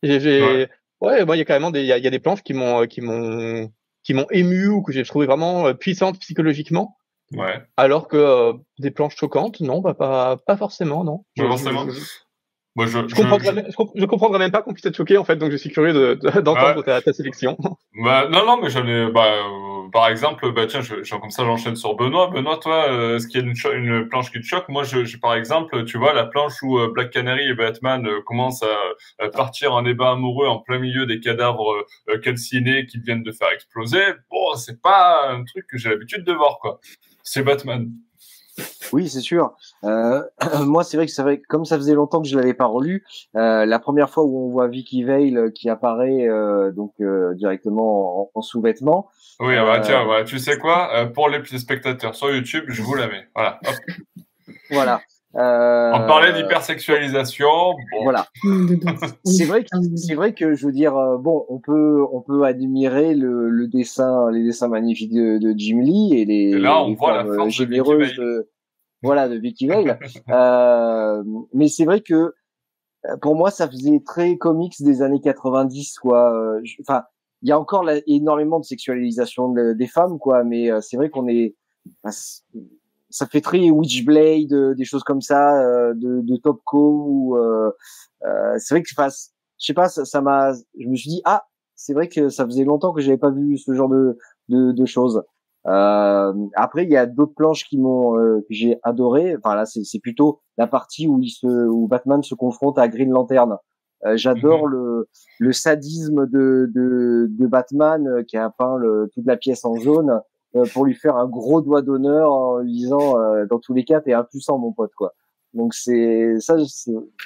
J'ai, 0.03 0.69
ouais, 1.01 1.25
moi, 1.25 1.37
il 1.37 1.38
y 1.38 1.42
a 1.42 1.45
carrément 1.45 1.71
des, 1.71 1.81
il 1.81 1.87
y 1.87 1.92
a, 1.92 1.99
y 1.99 2.07
a, 2.07 2.11
des 2.11 2.19
planches 2.19 2.42
qui 2.42 2.53
m'ont, 2.53 2.87
qui 2.87 3.01
m'ont, 3.01 3.73
qui 4.03 4.14
m'ont 4.14 4.27
ému 4.31 4.69
ou 4.69 4.83
que 4.83 4.92
j'ai 4.92 5.05
trouvé 5.05 5.27
vraiment 5.27 5.66
euh, 5.66 5.75
puissantes 5.75 6.19
psychologiquement. 6.21 6.97
Ouais. 7.33 7.61
Alors 7.77 8.07
que 8.07 8.16
euh, 8.16 8.53
des 8.79 8.90
planches 8.90 9.16
choquantes, 9.16 9.61
non, 9.61 9.81
bah, 9.81 9.95
pas, 9.95 10.37
pas 10.37 10.57
forcément, 10.57 11.03
non. 11.03 11.25
Pas 11.37 11.49
forcément. 11.49 11.87
Moi, 12.77 12.85
je, 12.85 13.09
je, 13.09 13.15
comprendrais, 13.15 13.65
je, 13.71 13.85
je, 13.95 14.05
comprendrais 14.05 14.39
même 14.39 14.51
pas 14.51 14.61
qu'on 14.61 14.75
puisse 14.75 14.85
être 14.85 14.97
choqué 14.97 15.17
en 15.17 15.25
fait, 15.25 15.37
donc 15.37 15.51
je 15.51 15.57
suis 15.57 15.71
curieux 15.71 16.17
d'entendre 16.17 16.77
de, 16.77 16.83
ta, 16.83 17.01
ta, 17.01 17.12
sélection. 17.15 17.57
Bah, 18.05 18.29
non, 18.31 18.45
non, 18.45 18.61
mais 18.61 18.69
j'en 18.69 18.87
ai, 18.87 19.11
bah, 19.11 19.25
euh, 19.25 19.89
par 19.91 20.09
exemple, 20.09 20.53
bah 20.53 20.67
tiens, 20.67 20.83
je, 20.83 21.17
comme 21.17 21.31
ça 21.31 21.43
j'enchaîne 21.45 21.75
sur 21.75 21.95
Benoît. 21.97 22.29
Benoît, 22.29 22.59
toi, 22.59 22.91
euh, 22.91 23.17
est-ce 23.17 23.29
qu'il 23.29 23.41
y 23.41 23.43
a 23.43 23.47
une, 23.47 23.83
une, 23.83 24.09
planche 24.11 24.31
qui 24.31 24.39
te 24.41 24.45
choque? 24.45 24.69
Moi, 24.69 24.85
je, 24.85 25.17
par 25.17 25.35
exemple, 25.35 25.87
tu 25.87 25.97
vois 25.97 26.12
la 26.12 26.27
planche 26.27 26.62
où 26.62 26.79
euh, 26.79 26.91
Black 26.93 27.11
Canary 27.11 27.49
et 27.49 27.55
Batman 27.55 28.07
commencent 28.27 28.62
à, 29.19 29.29
partir 29.31 29.73
en 29.73 29.81
débat 29.81 30.11
amoureux 30.11 30.47
en 30.47 30.59
plein 30.59 30.79
milieu 30.79 31.07
des 31.07 31.21
cadavres 31.21 31.87
calcinés 32.23 32.85
qu'ils 32.85 33.01
viennent 33.01 33.23
de 33.23 33.33
faire 33.33 33.49
exploser. 33.55 34.03
Bon, 34.31 34.55
c'est 34.55 34.83
pas 34.83 35.31
un 35.31 35.45
truc 35.45 35.67
que 35.67 35.79
j'ai 35.79 35.89
l'habitude 35.89 36.25
de 36.25 36.33
voir, 36.35 36.59
quoi. 36.61 36.79
C'est 37.23 37.43
Batman. 37.43 37.91
Oui, 38.92 39.09
c'est 39.09 39.21
sûr. 39.21 39.55
Euh, 39.85 40.23
moi, 40.64 40.85
c'est 40.85 40.97
vrai 40.97 41.07
que 41.07 41.12
c'est 41.12 41.23
vrai, 41.23 41.40
comme 41.49 41.64
ça 41.64 41.77
faisait 41.77 41.95
longtemps 41.95 42.23
que 42.23 42.29
je 42.29 42.37
l'avais 42.37 42.55
pas 42.55 42.66
relu, 42.66 43.05
euh, 43.37 43.66
la 43.66 43.79
première 43.79 44.11
fois 44.11 44.25
où 44.25 44.47
on 44.47 44.51
voit 44.51 44.69
Vicky 44.69 45.05
Vale 45.05 45.37
euh, 45.37 45.51
qui 45.51 45.69
apparaît 45.69 46.29
euh, 46.29 46.73
donc 46.73 46.95
directement 47.35 48.31
en, 48.35 48.42
sous-vêtements. 48.42 49.09
Oui, 49.40 49.57
ah 49.57 49.64
bah, 49.64 49.81
tiens, 49.81 50.05
voilà, 50.05 50.25
tu 50.25 50.38
sais 50.38 50.59
quoi 50.59 51.11
Pour 51.14 51.29
les 51.29 51.40
petits 51.40 51.59
spectateurs 51.59 52.14
sur 52.14 52.31
YouTube, 52.31 52.64
je 52.69 52.83
vous 52.83 52.95
la 52.95 53.09
mets. 53.09 53.29
Voilà. 53.35 53.61
voilà. 54.71 55.01
On 55.38 56.07
parlait 56.07 56.33
d'hypersexualisation. 56.33 57.46
Bon. 57.92 58.03
Voilà. 58.03 58.27
c'est 59.25 59.44
vrai 59.44 59.64
que 59.64 59.68
c'est 59.96 60.14
vrai 60.14 60.33
que 60.35 60.55
je 60.55 60.66
veux 60.66 60.72
dire 60.72 60.94
bon, 61.18 61.44
on 61.49 61.59
peut 61.59 62.05
on 62.12 62.22
peut 62.22 62.44
admirer 62.44 63.14
le, 63.14 63.51
le 63.51 63.68
dessin, 63.68 64.31
les 64.31 64.42
dessins 64.42 64.68
magnifiques 64.68 65.12
de, 65.12 65.38
de 65.38 65.55
Jim 65.57 65.81
Lee 65.81 66.14
et 66.14 66.25
les, 66.25 66.51
et 66.51 66.59
là 66.59 66.83
on 66.83 66.94
voit 66.94 67.22
la 67.22 67.25
force 67.25 67.55
généreuses 67.55 68.16
de, 68.16 68.49
voilà, 69.03 69.29
de 69.29 69.37
Vicky 69.37 69.66
Vale. 69.66 69.99
euh, 70.31 71.22
mais 71.53 71.68
c'est 71.68 71.85
vrai 71.85 72.01
que 72.01 72.35
pour 73.22 73.37
moi, 73.37 73.51
ça 73.51 73.68
faisait 73.68 74.01
très 74.05 74.37
comics 74.37 74.75
des 74.81 75.03
années 75.03 75.20
90, 75.20 75.99
quoi. 75.99 76.35
Euh, 76.35 76.61
enfin, 76.81 77.05
il 77.42 77.49
y 77.49 77.53
a 77.53 77.59
encore 77.59 77.88
énormément 78.07 78.59
de 78.59 78.64
sexualisation 78.64 79.53
des 79.53 79.87
femmes, 79.87 80.18
quoi. 80.18 80.44
Mais 80.44 80.70
euh, 80.70 80.81
c'est 80.81 80.96
vrai 80.96 81.11
qu'on 81.11 81.29
est, 81.29 81.55
ça 83.11 83.27
fait 83.27 83.40
très 83.40 83.71
Witchblade, 83.71 84.53
euh, 84.53 84.75
des 84.75 84.85
choses 84.85 85.03
comme 85.05 85.21
ça, 85.21 85.62
de, 85.95 86.21
de 86.23 86.37
Topco. 86.37 87.05
Ou, 87.07 87.38
c'est 88.59 88.75
vrai 88.75 88.83
que, 88.83 88.88
je 88.88 89.66
sais 89.66 89.75
pas, 89.75 89.88
ça 89.88 90.21
m'a, 90.21 90.53
je 90.53 90.88
me 90.88 90.97
suis 90.97 91.11
dit, 91.11 91.23
ah, 91.25 91.45
c'est 91.75 91.92
vrai 91.92 92.09
que 92.09 92.29
ça 92.29 92.45
faisait 92.45 92.64
longtemps 92.64 92.92
que 92.92 93.01
j'avais 93.01 93.19
pas 93.19 93.31
vu 93.31 93.59
ce 93.59 93.75
genre 93.75 93.88
de, 93.88 94.19
de, 94.49 94.73
de 94.73 94.87
choses. 94.87 95.23
Euh, 95.66 96.33
après, 96.55 96.85
il 96.85 96.90
y 96.90 96.97
a 96.97 97.07
d'autres 97.07 97.35
planches 97.35 97.64
qui 97.64 97.79
m'ont 97.79 98.19
euh, 98.19 98.40
que 98.40 98.55
j'ai 98.55 98.79
adoré. 98.83 99.37
Enfin 99.37 99.55
là, 99.57 99.66
c'est 99.66 99.99
plutôt 99.99 100.40
la 100.59 100.66
partie 100.66 101.09
où 101.09 101.21
il 101.21 101.31
se 101.31 101.47
où 101.47 101.88
Batman 101.88 102.23
se 102.23 102.35
confronte 102.35 102.79
à 102.79 102.88
Green 102.88 103.11
Lantern. 103.11 103.57
Euh, 104.05 104.16
J'adore 104.16 104.66
mhm. 104.66 104.73
le 104.73 105.09
le 105.40 105.53
sadisme 105.53 106.27
de 106.27 106.71
de, 106.73 107.27
de 107.31 107.47
Batman 107.47 108.07
euh, 108.07 108.23
qui 108.23 108.37
a 108.37 108.51
peint 108.51 108.77
le, 108.77 109.11
toute 109.12 109.27
la 109.27 109.37
pièce 109.37 109.64
en 109.64 109.75
jaune 109.77 110.11
euh, 110.11 110.19
pour 110.73 110.85
lui 110.85 110.95
faire 110.95 111.16
un 111.16 111.27
gros 111.27 111.61
doigt 111.61 111.83
d'honneur 111.83 112.33
en 112.33 112.59
lui 112.59 112.73
disant 112.73 113.14
dans 113.49 113.59
tous 113.59 113.75
les 113.75 113.85
cas 113.85 114.01
t'es 114.01 114.12
impuissant 114.12 114.59
mon 114.59 114.73
pote 114.73 114.92
quoi. 114.95 115.14
Donc 115.55 115.75
c'est 115.75 116.38
ça, 116.38 116.57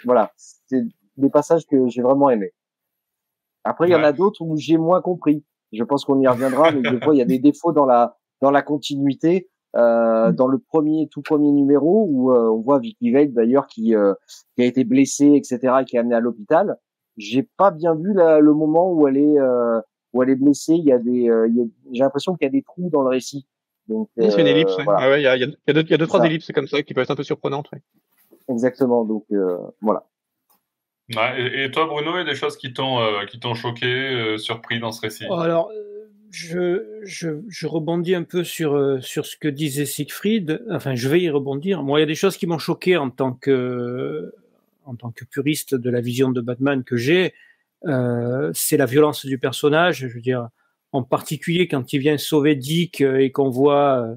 voilà, 0.04 0.32
c'est 0.36 0.84
des 1.16 1.30
passages 1.30 1.66
que 1.66 1.88
j'ai 1.88 2.02
vraiment 2.02 2.30
aimés. 2.30 2.52
Après, 3.64 3.88
il 3.88 3.92
y 3.92 3.94
en 3.94 4.04
a 4.04 4.12
d'autres 4.12 4.42
où 4.42 4.56
j'ai 4.56 4.78
moins 4.78 5.02
compris. 5.02 5.44
Je 5.72 5.84
pense 5.84 6.04
qu'on 6.04 6.18
y 6.20 6.26
reviendra, 6.26 6.70
mais 6.72 6.82
des 6.82 7.00
fois, 7.00 7.14
il 7.14 7.18
y 7.18 7.22
a 7.22 7.26
des 7.26 7.38
défauts 7.38 7.72
dans 7.72 7.86
la 7.86 8.16
dans 8.40 8.50
la 8.50 8.62
continuité. 8.62 9.48
Euh, 9.76 10.30
mm. 10.30 10.34
dans 10.34 10.48
le 10.48 10.58
premier 10.58 11.08
tout 11.12 11.22
premier 11.22 11.52
numéro 11.52 12.04
où 12.10 12.32
euh, 12.32 12.50
on 12.50 12.60
voit 12.60 12.80
Vicky 12.80 13.12
Vale 13.12 13.32
d'ailleurs 13.32 13.68
qui 13.68 13.94
euh, 13.94 14.14
qui 14.56 14.62
a 14.62 14.64
été 14.64 14.82
blessée 14.82 15.34
etc 15.36 15.74
et 15.80 15.84
qui 15.84 15.94
est 15.94 16.00
amenée 16.00 16.16
à 16.16 16.18
l'hôpital 16.18 16.76
j'ai 17.16 17.48
pas 17.56 17.70
bien 17.70 17.94
vu 17.94 18.12
le 18.12 18.52
moment 18.52 18.92
où 18.92 19.06
elle 19.06 19.16
est 19.16 19.38
euh, 19.38 19.80
où 20.12 20.22
elle 20.22 20.30
est 20.30 20.36
blessée 20.36 20.74
il 20.74 20.84
y 20.84 20.92
a 20.92 20.98
des 20.98 21.30
j'ai 21.92 22.00
l'impression 22.00 22.34
qu'il 22.36 22.46
y 22.46 22.48
a 22.48 22.52
des 22.52 22.62
trous 22.62 22.90
dans 22.90 23.02
le 23.02 23.08
récit 23.08 23.46
donc 23.88 24.08
c'est 24.16 24.40
une 24.40 24.46
ellipse 24.46 24.76
ouais. 24.76 25.20
il 25.20 25.22
y 25.22 25.26
a 25.26 25.36
il 25.36 25.40
y 25.40 25.70
a, 25.70 25.72
deux, 25.72 25.84
y 25.88 25.94
a 25.94 25.96
deux 25.96 26.06
trois 26.06 26.24
ellipses 26.24 26.50
comme 26.52 26.66
ça 26.66 26.82
qui 26.82 26.94
peuvent 26.94 27.04
être 27.04 27.10
un 27.10 27.16
peu 27.16 27.22
surprenantes 27.22 27.70
ouais. 27.72 27.80
Exactement. 28.50 29.04
Donc 29.04 29.26
voilà. 29.80 30.04
et, 31.36 31.70
toi, 31.70 31.86
Bruno, 31.86 32.14
il 32.14 32.18
y 32.18 32.20
a 32.20 32.24
des 32.24 32.34
choses 32.34 32.56
qui 32.56 32.72
t'ont 32.72 32.98
qui 33.30 33.38
t'ont 33.38 33.54
choqué, 33.54 34.36
surpris 34.38 34.80
dans 34.80 34.92
ce 34.92 35.00
récit? 35.00 35.24
Alors, 35.30 35.70
je, 36.30 37.00
je, 37.02 37.40
je, 37.48 37.66
rebondis 37.66 38.14
un 38.14 38.22
peu 38.22 38.44
sur, 38.44 38.76
euh, 38.76 39.00
sur 39.00 39.26
ce 39.26 39.36
que 39.36 39.48
disait 39.48 39.84
Siegfried. 39.84 40.64
Enfin, 40.70 40.94
je 40.94 41.08
vais 41.08 41.20
y 41.20 41.28
rebondir. 41.28 41.82
Moi, 41.82 41.98
il 41.98 42.02
y 42.02 42.04
a 42.04 42.06
des 42.06 42.14
choses 42.14 42.36
qui 42.36 42.46
m'ont 42.46 42.58
choqué 42.58 42.96
en 42.96 43.10
tant 43.10 43.32
que, 43.32 44.32
en 44.84 44.94
tant 44.94 45.10
que 45.10 45.24
puriste 45.24 45.74
de 45.74 45.90
la 45.90 46.00
vision 46.00 46.30
de 46.30 46.40
Batman 46.40 46.84
que 46.84 46.96
j'ai. 46.96 47.34
Euh, 47.86 48.50
c'est 48.54 48.76
la 48.76 48.86
violence 48.86 49.26
du 49.26 49.38
personnage. 49.38 50.06
Je 50.08 50.14
veux 50.14 50.20
dire, 50.20 50.48
en 50.92 51.02
particulier 51.02 51.68
quand 51.68 51.92
il 51.92 51.98
vient 51.98 52.18
sauver 52.18 52.54
Dick 52.54 53.00
euh, 53.00 53.18
et 53.18 53.30
qu'on 53.32 53.48
voit 53.48 54.02
euh, 54.02 54.14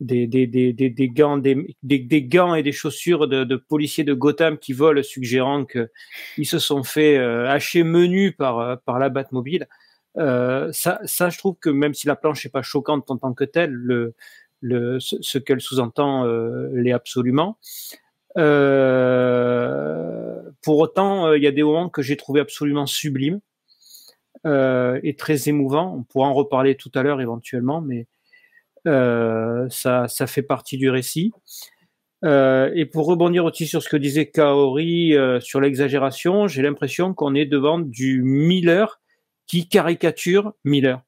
des, 0.00 0.26
des, 0.26 0.46
des, 0.46 0.72
des, 0.72 1.08
gants, 1.08 1.38
des, 1.38 1.76
des, 1.82 2.22
gants 2.22 2.54
et 2.54 2.62
des 2.62 2.72
chaussures 2.72 3.28
de, 3.28 3.44
de, 3.44 3.56
policiers 3.56 4.04
de 4.04 4.14
Gotham 4.14 4.58
qui 4.58 4.72
volent, 4.72 5.02
suggérant 5.02 5.64
qu'ils 5.64 6.46
se 6.46 6.58
sont 6.58 6.82
fait 6.82 7.18
hacher 7.18 7.84
menu 7.84 8.32
par, 8.32 8.80
par 8.80 8.98
la 8.98 9.10
Batmobile. 9.10 9.68
Euh, 10.18 10.70
ça, 10.72 11.00
ça, 11.04 11.30
je 11.30 11.38
trouve 11.38 11.56
que 11.56 11.70
même 11.70 11.94
si 11.94 12.06
la 12.06 12.16
planche 12.16 12.44
n'est 12.44 12.50
pas 12.50 12.62
choquante 12.62 13.10
en 13.10 13.18
tant 13.18 13.32
que 13.32 13.44
telle, 13.44 13.72
le, 13.72 14.14
le, 14.60 14.98
ce, 15.00 15.38
qu'elle 15.38 15.60
sous-entend 15.60 16.26
euh, 16.26 16.68
l'est 16.72 16.92
absolument. 16.92 17.58
Euh, 18.38 20.12
pour 20.62 20.78
autant, 20.78 21.26
euh, 21.26 21.36
il 21.36 21.44
y 21.44 21.46
a 21.46 21.52
des 21.52 21.62
moments 21.62 21.88
que 21.88 22.02
j'ai 22.02 22.16
trouvé 22.16 22.40
absolument 22.40 22.86
sublimes 22.86 23.40
euh, 24.46 24.98
et 25.02 25.14
très 25.16 25.48
émouvants. 25.48 25.94
On 25.96 26.02
pourra 26.02 26.28
en 26.28 26.34
reparler 26.34 26.76
tout 26.76 26.90
à 26.94 27.02
l'heure 27.02 27.20
éventuellement, 27.20 27.80
mais 27.80 28.06
ça, 28.84 30.08
ça 30.08 30.26
fait 30.26 30.42
partie 30.42 30.76
du 30.76 30.90
récit. 30.90 31.32
et 32.24 32.88
pour 32.92 33.06
rebondir 33.06 33.44
aussi 33.44 33.66
sur 33.66 33.82
ce 33.82 33.88
que 33.88 33.96
disait 33.96 34.26
Kaori 34.26 35.14
sur 35.40 35.60
l'exagération, 35.60 36.48
j'ai 36.48 36.62
l'impression 36.62 37.14
qu'on 37.14 37.36
est 37.36 37.46
devant 37.46 37.78
du 37.78 38.22
Miller 38.22 39.00
qui 39.46 39.68
caricature 39.68 40.54
Miller. 40.64 41.00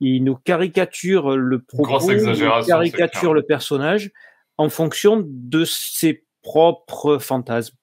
Il 0.00 0.24
nous 0.24 0.34
caricature 0.34 1.36
le 1.36 1.60
propos, 1.60 2.10
il 2.10 2.66
caricature 2.66 3.34
le 3.34 3.42
personnage 3.42 4.10
en 4.60 4.68
fonction 4.68 5.24
de 5.26 5.64
ses 5.64 6.26
propres 6.42 7.16
fantasmes. 7.16 7.78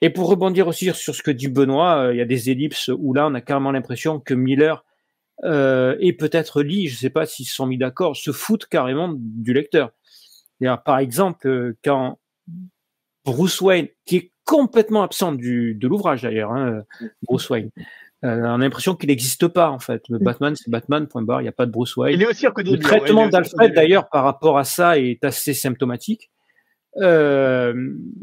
Et 0.00 0.10
pour 0.10 0.28
rebondir 0.28 0.66
aussi 0.66 0.92
sur 0.92 1.14
ce 1.14 1.22
que 1.22 1.30
dit 1.30 1.46
Benoît, 1.46 2.06
euh, 2.06 2.12
il 2.12 2.18
y 2.18 2.20
a 2.20 2.24
des 2.24 2.50
ellipses 2.50 2.88
où 2.88 3.14
là 3.14 3.28
on 3.28 3.34
a 3.34 3.40
carrément 3.40 3.70
l'impression 3.70 4.18
que 4.18 4.34
Miller 4.34 4.84
euh, 5.44 5.96
et 6.00 6.12
peut-être 6.12 6.62
Lee, 6.62 6.88
je 6.88 6.94
ne 6.94 6.98
sais 6.98 7.10
pas 7.10 7.24
s'ils 7.24 7.46
se 7.46 7.54
sont 7.54 7.66
mis 7.66 7.78
d'accord, 7.78 8.16
se 8.16 8.32
foutent 8.32 8.66
carrément 8.66 9.14
du 9.16 9.52
lecteur. 9.52 9.92
Par 10.84 10.98
exemple, 10.98 11.46
euh, 11.46 11.78
quand 11.84 12.18
Bruce 13.24 13.60
Wayne, 13.60 13.86
qui 14.06 14.16
est 14.16 14.32
complètement 14.44 15.04
absent 15.04 15.32
du, 15.32 15.76
de 15.76 15.86
l'ouvrage 15.86 16.22
d'ailleurs, 16.22 16.50
hein, 16.50 16.82
Bruce 17.22 17.48
Wayne, 17.48 17.70
euh, 18.26 18.40
on 18.42 18.54
a 18.54 18.58
l'impression 18.58 18.94
qu'il 18.94 19.08
n'existe 19.08 19.46
pas 19.48 19.70
en 19.70 19.78
fait. 19.78 20.02
Le 20.08 20.18
Batman, 20.18 20.54
c'est 20.56 20.70
Batman. 20.70 21.06
Point 21.06 21.22
barre. 21.22 21.40
Il 21.40 21.44
n'y 21.44 21.48
a 21.48 21.52
pas 21.52 21.66
de 21.66 21.70
Bruce 21.70 21.96
Wayne. 21.96 22.14
Il 22.14 22.22
est 22.22 22.26
aussi 22.26 22.46
Le 22.46 22.78
traitement 22.78 23.28
d'Alfred 23.28 23.72
d'ailleurs 23.72 24.08
par 24.08 24.24
rapport 24.24 24.58
à 24.58 24.64
ça 24.64 24.98
est 24.98 25.24
assez 25.24 25.54
symptomatique. 25.54 26.30
Euh, 26.98 27.74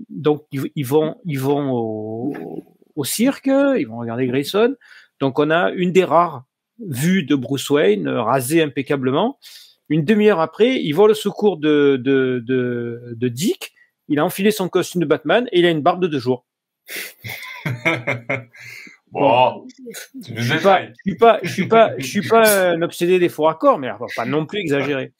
donc 0.10 0.46
ils, 0.52 0.86
vont, 0.86 1.18
ils 1.26 1.40
vont 1.40 1.72
au, 1.72 2.64
au, 2.96 3.04
cirque, 3.04 3.46
ils 3.46 3.86
vont 3.88 4.00
regarder 4.00 4.28
Grayson. 4.28 4.76
Donc 5.20 5.40
on 5.40 5.52
a 5.52 5.72
une 5.72 5.92
des 5.92 6.04
rares 6.04 6.46
vues 6.80 7.24
de 7.24 7.36
Bruce 7.36 7.70
Wayne 7.70 8.08
euh, 8.08 8.22
rasé 8.22 8.64
impeccablement. 8.64 9.38
Une 9.90 10.04
demi-heure 10.04 10.40
après, 10.40 10.82
ils 10.82 10.94
vont 10.94 11.06
le 11.06 11.14
secours 11.14 11.58
de, 11.58 12.02
de, 12.02 12.44
de, 12.46 13.14
de 13.16 13.28
Dick. 13.28 13.74
Il 14.08 14.20
a 14.20 14.26
enfilé 14.26 14.50
son 14.50 14.70
costume 14.70 15.02
de 15.02 15.06
Batman 15.06 15.48
et 15.52 15.60
il 15.60 15.66
a 15.66 15.70
une 15.70 15.82
barbe 15.82 16.02
de 16.02 16.08
deux 16.08 16.20
jours. 16.20 16.46
Bon, 19.14 19.68
je 20.28 20.42
suis 20.42 20.60
pas, 20.64 20.88
je 20.88 21.02
suis 21.04 21.16
pas, 21.16 21.40
je 21.44 21.52
suis 21.52 21.68
pas, 21.68 21.92
je 22.00 22.06
suis 22.06 22.28
pas 22.28 22.70
un 22.72 22.82
obsédé 22.82 23.20
des 23.20 23.30
faux 23.30 23.44
raccords, 23.44 23.78
mais 23.78 23.92
pas 24.16 24.26
non 24.26 24.48
plus 24.48 24.60
exagéré. 24.60 25.14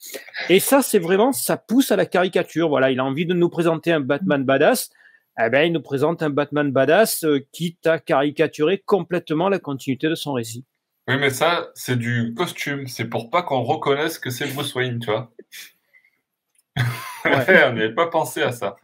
Et 0.48 0.58
ça, 0.58 0.82
c'est 0.82 0.98
vraiment, 0.98 1.32
ça 1.32 1.56
pousse 1.56 1.92
à 1.92 1.96
la 1.96 2.04
caricature. 2.04 2.68
Voilà, 2.68 2.90
il 2.90 2.98
a 2.98 3.04
envie 3.04 3.24
de 3.24 3.34
nous 3.34 3.48
présenter 3.48 3.92
un 3.92 4.00
Batman 4.00 4.42
badass. 4.42 4.90
Eh 5.40 5.48
ben, 5.48 5.62
il 5.62 5.72
nous 5.72 5.80
présente 5.80 6.24
un 6.24 6.30
Batman 6.30 6.72
badass 6.72 7.24
euh, 7.24 7.46
qui 7.52 7.76
t'a 7.76 8.00
caricaturé 8.00 8.78
complètement 8.78 9.48
la 9.48 9.60
continuité 9.60 10.08
de 10.08 10.16
son 10.16 10.32
récit. 10.32 10.64
Oui, 11.06 11.16
mais 11.18 11.30
ça, 11.30 11.68
c'est 11.74 11.96
du 11.96 12.34
costume. 12.36 12.88
C'est 12.88 13.06
pour 13.06 13.30
pas 13.30 13.42
qu'on 13.42 13.62
reconnaisse 13.62 14.18
que 14.18 14.30
c'est 14.30 14.52
Bruce 14.52 14.74
Wayne, 14.74 14.98
tu 14.98 15.10
vois. 15.10 15.32
Ouais. 16.76 16.84
on 17.68 17.72
n'avait 17.72 17.94
pas 17.94 18.08
pensé 18.08 18.42
à 18.42 18.50
ça. 18.50 18.76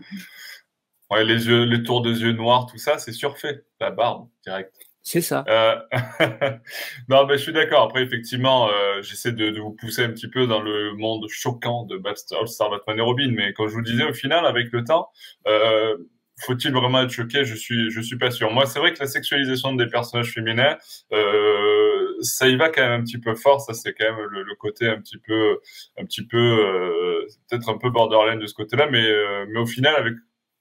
Ouais, 1.10 1.24
les 1.24 1.48
yeux, 1.48 1.64
les 1.64 1.82
tours 1.82 2.02
de 2.02 2.12
yeux 2.12 2.32
noirs, 2.32 2.66
tout 2.66 2.78
ça, 2.78 2.98
c'est 2.98 3.12
surfait. 3.12 3.64
La 3.80 3.90
barbe, 3.90 4.28
direct. 4.44 4.72
C'est 5.02 5.20
ça. 5.22 5.44
Euh... 5.48 5.76
non, 7.08 7.26
mais 7.26 7.38
je 7.38 7.42
suis 7.42 7.52
d'accord. 7.52 7.84
Après, 7.84 8.02
effectivement, 8.02 8.68
euh, 8.68 9.00
j'essaie 9.02 9.32
de, 9.32 9.58
vous 9.58 9.72
pousser 9.72 10.04
un 10.04 10.10
petit 10.10 10.28
peu 10.28 10.46
dans 10.46 10.60
le 10.60 10.92
monde 10.94 11.26
choquant 11.28 11.84
de 11.84 12.00
All-Star 12.38 12.70
Batman 12.70 12.98
et 12.98 13.02
Robin. 13.02 13.32
Mais 13.34 13.52
comme 13.52 13.68
je 13.68 13.74
vous 13.74 13.82
disais, 13.82 14.04
au 14.04 14.12
final, 14.12 14.44
avec 14.46 14.72
le 14.72 14.84
temps, 14.84 15.08
euh, 15.46 15.96
faut-il 16.42 16.72
vraiment 16.72 17.02
être 17.02 17.10
choqué? 17.10 17.44
Je 17.44 17.54
suis, 17.54 17.90
je 17.90 18.00
suis 18.00 18.18
pas 18.18 18.30
sûr. 18.30 18.50
Moi, 18.52 18.66
c'est 18.66 18.78
vrai 18.78 18.92
que 18.92 19.00
la 19.00 19.06
sexualisation 19.06 19.74
des 19.74 19.86
personnages 19.86 20.32
féminins, 20.32 20.76
ça 22.20 22.48
y 22.48 22.56
va 22.56 22.68
quand 22.68 22.82
même 22.82 23.00
un 23.00 23.04
petit 23.04 23.18
peu 23.18 23.34
fort. 23.34 23.62
Ça, 23.62 23.72
c'est 23.72 23.94
quand 23.94 24.04
même 24.04 24.26
le, 24.30 24.42
le, 24.42 24.54
côté 24.54 24.86
un 24.88 25.00
petit 25.00 25.18
peu, 25.18 25.58
un 25.98 26.04
petit 26.04 26.26
peu, 26.26 27.26
peut-être 27.48 27.70
un 27.70 27.78
peu 27.78 27.90
borderline 27.90 28.38
de 28.38 28.46
ce 28.46 28.54
côté-là. 28.54 28.88
Mais, 28.90 29.06
mais 29.48 29.58
au 29.58 29.66
final, 29.66 29.96
avec 29.96 30.14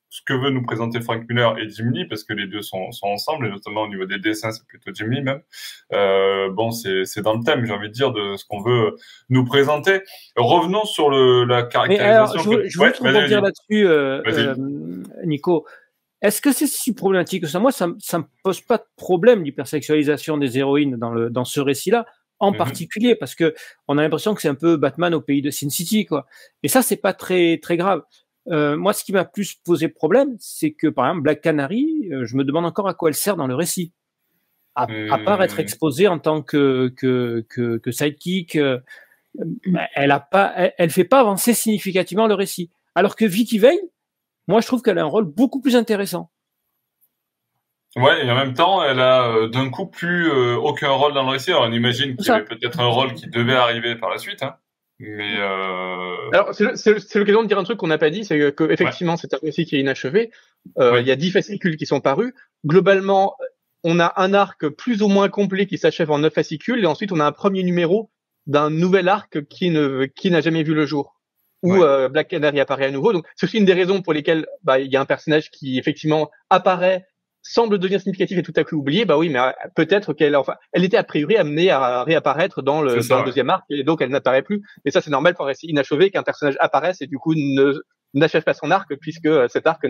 ce 0.10 0.22
que 0.26 0.34
veut 0.34 0.50
nous 0.50 0.63
présenter 0.63 1.02
Frank 1.02 1.24
Miller 1.30 1.58
et 1.60 1.69
Jim 1.69 1.91
Lee, 1.93 2.06
parce 2.06 2.24
que 2.24 2.34
les 2.34 2.48
deux 2.48 2.63
sont, 2.63 2.91
sont 2.91 3.08
ensemble, 3.08 3.45
et 3.45 3.50
notamment 3.50 3.84
au 3.84 3.88
niveau 3.88 4.06
des 4.06 4.17
dessins, 4.17 4.52
c'est 4.52 4.65
plutôt 4.65 4.91
Jim 4.93 5.08
Lee 5.08 5.22
même. 5.22 5.41
Euh, 5.93 6.50
bon, 6.50 6.72
c'est 6.72 7.22
dans 7.22 7.36
le 7.36 7.43
thème, 7.43 7.63
j'ai 7.65 7.74
envie 7.74 7.89
de 7.89 7.93
dire, 7.93 8.12
de 8.12 8.36
ce 8.36 8.43
qu'on 8.45 8.62
veut 8.62 8.95
nous 9.30 9.45
présenter. 9.45 10.02
Revenons 10.36 10.86
sur 10.86 11.12
le, 11.12 11.43
la 11.45 11.63
caractérisation. 11.63 12.41
alors, 12.41 12.63
je, 12.65 13.00
voulais 13.00 13.28
dire 13.28 13.41
là-dessus, 13.41 13.88
euh, 13.88 14.22
euh, 14.26 14.56
Nico. 15.26 15.65
Est-ce 16.22 16.41
que 16.41 16.52
c'est 16.52 16.67
si 16.67 16.93
problématique 16.93 17.43
que 17.43 17.48
ça? 17.48 17.60
Moi, 17.60 17.72
ça 17.72 17.88
ne 17.88 17.93
me 17.93 18.24
pose 18.43 18.62
pas 18.62 18.78
de 18.78 18.86
problème 18.98 19.43
l'hypersexualisation 19.43 20.38
des 20.38 20.58
héroïnes 20.58 20.98
dans, 20.98 21.12
le, 21.12 21.30
dans 21.30 21.45
ce 21.45 21.62
récit-là, 21.62 22.06
en 22.39 22.52
mm-hmm. 22.52 22.58
particulier, 22.58 23.15
parce 23.15 23.36
que 23.36 23.54
on 23.88 23.98
a 23.98 24.02
l'impression 24.02 24.34
que 24.34 24.41
c'est 24.41 24.50
un 24.50 24.56
peu 24.56 24.76
Batman 24.76 25.13
au 25.13 25.22
pays 25.22 25.41
de 25.41 25.52
Sin 25.52 25.69
City, 25.69 26.06
quoi. 26.06 26.26
Et 26.63 26.67
ça, 26.67 26.82
c'est 26.82 26.98
pas 26.98 27.13
très 27.13 27.60
très 27.62 27.78
grave. 27.78 28.02
Euh, 28.47 28.78
moi, 28.78 28.93
ce 28.93 29.04
qui 29.04 29.12
m'a 29.12 29.25
plus 29.25 29.56
posé 29.56 29.88
problème, 29.88 30.36
c'est 30.39 30.71
que, 30.71 30.88
par 30.88 31.06
exemple, 31.08 31.23
Black 31.23 31.41
Canary, 31.41 32.10
euh, 32.12 32.25
je 32.25 32.36
me 32.36 32.43
demande 32.43 32.65
encore 32.65 32.88
à 32.88 32.93
quoi 32.93 33.10
elle 33.10 33.15
sert 33.15 33.36
dans 33.36 33.47
le 33.47 33.56
récit. 33.56 33.93
À, 34.75 34.88
part 35.25 35.43
être 35.43 35.60
exposée 35.60 36.08
en 36.08 36.19
tant 36.19 36.41
que, 36.41 36.93
que, 36.95 37.45
que, 37.49 37.78
que 37.80 37.91
sidekick, 37.91 38.56
euh, 38.56 38.80
elle 39.93 40.12
a 40.12 40.21
pas, 40.21 40.54
elle, 40.78 40.89
fait 40.89 41.04
pas 41.04 41.19
avancer 41.19 41.54
significativement 41.54 42.28
le 42.28 42.34
récit. 42.34 42.71
Alors 42.95 43.17
que 43.17 43.25
Vicky 43.25 43.60
Vale, 43.60 43.75
moi, 44.47 44.62
je 44.62 44.67
trouve 44.67 44.82
qu'elle 44.82 44.97
a 44.97 45.02
un 45.02 45.06
rôle 45.06 45.25
beaucoup 45.25 45.60
plus 45.60 45.75
intéressant. 45.75 46.32
Ouais, 47.97 48.25
et 48.25 48.32
en 48.32 48.36
même 48.36 48.54
temps, 48.54 48.82
elle 48.82 49.02
a 49.02 49.49
d'un 49.49 49.69
coup 49.69 49.88
plus 49.88 50.32
aucun 50.32 50.91
rôle 50.91 51.13
dans 51.13 51.23
le 51.23 51.32
récit. 51.32 51.52
Alors, 51.52 51.63
on 51.63 51.73
imagine 51.73 52.15
qu'il 52.15 52.28
y 52.28 52.32
avait 52.32 52.45
peut-être 52.45 52.80
un 52.80 52.88
rôle 52.88 53.13
qui 53.15 53.28
devait 53.28 53.56
arriver 53.56 53.97
par 53.97 54.10
la 54.10 54.17
suite. 54.17 54.43
Hein. 54.43 54.56
Mais 54.99 55.38
euh... 55.38 56.29
alors 56.33 56.53
c'est 56.53 57.15
l'occasion 57.15 57.43
de 57.43 57.47
dire 57.47 57.57
un 57.57 57.63
truc 57.63 57.77
qu'on 57.77 57.88
n'a 57.88 57.97
pas 57.97 58.09
dit, 58.09 58.25
c'est 58.25 58.51
que 58.51 58.69
effectivement 58.69 59.15
c'est 59.15 59.33
un 59.33 59.39
récit 59.41 59.65
qui 59.65 59.77
est 59.77 59.79
inachevé. 59.79 60.31
Euh, 60.77 60.99
il 60.99 61.07
y 61.07 61.12
a 61.12 61.15
dix 61.15 61.31
fascicules 61.31 61.77
qui 61.77 61.85
sont 61.85 62.01
parus. 62.01 62.33
Globalement, 62.65 63.38
on 63.83 63.99
a 63.99 64.13
un 64.17 64.33
arc 64.33 64.67
plus 64.67 65.01
ou 65.01 65.07
moins 65.07 65.29
complet 65.29 65.67
qui 65.67 65.77
s'achève 65.77 66.12
en 66.12 66.19
neuf 66.19 66.33
fascicules, 66.33 66.83
et 66.83 66.85
ensuite 66.85 67.13
on 67.13 67.19
a 67.21 67.25
un 67.25 67.31
premier 67.31 67.63
numéro 67.63 68.12
d'un 68.45 68.69
nouvel 68.69 69.07
arc 69.07 69.47
qui 69.47 69.69
ne 69.69 70.05
qui 70.05 70.31
n'a 70.31 70.41
jamais 70.41 70.63
vu 70.63 70.73
le 70.73 70.85
jour 70.85 71.19
où 71.62 71.73
euh, 71.83 72.09
Black 72.09 72.29
Canary 72.29 72.59
apparaît 72.59 72.85
à 72.85 72.91
nouveau. 72.91 73.13
Donc 73.13 73.25
c'est 73.35 73.45
aussi 73.45 73.57
une 73.57 73.65
des 73.65 73.73
raisons 73.73 74.01
pour 74.01 74.13
lesquelles 74.13 74.45
bah, 74.63 74.79
il 74.79 74.91
y 74.91 74.95
a 74.95 75.01
un 75.01 75.05
personnage 75.05 75.49
qui 75.51 75.77
effectivement 75.77 76.29
apparaît 76.49 77.05
semble 77.41 77.80
devenir 77.80 77.99
significatif 77.99 78.38
et 78.38 78.43
tout 78.43 78.54
à 78.56 78.63
coup 78.63 78.75
oublié, 78.75 79.06
bah 79.06 79.17
oui, 79.17 79.30
mais 79.30 79.39
euh, 79.39 79.52
peut-être 79.75 80.13
qu'elle, 80.13 80.36
enfin, 80.36 80.56
elle 80.71 80.84
était 80.84 80.97
a 80.97 81.04
priori 81.04 81.38
amenée 81.38 81.69
à 81.69 82.04
réapparaître 82.04 82.62
dans 82.62 82.82
le, 82.82 83.08
dans 83.08 83.19
le 83.19 83.25
deuxième 83.25 83.49
arc 83.49 83.63
et 83.69 83.84
donc 83.84 84.02
elle 84.02 84.10
n'apparaît 84.10 84.41
plus. 84.41 84.62
Et 84.86 84.91
ça, 84.91 85.02
c'est 85.02 85.12
normal 85.12 85.36
pour 85.36 85.45
un 85.45 85.49
récit 85.49 85.67
inachevé 85.67 86.12
qu'un 86.12 86.23
personnage 86.23 86.58
apparaisse 86.60 87.02
et 87.02 87.08
du 87.08 87.17
coup 87.17 87.34
ne 87.36 87.82
n'achève 88.13 88.43
pas 88.43 88.54
son 88.54 88.71
arc 88.71 88.95
puisque 88.99 89.25
euh, 89.25 89.47
cet 89.47 89.67
arc 89.67 89.86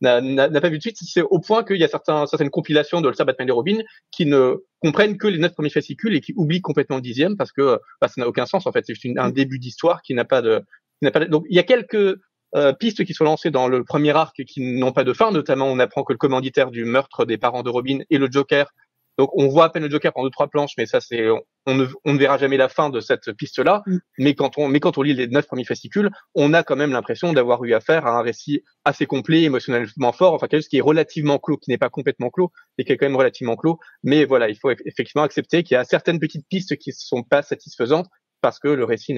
n'a 0.00 0.20
pas 0.20 0.68
vu 0.68 0.76
de 0.76 0.82
suite. 0.82 0.96
C'est 1.00 1.22
au 1.22 1.40
point 1.40 1.64
qu'il 1.64 1.76
y 1.76 1.84
a 1.84 1.88
certains, 1.88 2.26
certaines 2.26 2.50
compilations 2.50 3.00
de 3.00 3.12
Star 3.12 3.26
Batman 3.26 3.48
et 3.48 3.52
Robin 3.52 3.78
qui 4.10 4.26
ne 4.26 4.56
comprennent 4.80 5.18
que 5.18 5.26
les 5.26 5.38
neuf 5.38 5.52
premiers 5.52 5.70
fascicules 5.70 6.14
et 6.14 6.20
qui 6.20 6.32
oublient 6.36 6.60
complètement 6.60 6.96
le 6.96 7.02
dixième 7.02 7.36
parce 7.36 7.52
que 7.52 7.62
euh, 7.62 7.76
bah, 8.00 8.08
ça 8.08 8.20
n'a 8.20 8.28
aucun 8.28 8.46
sens 8.46 8.66
en 8.66 8.72
fait. 8.72 8.84
C'est 8.86 8.94
juste 8.94 9.18
un 9.18 9.30
début 9.30 9.58
d'histoire 9.58 10.02
qui 10.02 10.14
n'a 10.14 10.24
pas 10.24 10.42
de, 10.42 10.60
qui 11.00 11.04
n'a 11.04 11.10
pas 11.10 11.20
de... 11.20 11.26
donc 11.26 11.44
il 11.48 11.56
y 11.56 11.58
a 11.58 11.64
quelques 11.64 12.16
euh, 12.54 12.72
pistes 12.72 13.04
qui 13.04 13.12
sont 13.12 13.24
lancées 13.24 13.50
dans 13.50 13.68
le 13.68 13.84
premier 13.84 14.12
arc 14.12 14.44
qui 14.44 14.60
n'ont 14.60 14.92
pas 14.92 15.04
de 15.04 15.12
fin. 15.12 15.30
Notamment, 15.30 15.66
on 15.66 15.78
apprend 15.78 16.04
que 16.04 16.12
le 16.12 16.18
commanditaire 16.18 16.70
du 16.70 16.84
meurtre 16.84 17.24
des 17.24 17.38
parents 17.38 17.62
de 17.62 17.70
Robin 17.70 17.98
et 18.08 18.18
le 18.18 18.28
Joker 18.30 18.72
Donc 19.18 19.30
on 19.34 19.48
voit 19.48 19.64
à 19.64 19.70
peine 19.70 19.82
le 19.82 19.90
Joker 19.90 20.12
pendant 20.12 20.26
deux 20.26 20.30
trois 20.30 20.48
planches, 20.48 20.74
mais 20.78 20.86
ça 20.86 21.00
c'est 21.00 21.28
on 21.66 21.74
ne, 21.74 21.86
on 22.04 22.14
ne 22.14 22.18
verra 22.18 22.38
jamais 22.38 22.56
la 22.56 22.68
fin 22.68 22.88
de 22.88 23.00
cette 23.00 23.32
piste-là. 23.32 23.82
Mm. 23.86 23.96
Mais 24.18 24.34
quand 24.34 24.58
on 24.58 24.68
mais 24.68 24.78
quand 24.78 24.96
on 24.96 25.02
lit 25.02 25.14
les 25.14 25.26
neuf 25.26 25.46
premiers 25.46 25.64
fascicules, 25.64 26.10
on 26.34 26.54
a 26.54 26.62
quand 26.62 26.76
même 26.76 26.92
l'impression 26.92 27.32
d'avoir 27.32 27.64
eu 27.64 27.74
affaire 27.74 28.06
à 28.06 28.16
un 28.16 28.22
récit 28.22 28.62
assez 28.84 29.06
complet, 29.06 29.42
émotionnellement 29.42 30.12
fort, 30.12 30.34
enfin 30.34 30.46
quelque 30.46 30.60
chose 30.60 30.68
qui 30.68 30.78
est 30.78 30.82
relativement 30.82 31.38
clos, 31.38 31.56
qui 31.56 31.70
n'est 31.70 31.78
pas 31.78 31.90
complètement 31.90 32.30
clos, 32.30 32.52
mais 32.78 32.84
qui 32.84 32.92
est 32.92 32.96
quand 32.96 33.06
même 33.06 33.16
relativement 33.16 33.56
clos. 33.56 33.80
Mais 34.04 34.24
voilà, 34.24 34.48
il 34.48 34.56
faut 34.56 34.70
effectivement 34.70 35.24
accepter 35.24 35.64
qu'il 35.64 35.74
y 35.74 35.78
a 35.78 35.84
certaines 35.84 36.20
petites 36.20 36.46
pistes 36.48 36.76
qui 36.76 36.90
ne 36.90 36.94
sont 36.96 37.24
pas 37.24 37.42
satisfaisantes 37.42 38.06
parce 38.46 38.60
que 38.60 38.68
le 38.68 38.84
récit 38.84 39.12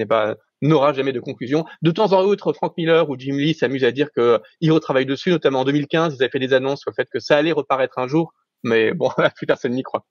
n'aura 0.63 0.91
jamais 0.93 1.13
de 1.13 1.19
conclusion. 1.19 1.63
De 1.83 1.91
temps 1.91 2.13
en 2.13 2.23
temps, 2.23 2.51
Frank 2.51 2.73
Miller 2.77 3.07
ou 3.11 3.15
Jim 3.15 3.35
Lee 3.35 3.53
s'amusent 3.53 3.83
à 3.83 3.91
dire 3.91 4.11
que 4.11 4.41
ils 4.59 4.71
retravaillent 4.71 5.05
dessus, 5.05 5.29
notamment 5.29 5.59
en 5.59 5.65
2015, 5.65 6.15
ils 6.15 6.23
avaient 6.23 6.31
fait 6.31 6.39
des 6.39 6.51
annonces 6.51 6.79
sur 6.79 6.89
le 6.89 6.95
fait 6.95 7.07
que 7.13 7.19
ça 7.19 7.37
allait 7.37 7.51
reparaître 7.51 7.99
un 7.99 8.07
jour, 8.07 8.33
mais 8.63 8.91
bon, 8.91 9.11
plus 9.35 9.45
personne 9.45 9.73
n'y 9.73 9.83
croit. 9.83 10.07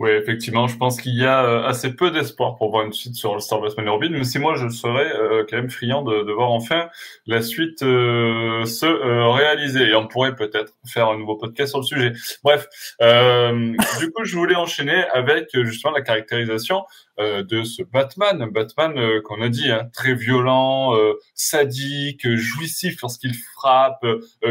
Oui, 0.00 0.12
effectivement, 0.12 0.66
je 0.66 0.78
pense 0.78 0.98
qu'il 0.98 1.14
y 1.14 1.26
a 1.26 1.44
euh, 1.44 1.62
assez 1.64 1.94
peu 1.94 2.10
d'espoir 2.10 2.56
pour 2.56 2.70
voir 2.70 2.86
une 2.86 2.92
suite 2.94 3.16
sur 3.16 3.34
le 3.34 3.40
Star 3.40 3.60
Batman 3.60 3.86
Robin, 3.90 4.08
mais 4.10 4.24
si 4.24 4.38
moi 4.38 4.54
je 4.54 4.66
serais 4.70 5.14
euh, 5.14 5.44
quand 5.46 5.58
même 5.58 5.68
friand 5.68 6.00
de, 6.00 6.22
de, 6.22 6.32
voir 6.32 6.52
enfin 6.52 6.88
la 7.26 7.42
suite 7.42 7.82
euh, 7.82 8.64
se 8.64 8.86
réaliser, 8.86 9.90
et 9.90 9.94
on 9.94 10.08
pourrait 10.08 10.34
peut-être 10.34 10.72
faire 10.86 11.08
un 11.08 11.18
nouveau 11.18 11.36
podcast 11.36 11.72
sur 11.72 11.80
le 11.80 11.84
sujet. 11.84 12.12
Bref, 12.42 12.66
du 14.00 14.10
coup, 14.10 14.24
je 14.24 14.36
voulais 14.38 14.54
enchaîner 14.54 15.04
avec 15.12 15.50
justement 15.52 15.92
la 15.92 16.00
caractérisation 16.00 16.86
euh, 17.20 17.42
de 17.42 17.64
ce 17.64 17.82
Batman, 17.82 18.48
Batman 18.50 18.96
euh, 18.96 19.20
qu'on 19.20 19.42
a 19.42 19.50
dit 19.50 19.70
hein, 19.70 19.90
très 19.92 20.14
violent, 20.14 20.96
euh, 20.96 21.14
sadique, 21.34 22.26
jouissif 22.34 23.02
lorsqu'il 23.02 23.34
frappe, 23.34 24.06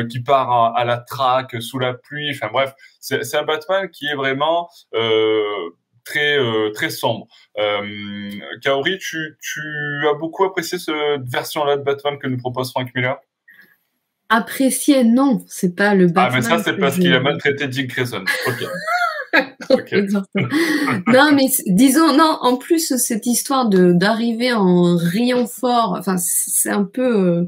qui 0.10 0.20
part 0.20 0.76
à, 0.76 0.86
la 0.86 0.98
traque 0.98 1.60
sous 1.62 1.80
la 1.80 1.96
pluie. 1.96 2.30
Enfin 2.32 2.50
bref, 2.52 2.74
c'est 3.00 3.36
un 3.36 3.44
Batman 3.44 3.90
qui 3.90 4.06
est 4.06 4.16
vraiment 4.16 4.70
très 6.06 6.38
très 6.74 6.90
sombre. 6.90 7.28
Kaori, 8.62 8.98
tu, 8.98 9.38
tu 9.42 9.62
as 10.10 10.14
beaucoup 10.14 10.46
apprécié 10.46 10.78
cette 10.80 10.96
version-là 11.26 11.78
de 11.78 11.84
Batman 11.84 12.18
que 12.20 12.28
nous 12.28 12.38
propose 12.38 12.72
Frank 12.72 12.90
Miller? 12.96 13.18
Apprécié, 14.30 15.04
non, 15.04 15.44
c'est 15.48 15.76
pas 15.76 15.96
le 15.96 16.06
Batman. 16.06 16.30
Ah, 16.32 16.36
mais 16.36 16.42
ça, 16.44 16.64
c'est 16.64 16.78
parce 16.78 16.96
qu'il 16.96 17.12
a 17.14 17.20
maltraité 17.20 17.68
Dick 17.68 17.88
Grayson. 17.88 18.24
Ok. 18.48 18.64
non, 21.08 21.32
mais 21.34 21.48
disons, 21.66 22.16
non, 22.16 22.38
en 22.42 22.58
plus, 22.58 22.96
cette 22.98 23.26
histoire 23.26 23.70
de 23.70 23.92
d'arriver 23.92 24.54
en 24.54 24.96
riant 24.98 25.48
fort, 25.48 25.96
enfin, 25.98 26.16
c'est 26.18 26.70
un 26.70 26.84
peu. 26.84 27.02
Euh, 27.02 27.44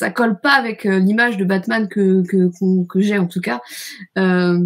ça 0.00 0.10
colle 0.10 0.40
pas 0.40 0.54
avec 0.54 0.86
euh, 0.86 0.98
l'image 0.98 1.36
de 1.36 1.44
Batman 1.44 1.86
que, 1.86 2.22
que, 2.26 2.50
que, 2.86 3.00
j'ai 3.00 3.18
en 3.18 3.26
tout 3.26 3.42
cas. 3.42 3.60
Euh, 4.16 4.58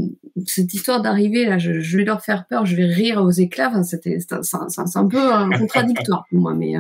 cette 0.47 0.73
histoire 0.73 1.03
d'arriver 1.03 1.45
là, 1.45 1.59
je, 1.59 1.97
vais 1.97 2.05
leur 2.05 2.23
faire 2.23 2.47
peur, 2.47 2.67
je 2.67 2.77
vais 2.77 2.87
rire 2.87 3.21
aux 3.21 3.33
éclats. 3.33 3.69
Enfin, 3.69 3.83
c'était, 3.83 4.19
c'est 4.21 4.99
un 4.99 5.09
peu 5.09 5.19
contradictoire 5.59 6.25
pour 6.31 6.39
moi. 6.39 6.55
Mais 6.55 6.75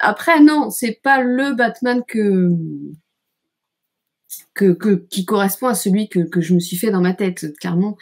après, 0.00 0.40
non, 0.40 0.70
c'est 0.70 0.98
pas 1.00 1.22
le 1.22 1.54
Batman 1.54 2.02
que 2.06 2.50
que, 4.54 4.72
que, 4.72 5.06
qui 5.08 5.24
correspond 5.24 5.68
à 5.68 5.74
celui 5.74 6.08
que, 6.08 6.20
que 6.20 6.40
je 6.40 6.54
me 6.54 6.60
suis 6.60 6.76
fait 6.76 6.90
dans 6.90 7.00
ma 7.00 7.14
tête, 7.14 7.56
clairement. 7.60 7.96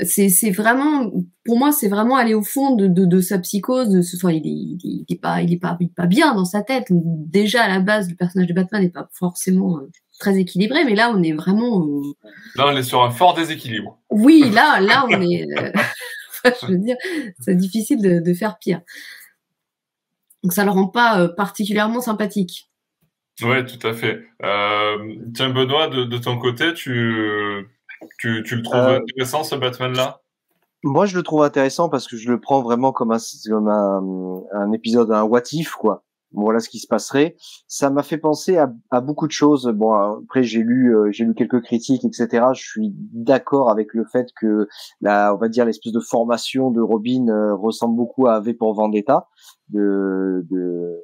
C'est, 0.00 0.50
vraiment, 0.50 1.10
pour 1.44 1.58
moi, 1.58 1.72
c'est 1.72 1.88
vraiment 1.88 2.16
aller 2.16 2.34
au 2.34 2.42
fond 2.42 2.76
de, 2.76 2.86
de, 2.86 3.04
de 3.04 3.20
sa 3.20 3.38
psychose. 3.38 3.88
De 3.88 4.00
ce, 4.00 4.16
enfin, 4.16 4.30
il 4.30 4.46
est, 4.46 4.78
il, 4.84 5.04
est 5.08 5.20
pas, 5.20 5.42
il 5.42 5.52
est 5.52 5.58
pas, 5.58 5.76
il 5.80 5.86
est 5.86 5.94
pas 5.94 6.06
bien 6.06 6.34
dans 6.34 6.44
sa 6.44 6.62
tête. 6.62 6.86
Déjà 6.90 7.64
à 7.64 7.68
la 7.68 7.80
base, 7.80 8.08
le 8.08 8.14
personnage 8.14 8.46
de 8.46 8.54
Batman 8.54 8.82
n'est 8.82 8.90
pas 8.90 9.08
forcément 9.12 9.78
euh, 9.78 9.90
très 10.20 10.38
équilibré, 10.38 10.84
mais 10.84 10.94
là, 10.94 11.10
on 11.12 11.22
est 11.22 11.32
vraiment. 11.32 11.84
Euh, 11.84 12.12
là, 12.54 12.66
on 12.68 12.76
est 12.76 12.82
sur 12.84 13.02
un 13.02 13.10
fort 13.10 13.34
déséquilibre. 13.34 13.98
Oui, 14.10 14.50
là, 14.52 14.80
là, 14.80 15.04
on 15.08 15.20
est. 15.20 15.46
Euh, 15.58 15.72
je 16.62 16.66
veux 16.68 16.78
dire, 16.78 16.96
c'est 17.40 17.56
difficile 17.56 18.00
de, 18.00 18.20
de, 18.20 18.34
faire 18.34 18.58
pire. 18.58 18.80
Donc, 20.44 20.52
ça 20.52 20.64
le 20.64 20.70
rend 20.70 20.86
pas 20.86 21.28
particulièrement 21.28 22.00
sympathique. 22.00 22.68
Oui, 23.42 23.64
tout 23.64 23.86
à 23.86 23.92
fait. 23.92 24.26
Euh, 24.42 25.14
tiens, 25.34 25.50
Benoît, 25.50 25.88
de, 25.88 26.04
de, 26.04 26.18
ton 26.18 26.38
côté, 26.38 26.74
tu, 26.74 27.68
tu, 28.18 28.42
tu 28.44 28.56
le 28.56 28.62
trouves 28.62 28.76
euh, 28.76 28.98
intéressant, 29.00 29.44
ce 29.44 29.54
Batman-là? 29.54 30.20
Moi, 30.84 31.06
je 31.06 31.16
le 31.16 31.22
trouve 31.22 31.42
intéressant 31.42 31.88
parce 31.88 32.06
que 32.06 32.16
je 32.16 32.30
le 32.30 32.40
prends 32.40 32.62
vraiment 32.62 32.92
comme 32.92 33.10
un, 33.10 33.18
comme 33.48 33.68
un, 33.68 34.42
un 34.52 34.72
épisode, 34.72 35.10
un 35.10 35.22
what 35.24 35.42
if, 35.52 35.72
quoi. 35.72 36.04
Voilà 36.32 36.60
ce 36.60 36.68
qui 36.68 36.78
se 36.78 36.86
passerait. 36.86 37.36
Ça 37.68 37.88
m'a 37.88 38.02
fait 38.02 38.18
penser 38.18 38.58
à, 38.58 38.70
à, 38.90 39.00
beaucoup 39.00 39.26
de 39.26 39.32
choses. 39.32 39.66
Bon, 39.74 39.94
après 39.94 40.42
j'ai 40.42 40.60
lu, 40.60 40.94
euh, 40.94 41.10
j'ai 41.10 41.24
lu 41.24 41.34
quelques 41.34 41.62
critiques, 41.62 42.04
etc. 42.04 42.48
Je 42.54 42.62
suis 42.62 42.92
d'accord 42.94 43.70
avec 43.70 43.94
le 43.94 44.04
fait 44.04 44.28
que 44.38 44.68
la, 45.00 45.34
on 45.34 45.38
va 45.38 45.48
dire 45.48 45.64
l'espèce 45.64 45.92
de 45.92 46.00
formation 46.00 46.70
de 46.70 46.82
Robin 46.82 47.28
euh, 47.28 47.54
ressemble 47.54 47.96
beaucoup 47.96 48.26
à 48.26 48.40
V 48.40 48.52
pour 48.52 48.74
Vendetta 48.74 49.26
de, 49.70 50.46
de 50.50 51.02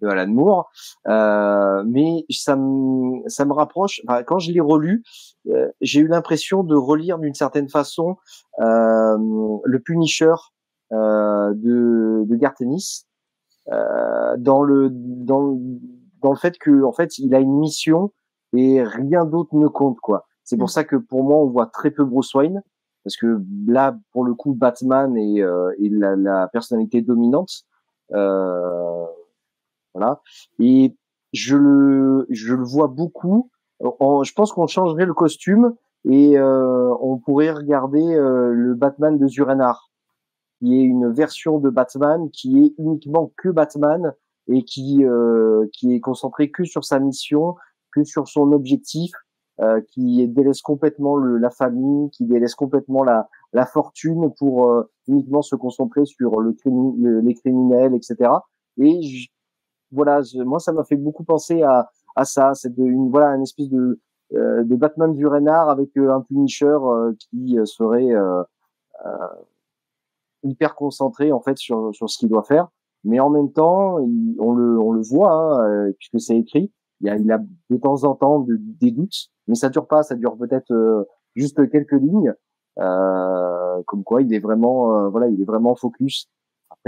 de 0.00 0.08
Alan 0.08 0.26
Moore, 0.28 0.70
euh, 1.08 1.82
mais 1.86 2.24
ça 2.30 2.56
me 2.56 3.28
ça 3.28 3.44
me 3.44 3.52
rapproche. 3.52 4.00
Enfin, 4.06 4.22
quand 4.22 4.38
je 4.38 4.52
l'ai 4.52 4.60
relu, 4.60 5.02
euh, 5.48 5.70
j'ai 5.80 6.00
eu 6.00 6.08
l'impression 6.08 6.62
de 6.62 6.74
relire 6.74 7.18
d'une 7.18 7.34
certaine 7.34 7.68
façon 7.68 8.16
euh, 8.60 9.16
le 9.64 9.78
Punisher 9.80 10.34
euh, 10.92 11.52
de 11.54 12.24
de 12.26 12.36
Gartenis 12.36 13.06
euh, 13.72 14.36
dans 14.38 14.62
le 14.62 14.90
dans 14.90 15.58
dans 16.22 16.30
le 16.30 16.36
fait 16.36 16.58
que 16.58 16.82
en 16.84 16.92
fait 16.92 17.18
il 17.18 17.34
a 17.34 17.40
une 17.40 17.58
mission 17.58 18.12
et 18.52 18.82
rien 18.82 19.24
d'autre 19.24 19.54
ne 19.54 19.68
compte 19.68 19.98
quoi. 20.00 20.26
C'est 20.44 20.56
pour 20.56 20.66
mm. 20.66 20.70
ça 20.70 20.84
que 20.84 20.96
pour 20.96 21.24
moi 21.24 21.38
on 21.38 21.46
voit 21.46 21.66
très 21.66 21.90
peu 21.90 22.04
Bruce 22.04 22.32
Wayne 22.34 22.62
parce 23.04 23.16
que 23.16 23.40
là 23.66 23.96
pour 24.12 24.24
le 24.24 24.34
coup 24.34 24.54
Batman 24.54 25.16
est, 25.16 25.40
euh, 25.42 25.70
est 25.82 25.88
la, 25.90 26.16
la 26.16 26.48
personnalité 26.48 27.02
dominante. 27.02 27.64
Euh, 28.12 29.05
voilà. 29.96 30.20
Et 30.58 30.94
je 31.32 31.56
le, 31.56 32.26
je 32.30 32.54
le 32.54 32.64
vois 32.64 32.88
beaucoup. 32.88 33.50
je 33.80 34.32
pense 34.32 34.52
qu'on 34.52 34.66
changerait 34.66 35.06
le 35.06 35.14
costume 35.14 35.74
et 36.04 36.38
euh, 36.38 36.94
on 37.00 37.18
pourrait 37.18 37.50
regarder 37.50 38.14
euh, 38.14 38.52
le 38.52 38.74
Batman 38.74 39.18
de 39.18 39.26
Zurenar, 39.26 39.90
qui 40.58 40.78
est 40.78 40.82
une 40.82 41.10
version 41.10 41.58
de 41.58 41.70
Batman 41.70 42.30
qui 42.30 42.64
est 42.64 42.74
uniquement 42.78 43.32
que 43.36 43.48
Batman 43.48 44.12
et 44.48 44.62
qui 44.62 45.04
euh, 45.04 45.66
qui 45.72 45.94
est 45.94 46.00
concentré 46.00 46.50
que 46.50 46.64
sur 46.64 46.84
sa 46.84 47.00
mission, 47.00 47.56
que 47.92 48.04
sur 48.04 48.28
son 48.28 48.52
objectif, 48.52 49.12
qui 49.88 50.28
délaisse 50.28 50.60
complètement 50.60 51.16
le, 51.16 51.38
la 51.38 51.48
famille, 51.48 52.10
qui 52.10 52.26
délaisse 52.26 52.54
complètement 52.54 53.02
la, 53.02 53.26
la 53.54 53.64
fortune 53.64 54.30
pour 54.38 54.84
uniquement 55.08 55.40
se 55.40 55.56
concentrer 55.56 56.04
sur 56.04 56.42
le, 56.42 56.54
les 57.22 57.32
criminels, 57.32 57.94
etc. 57.94 58.32
Et 58.78 59.00
voilà, 59.92 60.20
moi 60.44 60.58
ça 60.58 60.72
m'a 60.72 60.84
fait 60.84 60.96
beaucoup 60.96 61.24
penser 61.24 61.62
à, 61.62 61.90
à 62.16 62.24
ça, 62.24 62.54
c'est 62.54 62.76
une 62.76 63.10
voilà 63.10 63.28
une 63.34 63.42
espèce 63.42 63.68
de 63.68 64.00
euh, 64.34 64.64
de 64.64 64.74
Batman 64.74 65.14
du 65.14 65.24
renard 65.26 65.70
avec 65.70 65.96
euh, 65.96 66.12
un 66.12 66.20
Punisher 66.20 66.66
euh, 66.66 67.12
qui 67.18 67.56
serait 67.64 68.12
hyper 70.42 70.74
concentré 70.74 71.30
en 71.30 71.40
fait 71.40 71.58
sur 71.58 71.94
sur 71.94 72.10
ce 72.10 72.18
qu'il 72.18 72.28
doit 72.28 72.42
faire, 72.42 72.68
mais 73.04 73.20
en 73.20 73.30
même 73.30 73.52
temps 73.52 73.98
on 74.38 74.52
le 74.52 74.80
on 74.80 74.92
le 74.92 75.00
voit 75.02 75.32
hein, 75.32 75.92
puisque 75.98 76.20
c'est 76.20 76.36
écrit, 76.36 76.72
il 77.00 77.08
a 77.08 77.16
il 77.16 77.30
a 77.30 77.38
de 77.70 77.76
temps 77.76 78.02
en 78.04 78.14
temps 78.14 78.44
des 78.48 78.90
doutes, 78.90 79.28
mais 79.46 79.54
ça 79.54 79.68
dure 79.68 79.86
pas, 79.86 80.02
ça 80.02 80.16
dure 80.16 80.36
peut-être 80.36 81.06
juste 81.36 81.68
quelques 81.70 81.92
lignes, 81.92 82.34
comme 82.76 84.02
quoi 84.04 84.22
il 84.22 84.34
est 84.34 84.40
vraiment 84.40 85.08
voilà 85.10 85.28
il 85.28 85.40
est 85.40 85.44
vraiment 85.44 85.76
focus 85.76 86.28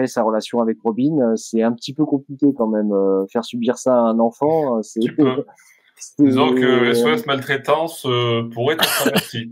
sa 0.07 0.23
relation 0.23 0.61
avec 0.61 0.79
Robin, 0.83 1.19
euh, 1.21 1.37
c'est 1.37 1.63
un 1.63 1.73
petit 1.73 1.93
peu 1.93 2.05
compliqué 2.05 2.47
quand 2.57 2.69
même. 2.69 2.93
Euh, 2.93 3.27
faire 3.33 3.45
subir 3.45 3.79
ça 3.79 3.95
à 3.95 4.01
un 4.01 4.19
enfant, 4.19 4.79
euh, 4.79 4.83
c'est. 4.83 5.01
Disons 6.21 6.55
que 6.55 6.93
SOS 6.93 7.27
maltraitance 7.27 8.07
pourrait 8.53 8.75
être 8.75 9.05
merci 9.13 9.51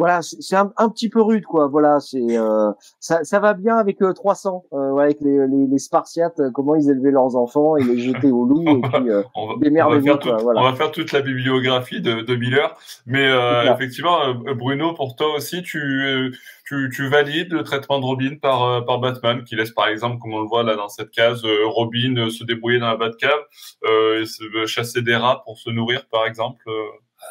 voilà, 0.00 0.22
c'est 0.22 0.56
un, 0.56 0.72
un, 0.78 0.88
petit 0.88 1.10
peu 1.10 1.20
rude, 1.20 1.44
quoi. 1.44 1.68
Voilà, 1.68 2.00
c'est 2.00 2.38
euh, 2.38 2.72
ça, 3.00 3.22
ça, 3.22 3.38
va 3.38 3.52
bien 3.52 3.76
avec 3.76 3.98
300, 3.98 4.64
euh, 4.72 4.96
avec 4.96 5.18
les, 5.20 5.46
les, 5.46 5.66
les, 5.66 5.78
Spartiates, 5.78 6.40
comment 6.54 6.74
ils 6.74 6.88
élevaient 6.88 7.10
leurs 7.10 7.36
enfants 7.36 7.76
et 7.76 7.84
les 7.84 7.98
jetaient 7.98 8.30
au 8.30 8.46
loup 8.46 8.62
et 8.66 8.80
puis 8.80 9.10
euh, 9.10 9.22
on, 9.34 9.46
va, 9.48 9.54
on, 9.54 9.90
va 9.90 10.00
faire 10.00 10.18
toute, 10.18 10.40
voilà. 10.40 10.62
on 10.62 10.64
va 10.64 10.74
faire 10.74 10.90
toute 10.90 11.12
la 11.12 11.20
bibliographie 11.20 12.00
de, 12.00 12.22
de 12.22 12.34
Miller, 12.34 12.74
mais 13.04 13.28
effectivement, 13.70 14.34
Bruno, 14.56 14.94
pour 14.94 15.16
toi 15.16 15.34
aussi, 15.36 15.62
tu, 15.62 16.32
tu, 16.64 16.90
tu 16.94 17.08
valides 17.08 17.52
le 17.52 17.62
traitement 17.62 18.00
de 18.00 18.06
Robin 18.06 18.36
par, 18.40 18.86
par 18.86 19.00
Batman, 19.00 19.44
qui 19.44 19.54
laisse 19.54 19.72
par 19.72 19.88
exemple, 19.88 20.16
comme 20.18 20.32
on 20.32 20.40
le 20.40 20.48
voit 20.48 20.62
là 20.62 20.76
dans 20.76 20.88
cette 20.88 21.10
case, 21.10 21.42
Robin 21.66 22.30
se 22.30 22.42
débrouiller 22.44 22.78
dans 22.78 22.88
la 22.88 22.96
Batcave, 22.96 24.64
chasser 24.64 25.02
des 25.02 25.16
rats 25.16 25.42
pour 25.44 25.58
se 25.58 25.68
nourrir, 25.68 26.06
par 26.10 26.24
exemple. 26.24 26.64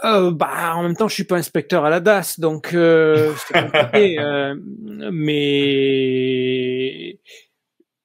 Euh, 0.06 0.32
bah, 0.32 0.76
en 0.76 0.84
même 0.84 0.96
temps, 0.96 1.08
je 1.08 1.14
suis 1.14 1.24
pas 1.24 1.38
inspecteur 1.38 1.86
à 1.86 1.90
la 1.90 2.00
DAS, 2.00 2.40
donc 2.40 2.74
euh, 2.74 3.34
c'est 3.36 3.62
compliqué. 3.62 4.20
Euh, 4.30 4.56
mais 5.12 5.60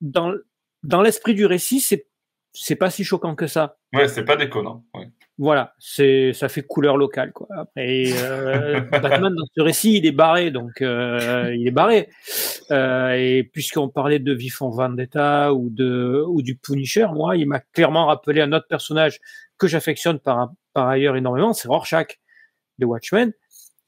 dans 0.00 0.35
dans 0.83 1.02
l'esprit 1.02 1.35
du 1.35 1.46
récit, 1.46 1.80
c'est 1.80 2.07
c'est 2.52 2.76
pas 2.76 2.90
si 2.90 3.04
choquant 3.04 3.35
que 3.35 3.46
ça. 3.46 3.76
Ouais, 3.92 4.09
c'est 4.09 4.24
pas 4.24 4.37
déconnant. 4.37 4.85
Ouais. 4.94 5.09
Voilà, 5.37 5.74
c'est 5.80 6.33
ça 6.33 6.48
fait 6.48 6.62
couleur 6.62 6.96
locale 6.96 7.33
quoi. 7.33 7.48
Après 7.59 8.04
euh, 8.22 8.80
Batman 8.83 9.35
dans 9.35 9.46
ce 9.57 9.61
récit, 9.61 9.96
il 9.96 10.07
est 10.07 10.12
barré 10.12 10.52
donc 10.52 10.80
euh, 10.80 11.52
il 11.59 11.66
est 11.66 11.72
barré. 11.72 12.09
Euh, 12.70 13.14
et 13.14 13.42
puisqu'on 13.42 13.88
parlait 13.88 14.20
de 14.20 14.33
Vifon 14.33 14.70
Vendetta 14.70 15.52
ou 15.52 15.70
de 15.70 16.22
ou 16.28 16.40
du 16.40 16.54
Punisher, 16.54 17.09
moi, 17.12 17.37
il 17.37 17.48
m'a 17.48 17.59
clairement 17.59 18.07
rappelé 18.07 18.42
un 18.42 18.52
autre 18.52 18.68
personnage 18.68 19.18
que 19.66 19.70
j'affectionne 19.70 20.18
par 20.18 20.50
ailleurs 20.74 21.16
énormément, 21.16 21.53
c'est 21.53 21.68
Rorschach 21.68 22.18
de 22.79 22.87
Watchmen 22.87 23.33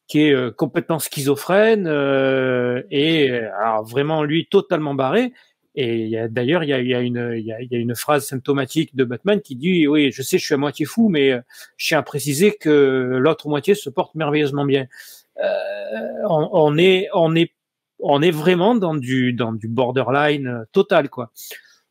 qui 0.08 0.22
est 0.22 0.32
euh, 0.32 0.52
complètement 0.52 1.00
schizophrène 1.00 1.88
euh, 1.88 2.80
et 2.92 3.32
alors 3.32 3.84
vraiment 3.84 4.22
lui 4.22 4.46
totalement 4.46 4.94
barré 4.94 5.32
et 5.78 6.16
d'ailleurs, 6.30 6.64
il 6.64 6.70
y 6.70 6.94
a, 6.94 7.00
une, 7.00 7.94
phrase 7.94 8.26
symptomatique 8.26 8.96
de 8.96 9.04
Batman 9.04 9.42
qui 9.42 9.56
dit 9.56 9.86
oui, 9.86 10.10
je 10.10 10.22
sais, 10.22 10.38
je 10.38 10.44
suis 10.44 10.54
à 10.54 10.56
moitié 10.56 10.86
fou, 10.86 11.10
mais 11.10 11.32
euh, 11.32 11.40
je 11.76 11.88
tiens 11.88 11.98
à 11.98 12.02
préciser 12.02 12.52
que 12.52 13.18
l'autre 13.20 13.48
moitié 13.48 13.74
se 13.74 13.90
porte 13.90 14.14
merveilleusement 14.14 14.64
bien. 14.64 14.86
Euh, 15.44 15.50
on, 16.30 16.78
est, 16.78 17.08
on 17.12 17.36
est, 17.36 18.30
vraiment 18.30 18.74
dans 18.74 18.94
du 18.94 19.36
borderline 19.68 20.64
total, 20.72 21.10
quoi. 21.10 21.30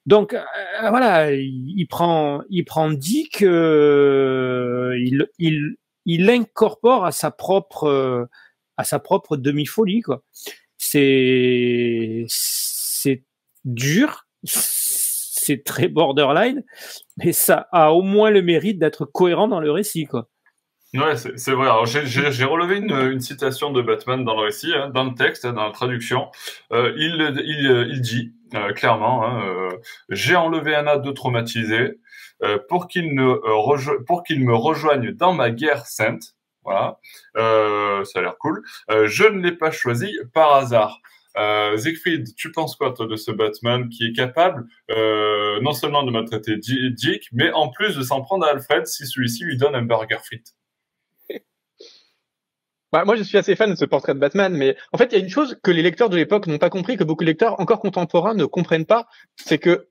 Donc 0.06 0.34
euh, 0.34 0.44
voilà, 0.90 1.32
il, 1.34 1.86
prend, 1.88 2.42
il 2.50 2.64
prend 2.66 2.92
Dick, 2.92 3.42
euh, 3.42 4.96
il, 5.00 5.28
il, 5.40 5.78
il 6.06 6.26
l'incorpore 6.26 7.06
à 7.06 7.12
sa 7.12 7.32
propre, 7.32 8.28
à 8.78 8.84
sa 8.84 9.00
propre 9.00 9.38
demi 9.38 9.66
folie, 9.66 10.02
quoi. 10.02 10.24
C'est, 10.78 12.26
c'est 12.28 13.24
dur, 13.64 14.28
c'est 14.44 15.64
très 15.64 15.88
borderline, 15.88 16.64
mais 17.18 17.34
ça 17.34 17.68
a 17.72 17.92
au 17.94 18.02
moins 18.04 18.30
le 18.30 18.42
mérite 18.42 18.80
d'être 18.80 19.06
cohérent 19.06 19.48
dans 19.48 19.60
le 19.60 19.72
récit, 19.72 20.06
quoi. 20.06 20.30
Ouais, 20.96 21.16
c'est 21.18 21.52
vrai. 21.52 21.70
J'ai 21.86 22.46
relevé 22.46 22.78
une, 22.78 23.20
citation 23.20 23.72
de 23.72 23.82
Batman 23.82 24.24
dans 24.24 24.36
le 24.36 24.46
récit, 24.46 24.74
hein, 24.74 24.90
dans 24.94 25.04
le 25.04 25.14
texte, 25.14 25.46
hein, 25.46 25.54
dans 25.54 25.66
la 25.66 25.72
traduction. 25.72 26.30
Euh, 26.72 26.94
il, 26.98 27.16
il, 27.46 27.88
il, 27.92 28.02
dit 28.02 28.34
euh, 28.54 28.72
clairement 28.74 29.26
hein, 29.26 29.44
euh, 29.46 29.78
J'ai 30.10 30.36
enlevé 30.36 30.76
un 30.76 30.88
ado 30.88 31.12
traumatisé 31.12 32.00
euh, 32.44 32.58
pour 32.70 32.88
qu'il 32.88 33.14
me 33.14 34.56
rejoigne 34.56 35.12
dans 35.12 35.34
ma 35.34 35.50
guerre 35.52 35.86
sainte. 35.86 36.36
Voilà, 36.64 37.00
euh, 37.38 38.04
ça 38.06 38.20
a 38.20 38.22
l'air 38.24 38.38
cool. 38.40 38.64
je 38.90 39.24
ne 39.26 39.40
l'ai 39.40 39.52
pas 39.52 39.72
choisi 39.72 40.18
par 40.34 40.54
hasard. 40.56 41.00
Euh, 41.38 41.76
Siegfried, 41.78 42.34
tu 42.36 42.52
penses 42.52 42.76
quoi 42.76 42.94
toi 42.94 43.08
de 43.08 43.16
ce 43.16 43.32
Batman 43.32 43.90
qui 43.90 44.06
est 44.06 44.14
capable 44.14 44.68
euh, 44.90 45.60
non 45.62 45.74
seulement 45.74 46.04
de 46.04 46.12
maltraiter 46.12 46.58
Dick, 46.58 47.28
mais 47.34 47.52
en 47.52 47.70
plus 47.70 47.98
de 47.98 48.04
s'en 48.04 48.22
prendre 48.22 48.46
à 48.46 48.52
Alfred 48.52 48.88
si 48.88 49.06
celui-ci 49.06 49.44
lui 49.44 49.58
donne 49.58 49.76
un 49.76 49.82
burger 49.82 50.20
frites? 50.24 50.56
Bah, 52.96 53.04
moi, 53.04 53.18
je 53.18 53.24
suis 53.24 53.38
assez 53.38 53.58
fan 53.58 53.70
de 53.70 53.76
ce 53.76 53.84
portrait 53.84 54.14
de 54.14 54.20
Batman, 54.20 54.54
mais 54.54 54.78
en 54.94 54.98
fait, 54.98 55.12
il 55.12 55.18
y 55.18 55.18
a 55.18 55.20
une 55.20 55.30
chose 55.30 55.58
que 55.62 55.70
les 55.70 55.82
lecteurs 55.82 56.10
de 56.10 56.16
l'époque 56.16 56.48
n'ont 56.48 56.58
pas 56.58 56.70
compris, 56.70 56.96
que 56.96 57.04
beaucoup 57.04 57.26
de 57.26 57.30
lecteurs 57.30 57.60
encore 57.60 57.82
contemporains 57.82 58.36
ne 58.36 58.46
comprennent 58.46 58.86
pas, 58.86 59.06
c'est 59.36 59.58
que 59.58 59.90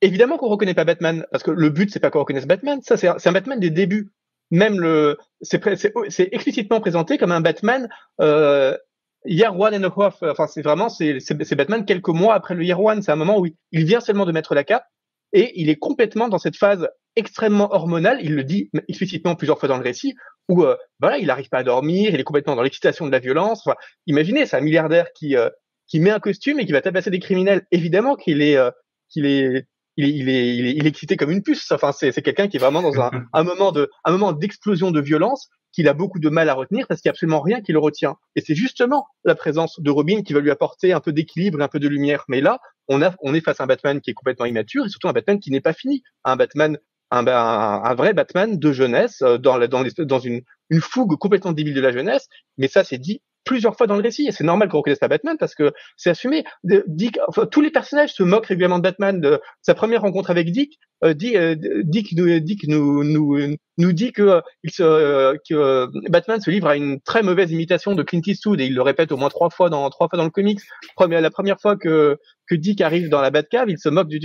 évidemment 0.00 0.38
qu'on 0.38 0.46
reconnaît 0.46 0.74
pas 0.74 0.84
Batman, 0.84 1.26
parce 1.32 1.42
que 1.42 1.50
le 1.50 1.68
but 1.70 1.90
c'est 1.90 1.98
pas 1.98 2.10
qu'on 2.10 2.20
reconnaisse 2.20 2.46
Batman, 2.46 2.78
ça 2.82 2.96
c'est 2.96 3.08
un, 3.08 3.32
Batman 3.32 3.58
des 3.58 3.70
débuts. 3.70 4.12
Même 4.52 4.78
le, 4.78 5.18
c'est 5.42 6.28
explicitement 6.30 6.78
présenté 6.78 7.18
comme 7.18 7.32
un 7.32 7.40
Batman 7.40 7.88
euh, 8.20 8.76
Year 9.24 9.58
One 9.58 9.74
and 9.74 9.90
a 9.90 9.92
Half, 9.96 10.22
enfin 10.22 10.46
c'est 10.46 10.62
vraiment 10.62 10.88
c'est 10.88 11.56
Batman 11.56 11.84
quelques 11.84 12.10
mois 12.10 12.34
après 12.34 12.54
le 12.54 12.62
Year 12.62 12.80
One, 12.80 13.02
c'est 13.02 13.10
un 13.10 13.16
moment 13.16 13.40
où 13.40 13.46
il 13.46 13.84
vient 13.84 13.98
seulement 13.98 14.24
de 14.24 14.30
mettre 14.30 14.54
la 14.54 14.62
cape 14.62 14.86
et 15.32 15.60
il 15.60 15.68
est 15.68 15.80
complètement 15.80 16.28
dans 16.28 16.38
cette 16.38 16.56
phase 16.56 16.88
extrêmement 17.16 17.74
hormonale, 17.74 18.20
il 18.22 18.36
le 18.36 18.44
dit 18.44 18.70
explicitement 18.86 19.34
plusieurs 19.34 19.58
fois 19.58 19.68
dans 19.68 19.78
le 19.78 19.82
récit, 19.82 20.14
où 20.48 20.62
euh, 20.62 20.76
voilà, 21.00 21.18
il 21.18 21.26
n'arrive 21.26 21.48
pas 21.48 21.58
à 21.58 21.64
dormir, 21.64 22.14
il 22.14 22.20
est 22.20 22.24
complètement 22.24 22.56
dans 22.56 22.62
l'excitation 22.62 23.06
de 23.06 23.12
la 23.12 23.18
violence. 23.18 23.62
Enfin, 23.66 23.76
imaginez, 24.06 24.46
c'est 24.46 24.56
un 24.56 24.60
milliardaire 24.60 25.12
qui 25.14 25.36
euh, 25.36 25.50
qui 25.86 26.00
met 26.00 26.10
un 26.10 26.20
costume 26.20 26.60
et 26.60 26.66
qui 26.66 26.72
va 26.72 26.80
tabasser 26.80 27.10
des 27.10 27.18
criminels. 27.18 27.66
Évidemment 27.70 28.16
qu'il 28.16 28.42
est 28.42 28.56
euh, 28.56 28.70
qu'il 29.08 29.26
est 29.26 29.66
il 29.98 30.04
est, 30.04 30.10
il 30.10 30.28
est, 30.28 30.56
il 30.56 30.86
est, 30.86 30.88
excité 30.88 31.16
comme 31.16 31.30
une 31.30 31.42
puce. 31.42 31.72
Enfin, 31.72 31.90
c'est, 31.90 32.12
c'est 32.12 32.20
quelqu'un 32.20 32.48
qui 32.48 32.58
est 32.58 32.60
vraiment 32.60 32.82
dans 32.82 33.00
un, 33.00 33.10
un 33.32 33.44
moment 33.44 33.72
de, 33.72 33.90
un 34.04 34.12
moment 34.12 34.32
d'explosion 34.32 34.90
de 34.90 35.00
violence 35.00 35.48
qu'il 35.72 35.88
a 35.88 35.94
beaucoup 35.94 36.18
de 36.18 36.28
mal 36.28 36.48
à 36.48 36.54
retenir 36.54 36.86
parce 36.86 37.00
qu'il 37.00 37.08
n'y 37.08 37.12
a 37.12 37.14
absolument 37.14 37.40
rien 37.40 37.60
qui 37.60 37.72
le 37.72 37.78
retient. 37.78 38.16
Et 38.34 38.40
c'est 38.40 38.54
justement 38.54 39.06
la 39.24 39.34
présence 39.34 39.80
de 39.80 39.90
Robin 39.90 40.22
qui 40.22 40.32
va 40.32 40.40
lui 40.40 40.50
apporter 40.50 40.92
un 40.92 41.00
peu 41.00 41.12
d'équilibre 41.12 41.60
un 41.60 41.68
peu 41.68 41.78
de 41.78 41.88
lumière. 41.88 42.24
Mais 42.28 42.40
là, 42.40 42.60
on, 42.88 43.02
a, 43.02 43.14
on 43.20 43.34
est 43.34 43.40
face 43.40 43.60
à 43.60 43.64
un 43.64 43.66
Batman 43.66 44.00
qui 44.00 44.10
est 44.10 44.14
complètement 44.14 44.46
immature 44.46 44.86
et 44.86 44.88
surtout 44.88 45.08
un 45.08 45.12
Batman 45.12 45.38
qui 45.38 45.50
n'est 45.50 45.60
pas 45.60 45.72
fini. 45.72 46.02
Un 46.24 46.36
Batman, 46.36 46.78
un, 47.10 47.26
un, 47.26 47.94
vrai 47.94 48.14
Batman 48.14 48.58
de 48.58 48.72
jeunesse 48.72 49.22
euh, 49.22 49.38
dans, 49.38 49.58
dans, 49.68 49.84
dans 49.98 50.18
une, 50.18 50.42
une 50.70 50.80
fougue 50.80 51.16
complètement 51.16 51.52
débile 51.52 51.74
de 51.74 51.80
la 51.80 51.92
jeunesse. 51.92 52.28
Mais 52.58 52.68
ça, 52.68 52.84
c'est 52.84 52.98
dit 52.98 53.20
plusieurs 53.46 53.76
fois 53.76 53.86
dans 53.86 53.96
le 53.96 54.02
récit 54.02 54.26
et 54.26 54.32
c'est 54.32 54.44
normal 54.44 54.68
qu'on 54.68 54.78
reconnaisse 54.78 54.98
pas 54.98 55.08
Batman 55.08 55.36
parce 55.38 55.54
que 55.54 55.72
c'est 55.96 56.10
assumé. 56.10 56.44
Dick, 56.64 57.18
enfin, 57.28 57.46
tous 57.46 57.62
les 57.62 57.70
personnages 57.70 58.12
se 58.12 58.22
moquent 58.22 58.46
régulièrement 58.46 58.78
de 58.78 58.82
Batman. 58.82 59.20
De 59.20 59.40
sa 59.62 59.74
première 59.74 60.02
rencontre 60.02 60.30
avec 60.30 60.50
Dick, 60.50 60.78
euh, 61.04 61.14
Dick, 61.14 61.36
euh, 61.36 62.40
Dick, 62.40 62.64
nous, 62.68 63.04
nous, 63.04 63.56
nous, 63.78 63.92
dit 63.92 64.12
que, 64.12 64.22
euh, 64.22 64.40
il 64.64 64.70
se, 64.70 64.82
euh, 64.82 65.36
que 65.48 65.54
euh, 65.54 65.86
Batman 66.08 66.40
se 66.40 66.50
livre 66.50 66.66
à 66.66 66.76
une 66.76 67.00
très 67.00 67.22
mauvaise 67.22 67.52
imitation 67.52 67.94
de 67.94 68.02
Clint 68.02 68.20
Eastwood 68.26 68.60
et 68.60 68.66
il 68.66 68.74
le 68.74 68.82
répète 68.82 69.12
au 69.12 69.16
moins 69.16 69.28
trois 69.28 69.50
fois 69.50 69.70
dans 69.70 69.88
trois 69.90 70.08
fois 70.08 70.16
dans 70.18 70.24
le 70.24 70.30
comics. 70.30 70.60
La 70.98 71.30
première 71.30 71.60
fois 71.60 71.76
que 71.76 72.18
que 72.48 72.54
Dick 72.54 72.80
arrive 72.80 73.08
dans 73.08 73.20
la 73.20 73.30
Batcave, 73.30 73.70
il 73.70 73.78
se 73.78 73.88
moque 73.88 74.08
du 74.08 74.20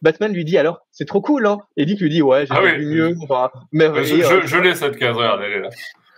Batman 0.00 0.32
lui 0.32 0.44
dit 0.44 0.58
alors 0.58 0.80
c'est 0.90 1.06
trop 1.06 1.20
cool 1.20 1.46
hein? 1.46 1.58
Et 1.76 1.84
Dick 1.84 2.00
lui 2.00 2.10
dit 2.10 2.22
ouais 2.22 2.46
j'ai 2.46 2.54
ah 2.56 2.74
vu 2.74 2.86
mieux. 2.86 3.14
Enfin, 3.22 3.50
mais, 3.72 3.86
je, 4.02 4.16
je, 4.16 4.46
je 4.46 4.56
l'ai 4.58 4.74
cette 4.74 4.96
case, 4.96 5.16
regardez, 5.16 5.44
elle 5.46 5.52
est 5.52 5.60
là. 5.60 5.68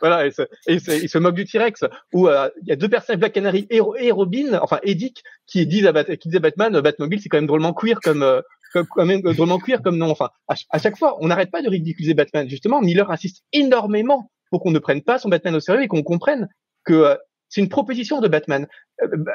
Voilà, 0.01 0.27
et, 0.27 0.31
il 0.69 1.09
se 1.09 1.19
moque 1.19 1.35
du 1.35 1.45
T-Rex, 1.45 1.85
où 2.13 2.29
euh, 2.29 2.49
il 2.63 2.69
y 2.69 2.73
a 2.73 2.77
deux 2.77 2.89
personnes, 2.89 3.17
Black 3.17 3.33
Canary 3.33 3.67
et, 3.71 3.81
et 3.99 4.11
Robin, 4.11 4.59
enfin 4.61 4.79
et 4.83 4.95
Dick, 4.95 5.23
qui 5.47 5.67
disent 5.67 5.87
à, 5.87 6.05
qui 6.05 6.29
disent 6.29 6.37
à 6.37 6.41
Batman, 6.41 6.81
Batmobile, 6.81 7.21
c'est 7.21 7.29
quand 7.29 7.39
même 7.39 7.47
drôlement 7.47 7.73
queer 7.73 7.99
comme, 8.03 8.23
euh, 8.23 8.41
quand 8.73 9.07
même 9.07 9.23
drôlement 9.23 9.59
queer 9.59 9.83
comme 9.83 9.97
nom. 9.97 10.11
Enfin, 10.11 10.31
à, 10.49 10.79
chaque 10.79 10.99
fois, 10.99 11.17
on 11.21 11.29
n'arrête 11.29 11.51
pas 11.51 11.63
de 11.63 11.69
ridiculiser 11.69 12.15
Batman. 12.15 12.49
Justement, 12.49 12.81
Miller 12.81 13.11
insiste 13.11 13.45
énormément 13.53 14.31
pour 14.51 14.61
qu'on 14.61 14.71
ne 14.71 14.79
prenne 14.79 15.03
pas 15.03 15.19
son 15.19 15.29
Batman 15.29 15.55
au 15.55 15.61
sérieux 15.61 15.83
et 15.83 15.89
qu'on 15.89 16.03
comprenne 16.03 16.49
que 16.85 16.93
euh, 16.93 17.17
c'est 17.49 17.61
une 17.61 17.69
proposition 17.69 18.21
de 18.21 18.29
Batman. 18.29 18.67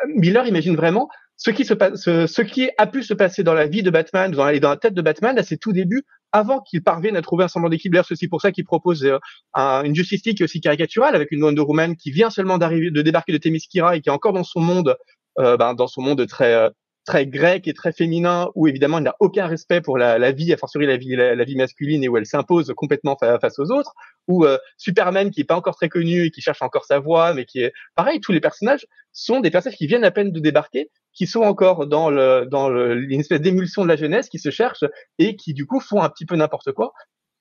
Miller 0.07 0.45
imagine 0.45 0.75
vraiment 0.75 1.09
ce 1.39 1.51
qui 1.51 1.63
se 1.63 1.73
passe, 1.73 2.01
ce, 2.03 2.41
qui 2.41 2.69
a 2.77 2.85
pu 2.85 3.01
se 3.01 3.13
passer 3.13 3.43
dans 3.43 3.53
la 3.53 3.65
vie 3.65 3.81
de 3.81 3.89
Batman, 3.89 4.29
dans 4.29 4.45
la, 4.45 4.59
dans 4.59 4.69
la 4.69 4.77
tête 4.77 4.93
de 4.93 5.01
Batman 5.01 5.39
à 5.39 5.43
ses 5.43 5.57
tout 5.57 5.71
débuts, 5.71 6.03
avant 6.33 6.59
qu'il 6.59 6.83
parvienne 6.83 7.15
à 7.15 7.21
trouver 7.21 7.45
un 7.45 7.47
semblant 7.47 7.69
d'équilibre. 7.69 8.03
C'est 8.05 8.13
aussi 8.13 8.27
pour 8.27 8.41
ça 8.41 8.51
qu'il 8.51 8.65
propose 8.65 9.05
euh, 9.05 9.19
une 9.55 9.95
Justice 9.95 10.25
League 10.25 10.43
aussi 10.43 10.59
caricaturale 10.59 11.15
avec 11.15 11.31
une 11.31 11.41
Wonder 11.41 11.61
Woman 11.61 11.95
qui 11.95 12.11
vient 12.11 12.29
seulement 12.29 12.57
d'arriver, 12.57 12.91
de 12.91 13.01
débarquer 13.01 13.31
de 13.31 13.37
Themyscira 13.37 13.95
et 13.95 14.01
qui 14.01 14.09
est 14.09 14.11
encore 14.11 14.33
dans 14.33 14.43
son 14.43 14.59
monde, 14.59 14.97
euh, 15.39 15.55
ben, 15.55 15.75
dans 15.75 15.87
son 15.87 16.01
monde 16.01 16.27
très 16.27 16.53
euh, 16.53 16.69
très 17.05 17.25
grec 17.25 17.69
et 17.69 17.73
très 17.73 17.93
féminin, 17.93 18.49
où 18.53 18.67
évidemment 18.67 18.97
il 18.97 19.05
n'a 19.05 19.15
aucun 19.21 19.47
respect 19.47 19.79
pour 19.79 19.97
la, 19.97 20.31
vie, 20.31 20.53
a 20.53 20.57
fortiori 20.57 20.85
la 20.85 20.97
vie, 20.97 21.15
la, 21.15 21.43
vie 21.43 21.55
masculine, 21.55 22.03
et 22.03 22.09
où 22.09 22.17
elle 22.17 22.25
s'impose 22.27 22.71
complètement 22.75 23.17
face 23.17 23.57
aux 23.57 23.71
autres, 23.71 23.95
ou 24.27 24.45
Superman 24.77 25.31
qui 25.31 25.41
est 25.41 25.45
pas 25.45 25.55
encore 25.55 25.75
très 25.75 25.89
connu 25.89 26.25
et 26.25 26.29
qui 26.29 26.41
cherche 26.41 26.61
encore 26.61 26.85
sa 26.85 26.99
voix, 26.99 27.33
mais 27.33 27.45
qui 27.45 27.61
est 27.61 27.73
pareil, 27.95 28.19
tous 28.19 28.31
les 28.31 28.39
personnages 28.39 28.85
sont 29.11 29.39
des 29.39 29.49
personnages 29.49 29.77
qui 29.77 29.87
viennent 29.87 30.03
à 30.03 30.11
peine 30.11 30.31
de 30.31 30.39
débarquer 30.39 30.91
qui 31.13 31.27
sont 31.27 31.41
encore 31.41 31.87
dans 31.87 32.09
le 32.09 32.45
dans 32.49 32.69
le, 32.69 33.01
une 33.09 33.19
espèce 33.19 33.41
d'émulsion 33.41 33.83
de 33.83 33.87
la 33.87 33.95
jeunesse, 33.95 34.29
qui 34.29 34.39
se 34.39 34.49
cherchent 34.49 34.85
et 35.17 35.35
qui 35.35 35.53
du 35.53 35.65
coup 35.65 35.79
font 35.79 36.01
un 36.01 36.09
petit 36.09 36.25
peu 36.25 36.35
n'importe 36.35 36.71
quoi. 36.71 36.93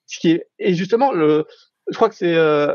Ce 0.07 0.19
qui 0.19 0.31
est 0.31 0.49
et 0.59 0.75
justement 0.75 1.13
le, 1.13 1.47
je 1.91 1.97
crois 1.97 2.09
que 2.09 2.15
c'est 2.15 2.35
euh, 2.35 2.75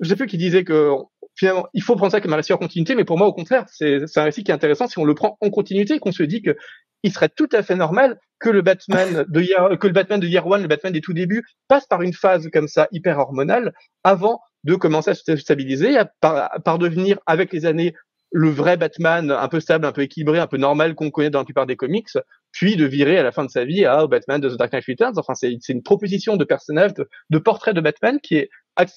je 0.00 0.08
sais 0.08 0.16
plus 0.16 0.26
qui 0.26 0.38
disait 0.38 0.64
que 0.64 0.90
finalement 1.34 1.66
il 1.74 1.82
faut 1.82 1.96
prendre 1.96 2.12
ça 2.12 2.20
comme 2.20 2.32
un 2.32 2.36
récit 2.36 2.52
en 2.52 2.58
continuité, 2.58 2.94
mais 2.94 3.04
pour 3.04 3.18
moi 3.18 3.26
au 3.26 3.32
contraire 3.32 3.64
c'est 3.68 4.06
c'est 4.06 4.20
un 4.20 4.24
récit 4.24 4.44
qui 4.44 4.50
est 4.50 4.54
intéressant 4.54 4.86
si 4.86 4.98
on 4.98 5.04
le 5.04 5.14
prend 5.14 5.36
en 5.40 5.50
continuité, 5.50 5.98
qu'on 5.98 6.12
se 6.12 6.22
dit 6.22 6.42
que 6.42 6.56
il 7.02 7.12
serait 7.12 7.28
tout 7.28 7.48
à 7.52 7.62
fait 7.62 7.76
normal 7.76 8.18
que 8.40 8.50
le 8.50 8.62
Batman 8.62 9.24
de 9.28 9.40
Year, 9.40 9.78
que 9.78 9.86
le 9.86 9.92
Batman 9.92 10.20
de 10.20 10.26
Year 10.26 10.46
One, 10.46 10.62
le 10.62 10.68
Batman 10.68 10.92
des 10.92 11.00
tout 11.00 11.12
débuts, 11.12 11.44
passe 11.68 11.86
par 11.86 12.02
une 12.02 12.12
phase 12.12 12.48
comme 12.52 12.68
ça 12.68 12.88
hyper 12.92 13.18
hormonale 13.18 13.72
avant 14.04 14.40
de 14.64 14.74
commencer 14.74 15.10
à 15.10 15.14
se 15.14 15.36
stabiliser, 15.36 15.96
par, 16.20 16.50
par 16.64 16.78
devenir 16.78 17.18
avec 17.26 17.52
les 17.52 17.66
années 17.66 17.94
le 18.30 18.50
vrai 18.50 18.76
Batman 18.76 19.30
un 19.30 19.48
peu 19.48 19.60
stable, 19.60 19.86
un 19.86 19.92
peu 19.92 20.02
équilibré, 20.02 20.38
un 20.38 20.46
peu 20.46 20.58
normal 20.58 20.94
qu'on 20.94 21.10
connaît 21.10 21.30
dans 21.30 21.38
la 21.38 21.44
plupart 21.44 21.66
des 21.66 21.76
comics, 21.76 22.08
puis 22.52 22.76
de 22.76 22.84
virer 22.84 23.18
à 23.18 23.22
la 23.22 23.32
fin 23.32 23.44
de 23.44 23.50
sa 23.50 23.64
vie 23.64 23.84
à 23.84 24.06
Batman 24.06 24.40
de 24.40 24.50
The 24.50 24.56
Dark 24.56 24.72
Knight 24.72 24.84
Returns. 24.86 25.14
Enfin, 25.16 25.34
c'est 25.34 25.56
une 25.68 25.82
proposition 25.82 26.36
de 26.36 26.44
personnage, 26.44 26.92
de, 26.94 27.38
portrait 27.38 27.74
de 27.74 27.80
Batman 27.80 28.18
qui 28.22 28.36
est 28.36 28.50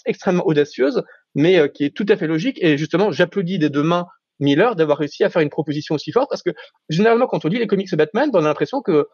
extrêmement 0.05 0.45
audacieuse, 0.45 1.03
mais 1.33 1.57
euh, 1.57 1.67
qui 1.67 1.85
est 1.85 1.95
tout 1.95 2.05
à 2.09 2.15
fait 2.17 2.27
logique. 2.27 2.57
Et 2.61 2.77
justement, 2.77 3.11
j'applaudis 3.11 3.57
des 3.57 3.69
deux 3.69 3.83
mains 3.83 4.05
Miller 4.39 4.75
d'avoir 4.75 4.97
réussi 4.97 5.23
à 5.23 5.29
faire 5.29 5.41
une 5.41 5.49
proposition 5.49 5.95
aussi 5.95 6.11
forte, 6.11 6.29
parce 6.29 6.43
que 6.43 6.51
généralement, 6.89 7.27
quand 7.27 7.45
on 7.45 7.47
lit 7.47 7.59
les 7.59 7.67
comics 7.67 7.89
de 7.89 7.95
Batman, 7.95 8.29
on 8.33 8.39
a 8.39 8.41
l'impression 8.41 8.81
que 8.81 9.07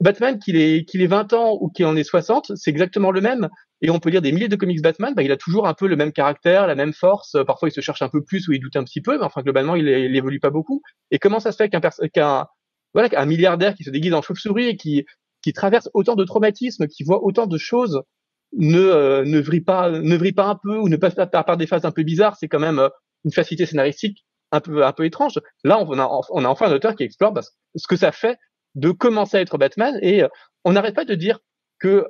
Batman, 0.00 0.38
qu'il 0.38 0.56
ait, 0.56 0.84
qu'il 0.84 1.00
ait 1.00 1.06
20 1.06 1.32
ans 1.32 1.56
ou 1.60 1.70
qu'il 1.70 1.86
en 1.86 1.96
ait 1.96 2.04
60, 2.04 2.52
c'est 2.54 2.70
exactement 2.70 3.10
le 3.10 3.20
même. 3.20 3.48
Et 3.80 3.90
on 3.90 3.98
peut 3.98 4.10
lire 4.10 4.22
des 4.22 4.32
milliers 4.32 4.48
de 4.48 4.56
comics 4.56 4.82
Batman, 4.82 5.14
bah, 5.14 5.22
il 5.22 5.32
a 5.32 5.36
toujours 5.36 5.66
un 5.66 5.74
peu 5.74 5.86
le 5.86 5.96
même 5.96 6.12
caractère, 6.12 6.66
la 6.66 6.74
même 6.74 6.92
force. 6.92 7.36
Parfois, 7.46 7.68
il 7.68 7.72
se 7.72 7.80
cherche 7.80 8.02
un 8.02 8.08
peu 8.08 8.22
plus 8.22 8.48
ou 8.48 8.52
il 8.52 8.60
doute 8.60 8.76
un 8.76 8.84
petit 8.84 9.00
peu, 9.00 9.18
mais 9.18 9.24
enfin, 9.24 9.42
globalement, 9.42 9.74
il, 9.74 9.88
il 9.88 10.16
évolue 10.16 10.40
pas 10.40 10.50
beaucoup. 10.50 10.82
Et 11.10 11.18
comment 11.18 11.40
ça 11.40 11.52
se 11.52 11.56
fait 11.56 11.68
qu'un, 11.68 11.80
qu'un, 12.12 12.46
voilà, 12.94 13.08
qu'un 13.08 13.26
milliardaire 13.26 13.74
qui 13.74 13.84
se 13.84 13.90
déguise 13.90 14.14
en 14.14 14.22
chauve-souris 14.22 14.68
et 14.68 14.76
qui, 14.76 15.04
qui 15.42 15.52
traverse 15.52 15.88
autant 15.94 16.14
de 16.14 16.24
traumatismes, 16.24 16.86
qui 16.88 17.04
voit 17.04 17.22
autant 17.22 17.46
de 17.46 17.58
choses 17.58 18.02
ne 18.52 19.22
ne 19.24 19.40
vrille 19.40 19.60
pas 19.60 19.90
ne 19.90 20.16
vrille 20.16 20.32
pas 20.32 20.46
un 20.46 20.58
peu 20.62 20.76
ou 20.78 20.88
ne 20.88 20.96
passe 20.96 21.14
pas 21.14 21.26
par, 21.26 21.56
des 21.56 21.66
phases 21.66 21.84
un 21.84 21.90
peu 21.90 22.02
bizarres, 22.02 22.36
c'est 22.38 22.48
quand 22.48 22.58
même 22.58 22.88
une 23.24 23.32
facilité 23.32 23.66
scénaristique 23.66 24.24
un 24.52 24.60
peu 24.60 24.84
un 24.84 24.92
peu 24.92 25.04
étrange. 25.04 25.40
Là, 25.64 25.78
on 25.80 25.98
a 25.98 26.08
on 26.30 26.44
a 26.44 26.48
enfin 26.48 26.66
un 26.66 26.72
auteur 26.72 26.94
qui 26.94 27.02
explore 27.02 27.32
bah, 27.32 27.42
ce 27.74 27.86
que 27.86 27.96
ça 27.96 28.12
fait 28.12 28.38
de 28.76 28.90
commencer 28.92 29.36
à 29.38 29.40
être 29.40 29.58
Batman 29.58 29.98
et 30.02 30.22
on 30.64 30.72
n'arrête 30.72 30.94
pas 30.94 31.04
de 31.04 31.14
dire 31.14 31.40
que 31.80 32.06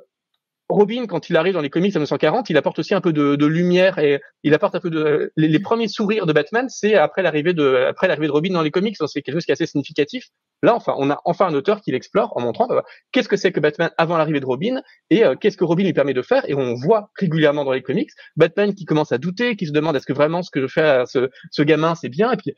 Robin, 0.69 1.05
quand 1.07 1.29
il 1.29 1.37
arrive 1.37 1.53
dans 1.53 1.61
les 1.61 1.69
comics 1.69 1.95
en 1.95 1.99
1940, 1.99 2.49
il 2.49 2.57
apporte 2.57 2.79
aussi 2.79 2.93
un 2.93 2.99
peu 2.99 3.13
de, 3.13 3.37
de 3.37 3.45
lumière 3.45 3.99
et 3.99 4.19
il 4.43 4.53
apporte 4.53 4.75
un 4.75 4.81
peu 4.81 4.89
de 4.89 5.31
les, 5.37 5.59
premiers 5.59 5.87
sourires 5.87 6.25
de 6.25 6.33
Batman, 6.33 6.67
c'est 6.67 6.95
après 6.95 7.21
l'arrivée 7.21 7.53
de 7.53 7.85
après 7.87 8.09
l'arrivée 8.09 8.27
de 8.27 8.33
Robin 8.33 8.51
dans 8.51 8.61
les 8.61 8.71
comics, 8.71 8.97
c'est 8.97 9.21
quelque 9.21 9.35
chose 9.35 9.45
qui 9.45 9.51
est 9.51 9.53
assez 9.53 9.65
significatif. 9.65 10.25
Là, 10.63 10.75
enfin, 10.75 10.93
on 10.97 11.09
a 11.09 11.21
enfin 11.23 11.47
un 11.47 11.53
auteur 11.53 11.79
qui 11.79 11.91
l'explore 11.91 12.35
en 12.35 12.41
montrant 12.41 12.67
bah, 12.67 12.83
qu'est-ce 13.13 13.29
que 13.29 13.37
c'est 13.37 13.53
que 13.53 13.61
Batman 13.61 13.91
avant 13.97 14.17
l'arrivée 14.17 14.41
de 14.41 14.45
Robin 14.45 14.81
et 15.09 15.23
euh, 15.23 15.35
qu'est-ce 15.35 15.55
que 15.55 15.63
Robin 15.63 15.85
lui 15.85 15.93
permet 15.93 16.13
de 16.13 16.21
faire. 16.21 16.43
Et 16.49 16.53
on 16.53 16.73
voit 16.73 17.11
régulièrement 17.17 17.63
dans 17.63 17.73
les 17.73 17.81
comics 17.81 18.09
Batman 18.35 18.73
qui 18.73 18.83
commence 18.83 19.13
à 19.13 19.19
douter, 19.19 19.55
qui 19.55 19.67
se 19.67 19.71
demande 19.71 19.95
est-ce 19.95 20.05
que 20.05 20.13
vraiment 20.13 20.41
ce 20.41 20.51
que 20.51 20.59
je 20.59 20.67
fais 20.67 20.81
à 20.81 21.05
ce, 21.05 21.29
ce 21.49 21.61
gamin 21.61 21.95
c'est 21.95 22.09
bien. 22.09 22.29
Et 22.31 22.37
puis 22.37 22.53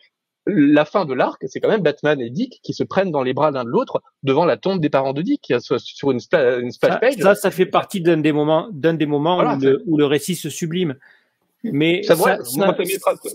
la 0.56 0.86
fin 0.86 1.06
de 1.06 1.14
l'arc, 1.14 1.44
c'est 1.48 1.60
quand 1.60 1.70
même 1.70 1.82
Batman 1.82 2.20
et 2.22 2.30
Dick 2.30 2.60
qui 2.64 2.74
se 2.74 2.84
prennent 2.84 3.12
dans 3.12 3.24
les 3.24 3.34
bras 3.34 3.52
l'un 3.52 3.64
de 3.64 3.70
l'autre 3.70 4.02
devant 4.24 4.46
la 4.46 4.58
tombe 4.58 4.80
des 4.80 4.90
parents 4.90 5.14
de 5.14 5.22
Dick 5.22 5.54
sur 5.60 6.12
une, 6.12 6.20
splash 6.20 7.00
page. 7.00 7.16
Ça, 7.20 7.36
ça 7.36 7.52
fait 7.52 7.66
partie 7.66 8.02
d'un 8.02 8.18
des 8.18 8.32
moments, 8.32 8.70
d'un 8.72 8.94
des 8.94 9.06
moments 9.06 9.40
où, 9.86 9.98
le, 9.98 10.06
récit 10.06 10.36
se 10.36 10.50
sublime. 10.50 10.96
Mais 11.64 12.04
ça, 12.04 12.16
ça, 12.16 12.38
ça, 12.44 12.76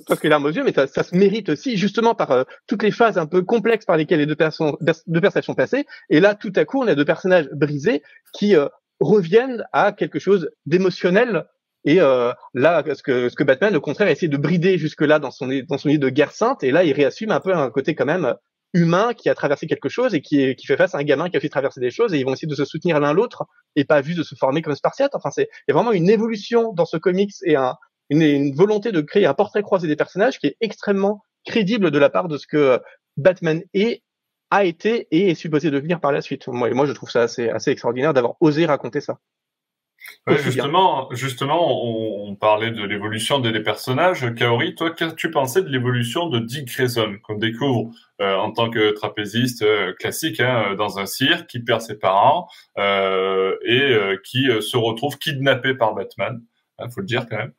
presque 0.07 0.25
larmes 0.25 0.47
aux 0.47 0.51
yeux, 0.51 0.65
mais 0.65 0.73
ça, 0.73 0.87
se 0.87 1.15
mérite 1.15 1.51
aussi 1.51 1.77
justement 1.77 2.15
par 2.15 2.31
euh, 2.31 2.45
toutes 2.67 2.83
les 2.83 2.91
phases 2.91 3.19
un 3.19 3.27
peu 3.27 3.43
complexes 3.43 3.85
par 3.85 3.99
lesquelles 3.99 4.21
les 4.21 4.27
deux, 4.27 4.35
personnes, 4.35 4.73
deux 4.81 5.21
personnages 5.21 5.45
sont 5.45 5.55
passés. 5.55 5.85
Et 6.09 6.21
là, 6.21 6.35
tout 6.35 6.53
à 6.57 6.65
coup, 6.65 6.83
on 6.83 6.87
a 6.87 6.95
deux 6.95 7.05
personnages 7.05 7.51
brisés 7.53 8.03
qui 8.33 8.57
euh, 8.57 8.67
reviennent 9.01 9.65
à 9.73 9.93
quelque 9.93 10.19
chose 10.19 10.51
d'émotionnel 10.65 11.45
et 11.85 12.01
euh, 12.01 12.33
là, 12.55 12.83
ce 12.95 13.03
que, 13.03 13.29
ce 13.29 13.35
que 13.35 13.45
Batman, 13.45 13.77
au 13.77 13.81
contraire, 13.81 14.09
essaie 14.09 14.29
de 14.29 14.37
brider 14.37 14.79
jusque-là 14.79 15.19
dans 15.19 15.31
son, 15.31 15.49
dans 15.69 15.79
son 15.79 15.89
idée 15.89 15.99
de 15.99 16.09
guerre 16.09 16.33
sainte, 16.33 16.65
et 16.65 16.71
là, 16.71 16.85
il 16.85 16.93
réassume 16.93 17.31
un 17.31 17.41
peu 17.41 17.55
un 17.55 17.71
côté 17.71 17.95
quand 17.95 18.07
même 18.07 18.35
humain 18.73 19.13
qui 19.15 19.29
a 19.29 19.35
traversé 19.35 19.67
quelque 19.67 19.89
chose 19.89 20.15
et 20.15 20.21
qui, 20.21 20.57
qui 20.57 20.67
fait 20.67 20.77
face 20.77 20.95
à 20.95 20.99
un 20.99 21.05
gamin 21.05 21.29
qui 21.29 21.37
a 21.37 21.41
fait 21.41 21.49
traverser 21.49 21.81
des 21.81 21.91
choses, 21.91 22.15
et 22.15 22.19
ils 22.19 22.25
vont 22.25 22.33
essayer 22.33 22.49
de 22.49 22.55
se 22.55 22.65
soutenir 22.65 23.01
l'un 23.01 23.13
l'autre, 23.13 23.45
et 23.77 23.85
pas 23.85 24.03
juste 24.03 24.19
de 24.19 24.23
se 24.23 24.35
former 24.35 24.63
comme 24.63 24.75
Spartiate. 24.75 25.15
Enfin, 25.15 25.31
c'est 25.31 25.49
il 25.69 25.73
y 25.73 25.73
a 25.73 25.75
vraiment 25.75 25.93
une 25.93 26.09
évolution 26.09 26.73
dans 26.73 26.87
ce 26.87 26.97
comics 26.97 27.35
et 27.45 27.57
un, 27.57 27.77
une, 28.09 28.23
une, 28.23 28.55
volonté 28.55 28.91
de 28.91 29.03
créer 29.03 29.27
un 29.27 29.35
portrait 29.35 29.63
croisé 29.63 29.87
des 29.87 29.97
personnages 29.97 30.39
qui 30.39 30.47
est 30.47 30.57
extrêmement 30.61 31.23
crédible 31.47 31.91
de 31.91 31.99
la 31.99 32.09
part 32.09 32.29
de 32.29 32.39
ce 32.39 32.47
que 32.47 32.81
Batman 33.19 33.63
est 33.75 34.03
a 34.51 34.65
été 34.65 35.09
et 35.11 35.31
est 35.31 35.35
supposé 35.35 35.71
devenir 35.71 36.01
par 36.01 36.13
la 36.13 36.21
suite. 36.23 36.49
Moi, 36.49 36.73
moi 36.73 36.87
je 36.87 36.93
trouve 36.93 37.11
ça 37.11 37.23
assez, 37.23 37.49
assez 37.49 37.71
extraordinaire 37.71 38.15
d'avoir 38.15 38.35
osé 38.41 38.67
raconter 38.67 39.01
ça 39.01 39.19
justement, 40.27 41.09
justement, 41.13 41.85
on, 41.85 42.35
parlait 42.35 42.71
de 42.71 42.83
l'évolution 42.83 43.39
des, 43.39 43.61
personnages. 43.61 44.35
Kaori, 44.35 44.75
toi, 44.75 44.91
qu'est-ce 44.91 45.11
que 45.11 45.17
tu 45.17 45.31
pensais 45.31 45.63
de 45.63 45.69
l'évolution 45.69 46.29
de 46.29 46.39
Dick 46.39 46.67
Grayson, 46.67 47.17
qu'on 47.23 47.37
découvre 47.37 47.91
euh, 48.21 48.37
en 48.37 48.53
tant 48.53 48.71
que 48.71 48.91
trapéziste 48.91 49.63
euh, 49.63 49.93
classique 49.95 50.41
hein, 50.41 50.75
dans 50.77 50.99
un 50.99 51.07
cirque, 51.07 51.47
qui 51.49 51.61
perd 51.61 51.81
ses 51.81 51.99
parents 51.99 52.49
euh, 52.79 53.57
et 53.65 53.97
qui 54.25 54.47
se 54.61 54.77
retrouve 54.77 55.19
kidnappé 55.19 55.75
par 55.75 55.95
Batman 55.95 56.41
il 56.81 56.85
hein, 56.85 56.89
faut 56.89 57.01
le 57.03 57.07
dire 57.07 57.27
quand 57.29 57.37
même, 57.37 57.53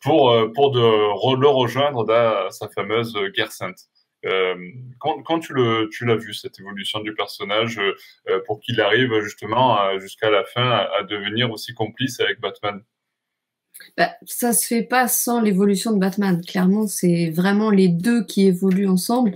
pour 0.00 0.36
pour 0.52 0.72
de 0.72 1.40
le 1.40 1.48
rejoindre 1.48 2.04
dans 2.04 2.50
sa 2.50 2.68
fameuse 2.68 3.16
guerre 3.36 3.52
sainte. 3.52 3.86
Euh, 4.24 4.54
quand, 4.98 5.22
quand, 5.22 5.40
tu 5.40 5.52
le 5.52 5.88
tu 5.90 6.06
l'as 6.06 6.16
vu 6.16 6.32
cette 6.32 6.58
évolution 6.60 7.00
du 7.00 7.14
personnage 7.14 7.78
euh, 7.78 8.40
pour 8.46 8.60
qu'il 8.60 8.80
arrive 8.80 9.20
justement 9.20 9.98
jusqu'à 9.98 10.30
la 10.30 10.44
fin 10.44 10.70
à, 10.70 11.02
devenir 11.02 11.50
aussi 11.50 11.74
complice 11.74 12.20
avec 12.20 12.40
Batman? 12.40 12.82
Bah, 13.96 14.10
ça 14.24 14.52
se 14.52 14.66
fait 14.66 14.82
pas 14.82 15.08
sans 15.08 15.40
l'évolution 15.40 15.92
de 15.92 15.98
Batman. 15.98 16.40
Clairement, 16.46 16.86
c'est 16.86 17.30
vraiment 17.30 17.70
les 17.70 17.88
deux 17.88 18.24
qui 18.24 18.46
évoluent 18.46 18.88
ensemble. 18.88 19.34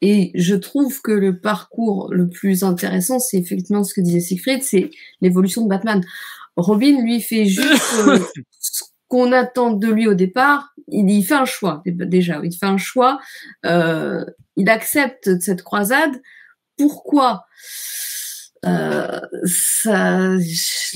Et 0.00 0.30
je 0.34 0.54
trouve 0.54 1.02
que 1.02 1.12
le 1.12 1.40
parcours 1.40 2.12
le 2.12 2.28
plus 2.28 2.62
intéressant, 2.62 3.18
c'est 3.18 3.38
effectivement 3.38 3.84
ce 3.84 3.94
que 3.94 4.00
disait 4.00 4.20
Siegfried, 4.20 4.62
c'est 4.62 4.90
l'évolution 5.20 5.62
de 5.64 5.68
Batman. 5.68 6.04
Robin, 6.56 7.02
lui, 7.02 7.20
fait 7.20 7.46
juste 7.46 7.94
euh, 8.06 8.18
qu'on 9.08 9.32
attend 9.32 9.72
de 9.72 9.88
lui 9.88 10.06
au 10.06 10.14
départ, 10.14 10.74
il, 10.90 11.22
fait 11.24 11.34
un 11.34 11.44
choix 11.44 11.82
déjà. 11.86 12.40
Il 12.42 12.52
fait 12.52 12.66
un 12.66 12.78
choix. 12.78 13.18
Euh, 13.66 14.24
il 14.56 14.68
accepte 14.68 15.40
cette 15.40 15.62
croisade. 15.62 16.20
Pourquoi? 16.76 17.44
Euh, 18.66 19.20
ça, 19.44 20.30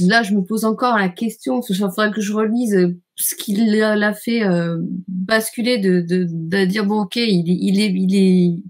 Là, 0.01 0.22
je 0.22 0.34
me 0.34 0.43
pose 0.43 0.64
encore 0.64 0.97
la 0.97 1.09
question. 1.09 1.61
Il 1.68 1.76
faudrait 1.76 2.11
que 2.11 2.20
je 2.20 2.32
relise 2.32 2.95
ce 3.16 3.34
qu'il 3.34 3.76
l'a 3.76 4.14
fait 4.14 4.43
euh, 4.43 4.78
basculer 5.09 5.78
de, 5.78 6.01
de, 6.01 6.26
de, 6.28 6.64
dire 6.64 6.86
bon 6.86 7.03
ok, 7.03 7.16
il, 7.16 7.45
il 7.47 7.80
est, 7.80 7.93
il 7.93 8.16
est, 8.16 8.62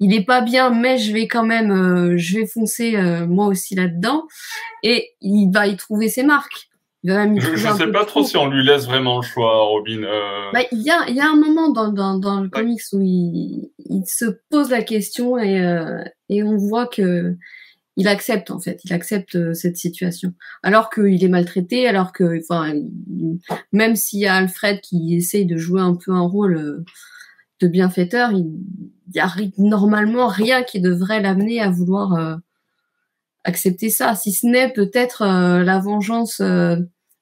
il 0.00 0.14
est 0.14 0.24
pas 0.24 0.40
bien, 0.40 0.70
mais 0.70 0.98
je 0.98 1.12
vais 1.12 1.28
quand 1.28 1.44
même, 1.44 1.70
euh, 1.70 2.14
je 2.16 2.38
vais 2.38 2.46
foncer 2.46 2.96
euh, 2.96 3.26
moi 3.26 3.46
aussi 3.46 3.74
là-dedans, 3.74 4.26
et 4.82 5.14
il 5.20 5.50
va 5.50 5.66
y 5.66 5.76
trouver 5.76 6.08
ses 6.08 6.22
marques 6.22 6.68
je 7.04 7.68
ne 7.68 7.76
sais 7.76 7.92
pas 7.92 8.04
trop 8.04 8.24
si 8.24 8.36
on 8.36 8.48
lui 8.48 8.64
laisse 8.64 8.86
vraiment 8.86 9.18
le 9.18 9.22
choix, 9.22 9.64
Robin. 9.64 10.02
Euh. 10.02 10.50
Bah, 10.52 10.62
il 10.72 10.82
y, 10.82 10.90
a, 10.90 11.08
y 11.10 11.20
a 11.20 11.28
un 11.28 11.36
moment 11.36 11.70
dans, 11.70 11.92
dans, 11.92 12.18
dans 12.18 12.40
le 12.40 12.48
comics 12.48 12.80
où 12.92 13.00
il, 13.00 13.70
il, 13.78 14.04
se 14.06 14.24
pose 14.50 14.70
la 14.70 14.82
question 14.82 15.38
et, 15.38 15.60
euh, 15.64 16.02
et 16.28 16.42
on 16.42 16.56
voit 16.56 16.86
que 16.86 17.36
il 17.98 18.08
accepte 18.08 18.50
en 18.50 18.60
fait, 18.60 18.80
il 18.84 18.92
accepte 18.92 19.36
euh, 19.36 19.54
cette 19.54 19.78
situation, 19.78 20.34
alors 20.62 20.90
qu'il 20.90 21.22
est 21.22 21.28
maltraité, 21.28 21.88
alors 21.88 22.12
que, 22.12 22.40
enfin, 22.40 22.74
même 23.72 23.96
s'il 23.96 24.20
y 24.20 24.26
a 24.26 24.34
Alfred 24.34 24.80
qui 24.80 25.16
essaye 25.16 25.46
de 25.46 25.56
jouer 25.56 25.80
un 25.80 25.94
peu 25.94 26.12
un 26.12 26.26
rôle 26.26 26.84
de 27.60 27.68
bienfaiteur, 27.68 28.32
il 28.32 28.50
y 29.14 29.20
a 29.20 29.32
normalement 29.56 30.26
rien 30.26 30.62
qui 30.62 30.80
devrait 30.80 31.22
l'amener 31.22 31.60
à 31.60 31.70
vouloir 31.70 32.38
accepter 33.46 33.90
ça, 33.90 34.14
si 34.14 34.32
ce 34.32 34.46
n'est 34.46 34.72
peut-être 34.72 35.24
la 35.24 35.78
vengeance 35.78 36.40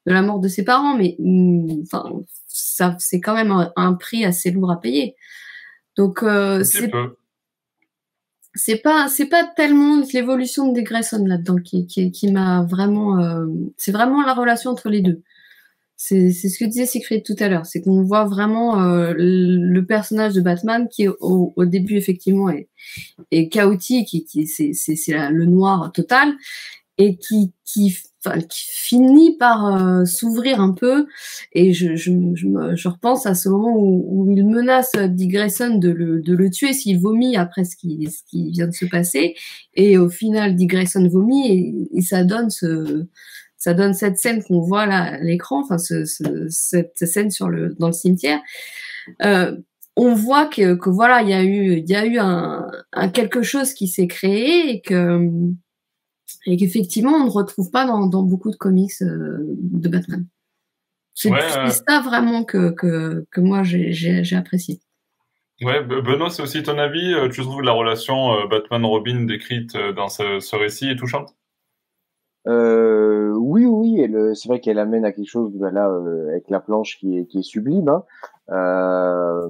de 0.07 0.13
la 0.13 0.23
mort 0.23 0.41
de 0.41 0.49
ses 0.49 0.65
parents, 0.65 0.97
mais 0.97 1.17
mm, 1.19 1.83
enfin, 1.83 2.11
ça, 2.47 2.97
c'est 2.99 3.21
quand 3.21 3.35
même 3.35 3.71
un, 3.77 3.95
prix 3.95 4.25
assez 4.25 4.51
lourd 4.51 4.71
à 4.71 4.81
payer. 4.81 5.17
Donc, 5.97 6.23
euh, 6.23 6.63
c'est 6.65 6.91
c'est 8.57 8.77
pas 8.77 9.09
c'est 9.09 9.27
pas 9.27 9.45
tellement 9.45 10.01
l'évolution 10.13 10.71
de 10.71 10.81
Grayson 10.81 11.25
là-dedans 11.27 11.57
qui, 11.57 11.87
qui, 11.87 12.13
qui 12.13 12.31
m'a 12.31 12.63
vraiment 12.63 13.19
euh, 13.19 13.47
c'est 13.77 13.91
vraiment 13.91 14.23
la 14.23 14.33
relation 14.33 14.71
entre 14.71 14.89
les 14.91 15.01
deux 15.01 15.23
c'est 16.07 16.49
ce 16.49 16.59
que 16.59 16.65
disait 16.65 16.87
Siegfried 16.87 17.25
tout 17.25 17.37
à 17.39 17.49
l'heure 17.49 17.67
c'est 17.67 17.81
qu'on 17.81 18.03
voit 18.03 18.25
vraiment 18.25 18.83
euh, 18.83 19.15
le 19.17 19.81
personnage 19.87 20.35
de 20.35 20.41
Batman 20.41 20.89
qui 20.91 21.09
au, 21.09 21.53
au 21.57 21.65
début 21.65 21.97
effectivement 21.97 22.51
est, 22.51 22.69
est 23.31 23.49
chaotique 23.49 24.09
qui, 24.09 24.25
qui 24.25 24.47
c'est 24.47 25.31
le 25.31 25.47
noir 25.47 25.93
total 25.93 26.35
et 26.99 27.17
qui 27.17 27.53
qui 27.65 27.97
qui 28.49 28.65
finit 28.71 29.37
par 29.37 29.67
euh, 29.67 30.05
s'ouvrir 30.05 30.61
un 30.61 30.73
peu. 30.73 31.07
Et 31.53 31.73
je, 31.73 31.95
je, 31.95 32.11
je, 32.35 32.47
je, 32.75 32.89
repense 32.89 33.27
à 33.27 33.35
ce 33.35 33.49
moment 33.49 33.77
où, 33.77 34.05
où 34.09 34.31
il 34.31 34.47
menace 34.47 34.93
Dick 34.97 35.33
Grayson 35.33 35.77
de 35.77 35.91
le, 35.91 36.21
de 36.21 36.35
le 36.35 36.51
tuer 36.51 36.73
s'il 36.73 37.01
vomit 37.01 37.37
après 37.37 37.65
ce 37.65 37.77
qui, 37.77 38.09
ce 38.11 38.23
qui 38.27 38.51
vient 38.51 38.67
de 38.67 38.73
se 38.73 38.87
passer. 38.87 39.35
Et 39.75 39.99
au 39.99 40.09
final, 40.09 40.57
Dick 40.57 40.71
Grayson 40.71 41.07
vomit 41.09 41.51
et, 41.51 41.99
et 41.99 42.01
ça 42.01 42.25
donne 42.25 42.51
ce, 42.51 43.07
ça 43.65 43.73
donne 43.73 43.95
cette 43.95 44.19
scène 44.19 44.45
qu'on 44.45 44.61
voit 44.61 44.85
là 44.85 45.15
à 45.15 45.19
l'écran, 45.21 45.63
enfin 45.63 45.79
ce, 45.79 46.05
ce, 46.05 46.49
cette 46.51 46.99
scène 46.99 47.31
sur 47.31 47.49
le, 47.49 47.75
dans 47.79 47.87
le 47.87 47.95
cimetière. 47.95 48.41
Euh, 49.23 49.57
on 49.97 50.13
voit 50.13 50.45
que, 50.45 50.75
que 50.75 50.91
voilà, 50.91 51.23
il 51.23 51.31
y 51.31 51.33
a 51.33 51.43
eu, 51.43 51.79
il 51.79 51.89
y 51.89 51.97
a 51.97 52.05
eu 52.05 52.19
un, 52.19 52.67
un 52.93 53.09
quelque 53.09 53.43
chose 53.43 53.73
qui 53.73 53.89
s'est 53.89 54.07
créé 54.07 54.69
et 54.69 54.81
que 54.83 55.31
et 56.45 56.59
qu'effectivement 56.59 57.13
on 57.13 57.25
ne 57.25 57.31
retrouve 57.31 57.71
pas 57.71 57.87
dans, 57.87 58.07
dans 58.07 58.23
beaucoup 58.23 58.51
de 58.51 58.57
comics 58.57 59.01
euh, 59.01 59.39
de 59.41 59.89
Batman. 59.89 60.27
C'est 61.15 61.31
ça 61.89 62.03
vraiment 62.03 62.45
que, 62.45 62.71
que, 62.71 63.25
que 63.31 63.41
moi 63.41 63.63
j'ai 63.63 64.37
apprécié. 64.37 64.81
Ouais, 65.63 65.83
Benoît, 65.83 66.29
c'est 66.29 66.43
aussi 66.43 66.63
ton 66.63 66.77
avis? 66.77 67.15
Euh, 67.15 67.31
tu 67.31 67.41
trouves 67.41 67.63
la 67.63 67.73
relation 67.73 68.47
Batman-Robin 68.47 69.25
décrite 69.25 69.75
dans 69.97 70.09
ce, 70.09 70.41
ce, 70.41 70.55
récit 70.55 70.91
est 70.91 70.97
touchante? 70.97 71.35
Euh, 72.47 73.33
Oui, 73.37 73.67
oui, 73.67 74.07
c'est 74.35 74.49
vrai 74.49 74.61
qu'elle 74.61 74.79
amène 74.79 75.05
à 75.05 75.13
quelque 75.13 75.29
chose 75.31 75.53
bah, 75.55 75.71
là 75.71 75.91
avec 76.29 76.49
la 76.51 76.61
planche 76.61 76.99
qui 76.99 77.19
est, 77.19 77.27
qui 77.27 77.39
est 77.39 77.43
sublime. 77.43 77.89
Hein. 77.89 78.05
Euh, 78.51 79.49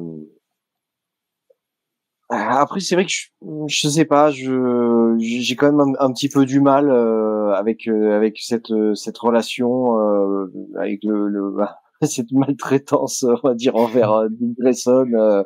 après, 2.31 2.81
c'est 2.81 2.95
vrai 2.95 3.05
que 3.05 3.11
je, 3.11 3.29
je 3.67 3.89
sais 3.89 4.05
pas, 4.05 4.31
je 4.31 5.17
j'ai 5.19 5.57
quand 5.57 5.73
même 5.73 5.95
un, 5.99 6.13
petit 6.13 6.29
peu 6.29 6.45
du 6.45 6.61
mal 6.61 6.91
euh, 6.91 7.53
avec 7.53 7.87
euh, 7.87 8.17
avec 8.17 8.39
cette 8.39 8.73
cette 8.95 9.19
relation 9.19 10.01
euh, 10.01 10.47
avec 10.79 11.05
le, 11.05 11.29
le 11.29 11.55
cette 12.03 12.33
maltraitance, 12.33 13.25
on 13.25 13.49
va 13.49 13.55
dire 13.55 13.77
envers 13.77 14.29
Dick 14.31 14.59
Grayson 14.59 15.45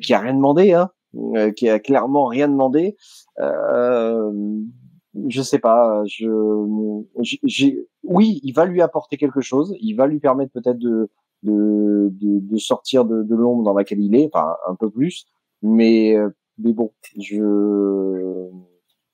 qui 0.00 0.14
a 0.14 0.20
rien 0.20 0.34
demandé, 0.34 0.72
hein, 0.72 0.90
qui 1.56 1.68
a 1.68 1.78
clairement 1.80 2.26
rien 2.26 2.48
demandé. 2.48 2.96
Je 5.28 5.42
sais 5.42 5.58
pas. 5.58 6.02
Je, 6.06 6.28
j'ai, 7.22 7.86
oui, 8.02 8.40
il 8.42 8.52
va 8.52 8.64
lui 8.64 8.80
apporter 8.80 9.16
quelque 9.16 9.40
chose. 9.40 9.76
Il 9.80 9.94
va 9.94 10.06
lui 10.06 10.20
permettre 10.20 10.52
peut-être 10.52 10.78
de, 10.78 11.10
de, 11.42 12.08
de, 12.12 12.40
de 12.40 12.56
sortir 12.58 13.04
de, 13.04 13.22
de 13.22 13.34
l'ombre 13.34 13.62
dans 13.62 13.74
laquelle 13.74 14.00
il 14.00 14.14
est, 14.14 14.30
enfin 14.32 14.56
un 14.68 14.74
peu 14.74 14.90
plus. 14.90 15.26
Mais, 15.62 16.16
mais 16.58 16.72
bon, 16.72 16.92
je, 17.18 18.48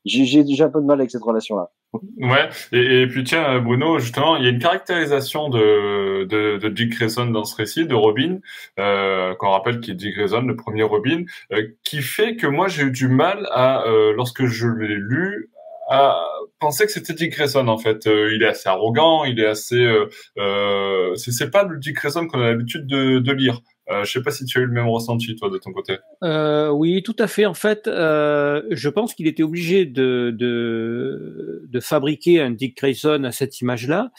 j'ai 0.04 0.44
déjà 0.44 0.66
un 0.66 0.70
peu 0.70 0.80
de 0.80 0.86
mal 0.86 0.98
avec 0.98 1.10
cette 1.10 1.22
relation-là. 1.22 1.70
Ouais, 2.18 2.50
et, 2.72 3.06
puis 3.06 3.24
tiens, 3.24 3.60
Bruno, 3.60 3.98
justement, 3.98 4.36
il 4.36 4.44
y 4.44 4.46
a 4.46 4.50
une 4.50 4.58
caractérisation 4.58 5.48
de, 5.48 6.24
de, 6.24 6.58
de 6.58 6.68
Dick 6.68 6.90
Grayson 6.90 7.26
dans 7.26 7.44
ce 7.44 7.56
récit, 7.56 7.86
de 7.86 7.94
Robin, 7.94 8.40
euh, 8.78 9.34
qu'on 9.36 9.48
rappelle 9.48 9.80
qui 9.80 9.92
est 9.92 9.94
Dick 9.94 10.14
Grayson, 10.14 10.42
le 10.42 10.54
premier 10.54 10.82
Robin, 10.82 11.24
euh, 11.52 11.68
qui 11.84 12.02
fait 12.02 12.36
que 12.36 12.46
moi 12.46 12.68
j'ai 12.68 12.82
eu 12.82 12.90
du 12.90 13.08
mal 13.08 13.48
à, 13.52 13.84
euh, 13.86 14.12
lorsque 14.12 14.44
je 14.44 14.68
l'ai 14.68 14.96
lu, 14.96 15.50
à 15.88 16.22
penser 16.60 16.84
que 16.84 16.92
c'était 16.92 17.14
Dick 17.14 17.32
Grayson 17.32 17.66
en 17.66 17.78
fait. 17.78 18.06
Euh, 18.06 18.34
il 18.34 18.42
est 18.42 18.48
assez 18.48 18.68
arrogant, 18.68 19.24
il 19.24 19.40
est 19.40 19.46
assez, 19.46 19.80
euh, 19.80 20.08
euh 20.38 21.14
c'est 21.16 21.50
pas 21.50 21.64
le 21.64 21.78
Dick 21.78 21.96
Grayson 21.96 22.26
qu'on 22.26 22.40
a 22.40 22.50
l'habitude 22.50 22.86
de, 22.86 23.32
lire. 23.32 23.60
Euh, 23.90 24.04
je 24.04 24.12
sais 24.12 24.22
pas 24.22 24.30
si 24.30 24.44
tu 24.44 24.58
as 24.58 24.62
eu 24.62 24.66
le 24.66 24.72
même 24.72 24.88
ressenti, 24.88 25.34
toi, 25.34 25.48
de 25.48 25.56
ton 25.56 25.72
côté. 25.72 25.96
Euh, 26.22 26.68
oui, 26.68 27.02
tout 27.02 27.16
à 27.18 27.26
fait. 27.26 27.46
En 27.46 27.54
fait, 27.54 27.82
je 27.86 28.88
pense 28.88 29.14
qu'il 29.14 29.26
était 29.26 29.42
obligé 29.42 29.86
de, 29.86 30.34
de, 30.38 31.80
fabriquer 31.80 32.40
un 32.40 32.50
Dick 32.50 32.76
Grayson 32.76 33.24
à 33.24 33.32
cette 33.32 33.60
image-là, 33.60 34.10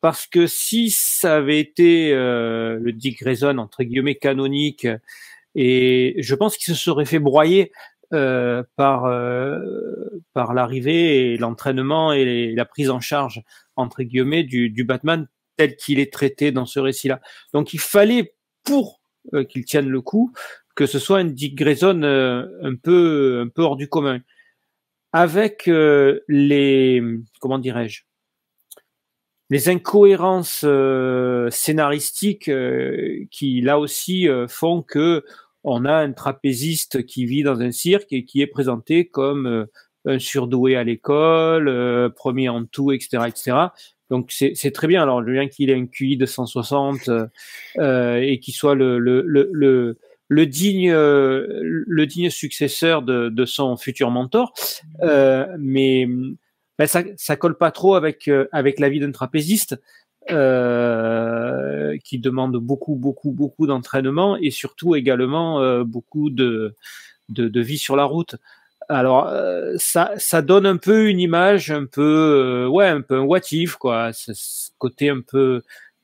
parce 0.00 0.26
que 0.26 0.48
si 0.48 0.90
ça 0.90 1.36
avait 1.36 1.60
été 1.60 2.12
le 2.12 2.90
Dick 2.90 3.20
Grayson, 3.20 3.58
entre 3.58 3.84
guillemets, 3.84 4.16
canonique, 4.16 4.88
et 5.54 6.16
je 6.18 6.34
pense 6.34 6.56
qu'il 6.56 6.74
se 6.74 6.80
serait 6.80 7.04
fait 7.04 7.18
broyer 7.18 7.72
euh, 8.12 8.62
par, 8.76 9.06
euh, 9.06 10.20
par 10.34 10.52
l'arrivée 10.52 11.32
et 11.32 11.38
l'entraînement 11.38 12.12
et 12.12 12.52
la 12.52 12.66
prise 12.66 12.90
en 12.90 13.00
charge, 13.00 13.42
entre 13.74 14.02
guillemets, 14.02 14.42
du, 14.42 14.68
du 14.68 14.84
Batman 14.84 15.28
tel 15.56 15.76
qu'il 15.76 15.98
est 15.98 16.12
traité 16.12 16.52
dans 16.52 16.66
ce 16.66 16.78
récit-là. 16.78 17.22
Donc 17.54 17.72
il 17.72 17.80
fallait, 17.80 18.34
pour 18.64 19.00
euh, 19.32 19.44
qu'il 19.44 19.64
tienne 19.64 19.88
le 19.88 20.02
coup, 20.02 20.30
que 20.74 20.84
ce 20.84 20.98
soit 20.98 21.20
un 21.20 21.24
Dick 21.24 21.54
Grayson 21.54 22.02
euh, 22.02 22.46
un 22.62 22.74
peu 22.74 23.42
un 23.46 23.48
peu 23.48 23.62
hors 23.62 23.76
du 23.76 23.88
commun, 23.88 24.20
avec 25.14 25.70
les 26.28 27.02
comment 27.40 27.58
dirais-je 27.58 28.02
les 29.48 29.68
incohérences 29.68 30.64
scénaristiques 31.50 32.50
qui 33.30 33.60
là 33.60 33.78
aussi 33.78 34.26
font 34.48 34.82
que 34.82 35.24
on 35.64 35.84
a 35.84 35.94
un 35.94 36.12
trapéziste 36.12 37.04
qui 37.04 37.24
vit 37.24 37.42
dans 37.42 37.60
un 37.60 37.72
cirque 37.72 38.12
et 38.12 38.24
qui 38.24 38.40
est 38.40 38.46
présenté 38.46 39.06
comme 39.06 39.66
un 40.04 40.18
surdoué 40.18 40.76
à 40.76 40.84
l'école, 40.84 42.12
premier 42.14 42.48
en 42.48 42.64
tout, 42.64 42.92
etc., 42.92 43.24
etc. 43.28 43.68
Donc 44.12 44.30
c'est 44.30 44.72
très 44.72 44.88
bien. 44.88 45.02
Alors 45.02 45.22
bien 45.22 45.48
qu'il 45.48 45.70
ait 45.70 45.74
un 45.74 45.86
QI 45.86 46.18
de 46.18 46.26
160 46.26 47.08
euh, 47.08 47.26
euh, 47.78 48.20
et 48.20 48.40
qu'il 48.40 48.52
soit 48.52 48.74
le, 48.74 48.98
le, 48.98 49.22
le, 49.26 49.96
le, 50.28 50.46
digne 50.46 50.92
le 50.92 52.06
digne 52.06 52.28
successeur 52.28 53.00
de, 53.00 53.30
de 53.30 53.44
son 53.46 53.78
futur 53.78 54.10
mentor, 54.10 54.52
euh, 55.02 55.46
mais 55.58 56.06
ben, 56.78 56.86
ça 56.86 57.04
ça 57.16 57.36
colle 57.36 57.56
pas 57.56 57.70
trop 57.70 57.94
avec 57.94 58.28
euh, 58.28 58.48
avec 58.52 58.80
la 58.80 58.90
vie 58.90 59.00
d'un 59.00 59.12
trapéziste. 59.12 59.80
Euh, 60.30 61.96
qui 62.04 62.18
demande 62.18 62.56
beaucoup, 62.56 62.94
beaucoup, 62.94 63.32
beaucoup 63.32 63.66
d'entraînement 63.66 64.36
et 64.36 64.50
surtout 64.50 64.94
également 64.94 65.60
euh, 65.60 65.82
beaucoup 65.82 66.30
de, 66.30 66.76
de, 67.28 67.48
de, 67.48 67.60
vie 67.60 67.76
sur 67.76 67.96
la 67.96 68.04
route. 68.04 68.36
Alors 68.88 69.28
euh, 69.28 69.74
ça, 69.78 70.12
ça 70.18 70.40
donne 70.42 70.64
un 70.66 70.76
peu 70.76 71.08
une 71.08 71.18
image 71.20 71.72
un 71.72 71.86
peu, 71.86 72.02
euh, 72.02 72.68
ouais, 72.68 72.86
un 72.86 73.00
peu 73.00 73.16
un 73.18 73.22
what 73.22 73.40
if 73.50 73.76
quoi, 73.76 74.12
ce 74.12 74.70
côté 74.78 75.10
un 75.10 75.22
peu 75.22 75.62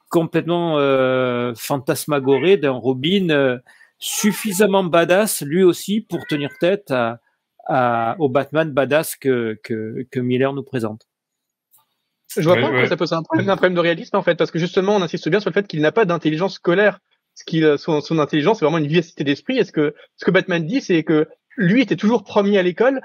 complètement 0.09 0.79
euh, 0.79 1.53
fantasmagoré 1.57 2.57
d'un 2.57 2.73
Robin 2.73 3.61
suffisamment 4.01 4.85
badass 4.85 5.43
lui 5.43 5.63
aussi 5.63 6.01
pour 6.01 6.27
tenir 6.27 6.51
tête 6.61 6.91
à, 6.91 7.21
à, 7.67 8.17
au 8.19 8.29
Batman 8.29 8.73
badass 8.73 9.17
que, 9.17 9.59
que, 9.63 10.07
que 10.11 10.21
Miller 10.21 10.53
nous 10.55 10.65
présente. 10.65 11.07
Je 12.37 12.43
vois 12.43 12.57
pas 12.57 12.71
que 12.71 12.87
ça 12.87 12.97
pose 12.97 13.13
un 13.13 13.23
problème, 13.23 13.49
un 13.49 13.57
problème 13.57 13.75
de 13.75 13.81
réalisme 13.81 14.17
en 14.17 14.23
fait, 14.23 14.35
parce 14.35 14.51
que 14.51 14.59
justement 14.59 14.97
on 14.97 15.03
insiste 15.03 15.29
bien 15.29 15.41
sur 15.41 15.51
le 15.51 15.55
fait 15.55 15.67
qu'il 15.67 15.81
n'a 15.81 15.93
pas 15.93 16.05
d'intelligence 16.05 16.55
scolaire. 16.55 16.99
Ce 17.35 17.45
qui, 17.45 17.63
son, 17.79 18.01
son 18.01 18.19
intelligence, 18.19 18.59
c'est 18.59 18.65
vraiment 18.65 18.79
une 18.79 18.89
vivacité 18.89 19.23
d'esprit. 19.23 19.59
Est-ce 19.59 19.71
que 19.71 19.95
ce 20.17 20.25
que 20.25 20.33
Batman 20.33 20.67
dit, 20.67 20.81
c'est 20.81 21.05
que 21.05 21.29
lui 21.59 21.83
était 21.83 21.97
toujours 21.97 22.25
premier 22.25 22.59
à 22.59 22.63
l'école. 22.63 23.03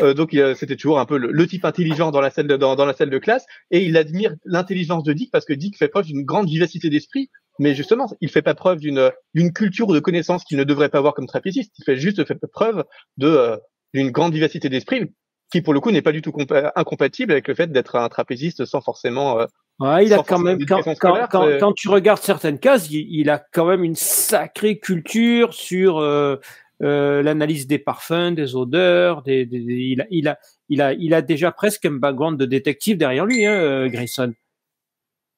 Euh, 0.00 0.12
donc 0.12 0.36
c'était 0.56 0.76
toujours 0.76 0.98
un 0.98 1.06
peu 1.06 1.18
le, 1.18 1.46
type 1.46 1.64
intelligent 1.64 2.10
dans 2.10 2.20
la 2.20 2.30
salle 2.30 2.48
de, 2.48 2.56
dans, 2.56 2.74
la 2.84 2.94
salle 2.94 3.10
de 3.10 3.18
classe 3.18 3.46
et 3.70 3.84
il 3.84 3.96
admire 3.96 4.34
l'intelligence 4.44 5.04
de 5.04 5.12
Dick 5.12 5.30
parce 5.30 5.44
que 5.44 5.52
Dick 5.52 5.78
fait 5.78 5.86
preuve 5.86 6.06
d'une 6.06 6.24
grande 6.24 6.48
vivacité 6.48 6.90
d'esprit 6.90 7.30
mais 7.60 7.76
justement 7.76 8.10
il 8.20 8.28
fait 8.28 8.42
pas 8.42 8.54
preuve 8.54 8.80
d'une 8.80 9.12
d'une 9.34 9.52
culture 9.52 9.88
ou 9.88 9.94
de 9.94 10.00
connaissance 10.00 10.42
qu'il 10.42 10.58
ne 10.58 10.64
devrait 10.64 10.88
pas 10.88 10.98
avoir 10.98 11.14
comme 11.14 11.28
trapéziste 11.28 11.72
il 11.78 11.84
fait 11.84 11.96
juste 11.96 12.26
fait 12.26 12.36
preuve 12.52 12.82
de 13.18 13.28
euh, 13.28 13.56
d'une 13.92 14.10
grande 14.10 14.34
vivacité 14.34 14.68
d'esprit 14.68 15.12
qui 15.50 15.60
pour 15.60 15.74
le 15.74 15.80
coup 15.80 15.90
n'est 15.90 16.02
pas 16.02 16.12
du 16.12 16.22
tout 16.22 16.32
incompatible 16.74 17.32
avec 17.32 17.48
le 17.48 17.54
fait 17.54 17.70
d'être 17.70 17.96
un 17.96 18.08
trapéziste 18.08 18.64
sans 18.64 18.80
forcément 18.80 19.40
euh, 19.40 19.46
Ouais, 19.80 20.06
il 20.06 20.14
a 20.14 20.22
quand 20.22 20.38
même 20.38 20.64
quand, 20.64 20.82
quand, 21.00 21.26
quand, 21.28 21.72
tu 21.72 21.88
regardes 21.88 22.20
certaines 22.20 22.60
cases, 22.60 22.88
il, 22.90 23.06
il, 23.10 23.28
a 23.28 23.44
quand 23.52 23.66
même 23.66 23.82
une 23.82 23.96
sacrée 23.96 24.78
culture 24.78 25.52
sur 25.52 25.98
euh, 25.98 26.36
euh, 26.82 27.22
l'analyse 27.22 27.66
des 27.66 27.80
parfums, 27.80 28.34
des 28.36 28.54
odeurs, 28.54 29.22
des, 29.22 29.48
il, 29.50 30.00
a, 30.00 30.06
il, 30.10 30.28
a, 30.28 30.38
il, 30.68 30.80
a, 30.80 30.92
il 30.92 31.12
a 31.12 31.22
déjà 31.22 31.50
presque 31.50 31.86
un 31.86 31.92
background 31.92 32.38
de 32.38 32.46
détective 32.46 32.96
derrière 32.96 33.26
lui, 33.26 33.44
hein, 33.44 33.52
euh, 33.52 33.88
Grayson, 33.88 34.32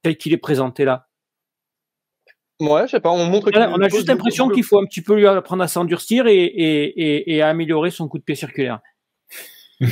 tel 0.02 0.18
qu'il 0.18 0.34
est 0.34 0.38
présenté 0.38 0.84
là. 0.84 1.06
Ouais, 2.60 2.82
je 2.86 2.92
sais 2.92 3.00
pas, 3.00 3.10
on 3.10 3.24
montre. 3.26 3.50
on 3.54 3.80
a 3.80 3.88
juste 3.88 4.08
l'impression 4.08 4.50
qu'il 4.50 4.64
faut 4.64 4.78
un 4.78 4.84
petit 4.84 5.02
peu 5.02 5.14
lui 5.14 5.26
apprendre 5.26 5.62
à 5.62 5.68
s'endurcir 5.68 6.26
et, 6.26 6.36
et, 6.44 7.34
et, 7.34 7.42
à 7.42 7.48
améliorer 7.48 7.90
son 7.90 8.08
coup 8.08 8.18
de 8.18 8.22
pied 8.22 8.34
circulaire. 8.34 8.80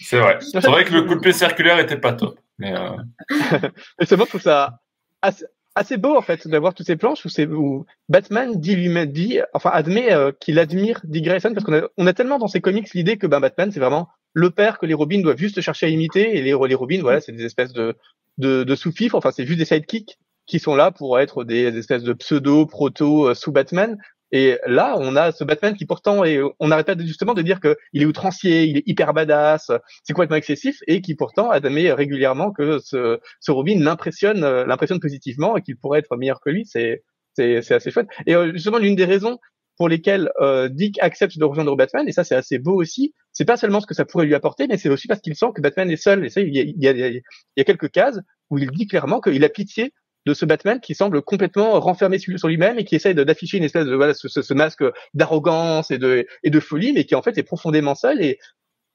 c'est 0.00 0.18
vrai. 0.18 0.38
C'est 0.40 0.66
vrai 0.66 0.84
que 0.84 0.94
le 0.94 1.02
coup 1.02 1.14
de 1.14 1.20
pied 1.20 1.32
circulaire 1.32 1.78
était 1.78 1.98
pas 1.98 2.12
top. 2.12 2.38
Mais 2.58 2.74
euh... 2.76 2.96
c'est 4.02 4.16
bon, 4.16 4.24
je 4.24 4.30
trouve 4.30 4.42
ça 4.42 4.80
assez, 5.22 5.44
assez 5.74 5.96
beau 5.96 6.16
en 6.16 6.22
fait 6.22 6.48
d'avoir 6.48 6.74
toutes 6.74 6.86
ces 6.86 6.96
planches 6.96 7.24
où, 7.24 7.28
c'est, 7.28 7.46
où 7.46 7.86
Batman 8.08 8.58
dit 8.58 8.76
lui-même 8.76 9.12
dit 9.12 9.40
enfin 9.54 9.70
admet 9.72 10.12
euh, 10.12 10.32
qu'il 10.38 10.58
admire 10.58 11.00
Dick 11.04 11.24
Grayson 11.24 11.52
parce 11.54 11.64
qu'on 11.64 11.74
a, 11.74 11.82
on 11.96 12.06
a 12.06 12.12
tellement 12.12 12.38
dans 12.38 12.48
ses 12.48 12.60
comics 12.60 12.92
l'idée 12.92 13.18
que 13.18 13.26
ben, 13.26 13.40
Batman 13.40 13.70
c'est 13.70 13.80
vraiment 13.80 14.08
le 14.32 14.50
père 14.50 14.78
que 14.78 14.86
les 14.86 14.94
Robins 14.94 15.20
doivent 15.20 15.38
juste 15.38 15.60
chercher 15.60 15.86
à 15.86 15.88
imiter 15.88 16.36
et 16.36 16.42
les, 16.42 16.54
les 16.68 16.74
Robins 16.74 17.00
voilà 17.00 17.20
c'est 17.20 17.32
des 17.32 17.44
espèces 17.44 17.72
de 17.72 17.96
de, 18.38 18.64
de 18.64 18.74
sous-fifres 18.74 19.14
enfin 19.14 19.30
c'est 19.30 19.46
juste 19.46 19.58
des 19.58 19.64
sidekicks 19.64 20.18
qui 20.46 20.58
sont 20.58 20.74
là 20.74 20.90
pour 20.90 21.18
être 21.20 21.44
des 21.44 21.76
espèces 21.78 22.02
de 22.02 22.12
pseudo 22.14 22.66
proto 22.66 23.28
euh, 23.28 23.34
sous 23.34 23.52
Batman 23.52 23.96
et 24.32 24.58
là, 24.66 24.96
on 24.98 25.16
a 25.16 25.32
ce 25.32 25.44
Batman 25.44 25.74
qui 25.74 25.86
pourtant 25.86 26.24
est, 26.24 26.40
on 26.60 26.68
n'arrête 26.68 26.86
pas 26.86 26.96
justement 26.98 27.34
de 27.34 27.42
dire 27.42 27.60
que 27.60 27.76
il 27.92 28.02
est 28.02 28.06
outrancier, 28.06 28.64
il 28.64 28.78
est 28.78 28.82
hyper 28.86 29.12
badass, 29.12 29.72
c'est 30.04 30.12
complètement 30.12 30.36
excessif, 30.36 30.78
et 30.86 31.00
qui 31.00 31.14
pourtant 31.14 31.50
admet 31.50 31.92
régulièrement 31.92 32.52
que 32.52 32.78
ce, 32.78 33.18
ce 33.40 33.50
Robin 33.50 33.80
l'impressionne, 33.80 34.44
euh, 34.44 34.64
l'impressionne 34.66 35.00
positivement 35.00 35.56
et 35.56 35.62
qu'il 35.62 35.76
pourrait 35.76 35.98
être 35.98 36.16
meilleur 36.16 36.40
que 36.40 36.50
lui. 36.50 36.64
C'est, 36.64 37.02
c'est, 37.34 37.62
c'est 37.62 37.74
assez 37.74 37.90
chouette. 37.90 38.08
Et 38.26 38.34
euh, 38.34 38.52
justement, 38.52 38.78
l'une 38.78 38.96
des 38.96 39.04
raisons 39.04 39.38
pour 39.76 39.88
lesquelles 39.88 40.30
euh, 40.40 40.68
Dick 40.68 40.98
accepte 41.02 41.38
de 41.38 41.44
rejoindre 41.44 41.74
Batman, 41.74 42.06
et 42.06 42.12
ça 42.12 42.22
c'est 42.22 42.34
assez 42.34 42.58
beau 42.58 42.74
aussi, 42.74 43.14
c'est 43.32 43.46
pas 43.46 43.56
seulement 43.56 43.80
ce 43.80 43.86
que 43.86 43.94
ça 43.94 44.04
pourrait 44.04 44.26
lui 44.26 44.34
apporter, 44.34 44.66
mais 44.68 44.76
c'est 44.76 44.90
aussi 44.90 45.08
parce 45.08 45.20
qu'il 45.20 45.34
sent 45.34 45.46
que 45.54 45.62
Batman 45.62 45.90
est 45.90 45.96
seul. 45.96 46.24
Et 46.24 46.28
ça, 46.28 46.40
il 46.40 46.54
y 46.54 46.60
a, 46.60 46.62
il 46.62 46.74
y 46.78 46.88
a, 46.88 46.92
il 46.92 47.22
y 47.56 47.60
a 47.60 47.64
quelques 47.64 47.90
cases 47.90 48.18
où 48.50 48.58
il 48.58 48.70
dit 48.70 48.86
clairement 48.86 49.20
qu'il 49.20 49.42
a 49.42 49.48
pitié 49.48 49.92
de 50.26 50.34
ce 50.34 50.44
Batman 50.44 50.80
qui 50.80 50.94
semble 50.94 51.22
complètement 51.22 51.80
renfermé 51.80 52.18
sur 52.18 52.48
lui-même 52.48 52.78
et 52.78 52.84
qui 52.84 52.94
essaye 52.94 53.14
d'afficher 53.14 53.56
une 53.58 53.64
espèce 53.64 53.86
de 53.86 53.94
voilà 53.94 54.14
ce, 54.14 54.28
ce, 54.28 54.54
masque 54.54 54.84
d'arrogance 55.14 55.90
et 55.90 55.98
de 55.98 56.26
et 56.42 56.50
de 56.50 56.60
folie, 56.60 56.92
mais 56.92 57.04
qui 57.04 57.14
en 57.14 57.22
fait 57.22 57.36
est 57.38 57.42
profondément 57.42 57.94
seul 57.94 58.22
et 58.22 58.38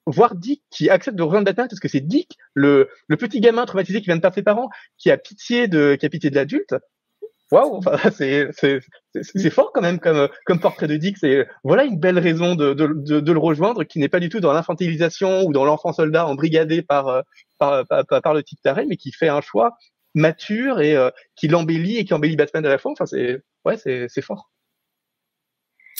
voir 0.05 0.35
Dick 0.35 0.61
qui 0.69 0.89
accepte 0.89 1.17
de 1.17 1.23
rejoindre 1.23 1.45
Batman 1.45 1.67
parce 1.67 1.79
que 1.79 1.87
c'est 1.87 2.01
Dick, 2.01 2.37
le, 2.53 2.89
le 3.07 3.17
petit 3.17 3.39
gamin 3.39 3.65
traumatisé 3.65 4.01
qui 4.01 4.05
vient 4.05 4.15
de 4.15 4.21
perdre 4.21 4.35
ses 4.35 4.43
parents, 4.43 4.69
qui 4.97 5.09
a 5.09 5.17
pitié 5.17 5.67
de 5.67 5.95
qui 5.99 6.05
a 6.05 6.09
pitié 6.09 6.29
de 6.29 6.35
l'adulte. 6.35 6.75
Waouh, 7.51 7.77
enfin, 7.77 7.97
c'est 8.11 8.49
c'est 9.13 9.49
fort 9.49 9.71
quand 9.73 9.81
même 9.81 9.99
comme 9.99 10.29
comme 10.45 10.59
portrait 10.59 10.87
de 10.87 10.97
Dick. 10.97 11.17
C'est 11.17 11.47
voilà 11.63 11.85
une 11.85 11.99
belle 11.99 12.19
raison 12.19 12.55
de 12.55 12.73
de, 12.73 13.19
de, 13.19 13.31
le 13.31 13.39
rejoindre 13.39 13.83
qui 13.83 13.99
n'est 13.99 14.09
pas 14.09 14.19
du 14.19 14.29
tout 14.29 14.39
dans 14.39 14.53
l'infantilisation 14.53 15.43
ou 15.43 15.53
dans 15.53 15.65
l'enfant 15.65 15.93
soldat 15.93 16.27
embrigadé 16.27 16.81
par 16.81 17.23
par, 17.57 17.85
par, 17.87 18.05
par, 18.05 18.33
le 18.33 18.43
type 18.43 18.61
taré, 18.61 18.85
mais 18.87 18.97
qui 18.97 19.11
fait 19.11 19.29
un 19.29 19.41
choix 19.41 19.75
mature 20.15 20.81
et 20.81 20.95
euh, 20.95 21.11
qui 21.35 21.47
l'embellit 21.47 21.97
et 21.97 22.05
qui 22.05 22.13
embellit 22.13 22.35
Batman 22.35 22.65
à 22.65 22.69
la 22.69 22.77
fois. 22.77 22.91
Enfin, 22.91 23.05
c'est 23.05 23.43
ouais, 23.65 23.77
c'est 23.77 24.07
c'est 24.09 24.21
fort. 24.21 24.49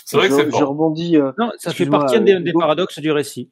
C'est 0.06 0.18
vrai 0.18 0.30
que 0.30 0.36
c'est 0.36 0.52
Je 0.52 0.64
rebondis. 0.64 1.18
Euh, 1.18 1.32
non, 1.38 1.52
ça 1.58 1.72
fait 1.72 1.86
partie 1.86 2.20
des, 2.22 2.40
des 2.40 2.54
paradoxes 2.54 3.00
du 3.00 3.12
récit. 3.12 3.50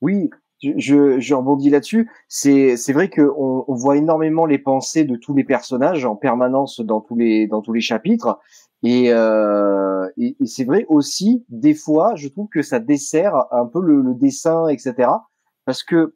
Oui, 0.00 0.30
je, 0.62 1.20
je, 1.20 1.34
rebondis 1.34 1.70
là-dessus. 1.70 2.10
C'est, 2.28 2.76
c'est 2.76 2.92
vrai 2.92 3.08
qu'on 3.10 3.64
on 3.66 3.74
voit 3.74 3.96
énormément 3.96 4.46
les 4.46 4.58
pensées 4.58 5.04
de 5.04 5.16
tous 5.16 5.34
les 5.34 5.44
personnages 5.44 6.04
en 6.04 6.16
permanence 6.16 6.80
dans 6.80 7.00
tous 7.00 7.16
les, 7.16 7.46
dans 7.46 7.62
tous 7.62 7.72
les 7.72 7.80
chapitres. 7.80 8.38
Et, 8.82 9.12
euh, 9.12 10.08
et, 10.16 10.36
c'est 10.44 10.64
vrai 10.64 10.86
aussi, 10.88 11.44
des 11.48 11.74
fois, 11.74 12.14
je 12.16 12.28
trouve 12.28 12.48
que 12.48 12.62
ça 12.62 12.80
dessert 12.80 13.46
un 13.52 13.66
peu 13.66 13.80
le, 13.80 14.02
le 14.02 14.14
dessin, 14.14 14.68
etc. 14.68 15.08
Parce 15.64 15.82
que 15.82 16.14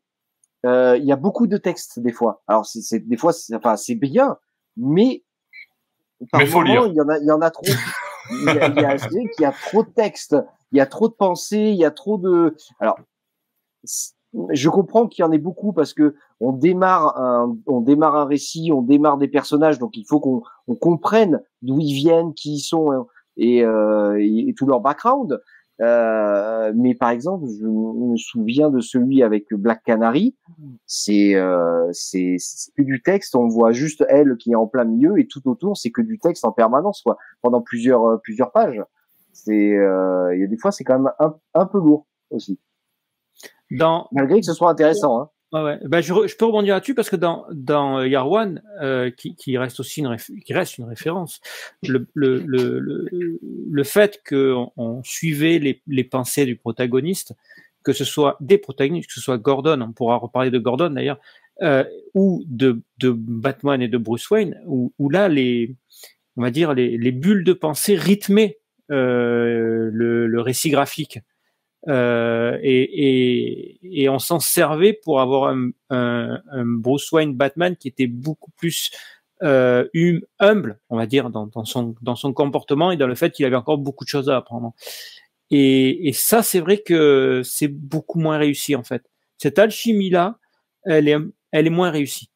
il 0.67 1.05
y 1.05 1.13
a 1.13 1.17
beaucoup 1.17 1.47
de 1.47 1.57
textes 1.57 2.01
des 2.01 2.13
fois. 2.13 2.43
Alors 2.47 2.67
c'est 2.67 3.07
des 3.07 3.17
fois, 3.17 3.33
enfin 3.55 3.77
c'est 3.77 3.95
bien, 3.95 4.37
mais 4.77 5.25
par 6.33 6.41
mais 6.41 6.47
moment, 6.49 6.87
il 6.87 6.95
y 6.95 7.01
en 7.01 7.09
a, 7.09 7.19
il 7.19 7.27
y 7.27 7.31
en 7.31 7.41
a 7.41 7.51
trop. 7.51 7.67
il 8.31 8.45
y 8.45 8.49
a, 8.49 8.69
il 8.69 8.81
y 8.81 8.85
a, 8.85 8.97
il 8.97 9.41
y 9.41 9.45
a 9.45 9.53
trop 9.53 9.83
de 9.83 9.91
textes, 9.91 10.37
il 10.73 10.79
y 10.79 10.81
a 10.81 10.87
trop 10.87 11.09
de 11.09 11.15
pensées, 11.15 11.71
il 11.71 11.77
y 11.77 11.85
a 11.85 11.91
trop 11.91 12.19
de. 12.19 12.57
Alors 12.81 12.99
je 14.51 14.69
comprends 14.69 15.07
qu'il 15.07 15.23
y 15.23 15.27
en 15.27 15.33
ait 15.33 15.39
beaucoup 15.39 15.73
parce 15.73 15.95
que 15.95 16.15
on 16.41 16.53
démarre 16.53 17.17
un, 17.19 17.57
on 17.67 17.81
démarre 17.81 18.17
un 18.17 18.25
récit, 18.27 18.71
on 18.73 18.83
démarre 18.83 19.17
des 19.19 19.29
personnages, 19.29 19.79
donc 19.79 19.97
il 19.97 20.05
faut 20.07 20.21
qu'on 20.21 20.43
on 20.67 20.75
comprenne 20.75 21.43
d'où 21.63 21.79
ils 21.81 21.95
viennent, 21.95 22.35
qui 22.35 22.55
ils 22.55 22.61
sont 22.61 22.93
hein, 22.93 23.07
et, 23.37 23.65
euh, 23.65 24.19
et, 24.21 24.55
tout 24.57 24.67
leur 24.67 24.81
background. 24.81 25.41
Euh, 25.83 26.73
mais 26.75 26.95
par 26.95 27.11
exemple, 27.11 27.47
je 27.47 27.67
me 27.67 28.17
souviens 28.17 28.71
de 28.71 28.81
celui 28.81 29.23
avec 29.23 29.53
Black 29.53 29.83
Canary. 29.85 30.35
C'est 30.87 31.35
euh, 31.35 31.89
c'est 31.93 32.37
que 32.77 32.83
du 32.83 33.03
texte. 33.03 33.37
On 33.37 33.49
voit 33.49 33.73
juste 33.73 34.05
elle 34.09 34.37
qui 34.39 34.53
est 34.53 34.57
en 34.57 34.67
plein 34.67 34.85
milieu 34.85 35.19
et 35.19 35.27
tout 35.27 35.47
autour, 35.49 35.77
c'est 35.77 35.91
que 35.91 36.03
du 36.03 36.19
texte 36.19 36.45
en 36.45 36.53
permanence, 36.53 37.03
quoi, 37.03 37.19
pendant 37.43 37.61
plusieurs 37.61 38.05
euh, 38.05 38.17
plusieurs 38.17 38.53
pages. 38.53 38.83
C'est 39.33 39.77
euh, 39.77 40.35
il 40.35 40.41
y 40.41 40.45
a 40.45 40.47
des 40.47 40.57
fois, 40.57 40.73
c'est 40.73 40.85
quand 40.85 40.99
même 40.99 41.13
un, 41.19 41.35
un 41.55 41.67
peu 41.67 41.79
lourd 41.79 42.07
aussi. 42.31 42.59
Dans... 43.71 44.09
Malgré 44.13 44.41
que 44.41 44.47
ce 44.47 44.55
soit 44.55 44.71
intéressant. 44.71 45.21
Hein. 45.21 45.31
Ouais. 45.65 45.79
Ben, 45.85 46.01
je, 46.01 46.13
je, 46.27 46.37
peux 46.37 46.45
rebondir 46.45 46.75
là-dessus 46.75 46.95
parce 46.95 47.11
que 47.11 47.17
dans, 47.17 47.99
euh, 47.99 48.09
Yarwan, 48.09 48.63
euh, 48.81 49.11
qui, 49.11 49.35
qui, 49.35 49.59
reste 49.59 49.81
aussi 49.81 50.01
une, 50.01 50.09
référence, 50.09 51.41
le, 51.83 52.07
fait 53.85 54.21
qu'on 54.29 54.73
on 54.77 55.03
suivait 55.03 55.83
les, 55.87 56.05
pensées 56.05 56.47
du 56.47 56.57
protagoniste, 56.57 57.35
que 57.85 57.93
ce 57.93 58.05
soit 58.05 58.37
des 58.41 58.59
protagonistes, 58.59 59.09
que 59.09 59.15
ce 59.15 59.21
soit 59.21 59.39
Gordon, 59.39 59.81
on 59.81 59.93
pourra 59.93 60.17
reparler 60.17 60.51
de 60.51 60.59
Gordon 60.59 60.91
d'ailleurs, 60.91 61.21
euh, 61.63 61.85
ou 62.15 62.45
de, 62.47 62.83
Batman 63.03 63.81
et 63.81 63.89
de 63.89 63.99
Bruce 63.99 64.29
Wayne, 64.31 64.61
où, 64.67 64.93
où 64.99 65.11
là 65.11 65.29
on 66.37 66.43
va 66.43 66.51
dire 66.51 66.75
les, 66.75 66.99
les 66.99 67.13
bulles 67.13 67.45
de 67.45 67.53
pensée 67.53 67.95
rythmaient 67.95 68.59
euh, 68.91 69.91
le 69.93 70.41
récit 70.41 70.71
graphique. 70.71 71.21
Euh, 71.89 72.59
et, 72.63 74.09
on 74.09 74.19
s'en 74.19 74.41
servait 74.41 74.93
pour 74.93 75.21
avoir 75.21 75.55
un, 75.55 75.71
un, 75.91 76.65
Bruce 76.65 77.11
Wayne 77.13 77.35
Batman 77.35 77.77
qui 77.77 77.89
était 77.89 78.07
beaucoup 78.07 78.51
plus 78.53 78.91
euh, 79.43 79.87
hum, 79.95 80.21
humble, 80.39 80.81
on 80.91 80.97
va 80.97 81.07
dire, 81.07 81.31
dans, 81.31 81.51
son, 81.65 81.95
dans 82.03 82.17
son 82.17 82.33
comportement 82.33 82.91
et 82.91 82.97
dans 82.97 83.07
le 83.07 83.15
fait 83.15 83.31
qu'il 83.31 83.45
avait 83.47 83.57
encore 83.57 83.79
beaucoup 83.79 84.05
de 84.05 84.09
choses 84.09 84.31
à 84.31 84.37
apprendre. 84.37 84.75
Et, 85.51 86.11
ça, 86.13 86.43
c'est 86.43 86.61
vrai 86.61 86.79
que 86.79 87.43
c'est 87.45 87.69
beaucoup 87.69 88.19
moins 88.19 88.39
réussi 88.39 88.75
en 88.75 88.83
fait. 88.83 89.03
Cette 89.39 89.59
alchimie-là, 89.59 90.39
elle 90.85 91.09
est, 91.09 91.17
elle 91.53 91.67
est 91.67 91.71
moins 91.71 91.91
réussie. 91.91 92.31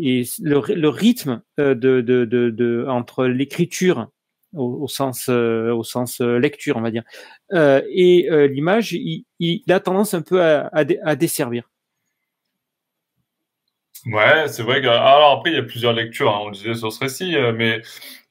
Et 0.00 0.24
le, 0.40 0.62
le 0.74 0.88
rythme 0.88 1.42
euh, 1.58 1.74
de, 1.74 2.00
de, 2.00 2.24
de 2.24 2.86
entre 2.88 3.26
l'écriture 3.26 4.08
au, 4.54 4.88
sens 4.88 5.28
euh, 5.28 5.72
au 5.72 5.84
sens 5.84 6.20
euh, 6.20 6.38
lecture, 6.38 6.76
on 6.76 6.80
va 6.80 6.90
dire. 6.90 7.04
Euh, 7.52 7.82
et 7.88 8.28
l'image, 8.48 8.92
il, 8.92 9.24
a 9.68 9.80
tendance 9.80 10.14
un 10.14 10.22
peu 10.22 10.42
à, 10.42 10.70
à, 10.72 11.16
desservir. 11.16 11.68
Ouais, 14.06 14.48
c'est 14.48 14.62
vrai 14.62 14.82
que 14.82 14.88
alors 14.88 15.38
après 15.38 15.50
il 15.50 15.56
y 15.56 15.60
a 15.60 15.62
plusieurs 15.62 15.92
lectures, 15.92 16.34
hein, 16.34 16.40
on 16.42 16.48
le 16.48 16.54
disait 16.54 16.74
sur 16.74 16.92
ce 16.92 16.98
récit, 16.98 17.36
mais 17.54 17.82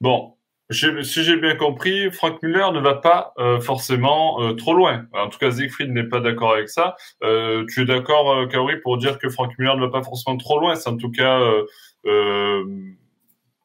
bon, 0.02 0.34
si 0.70 1.24
j'ai 1.24 1.38
bien 1.38 1.56
compris, 1.56 2.12
Frank 2.12 2.44
Muller 2.44 2.68
ne 2.74 2.80
va 2.80 2.96
pas 2.96 3.34
forcément 3.62 4.54
trop 4.56 4.74
loin. 4.74 5.06
En 5.14 5.30
tout 5.30 5.40
cas, 5.40 5.52
Siegfried 5.52 5.92
n'est 5.92 6.04
pas 6.04 6.20
d'accord 6.20 6.54
avec 6.54 6.68
ça. 6.68 6.96
Tu 7.22 7.82
es 7.82 7.86
d'accord, 7.86 8.48
Kaori, 8.50 8.78
pour 8.82 8.98
dire 8.98 9.18
que 9.18 9.30
Frank 9.30 9.52
Muller 9.58 9.76
ne 9.76 9.82
va 9.86 9.90
pas 9.90 10.04
forcément 10.04 10.36
trop 10.36 10.60
loin? 10.60 10.76
C'est 10.76 10.90
en 10.90 10.98
tout 10.98 11.12
cas 11.12 11.40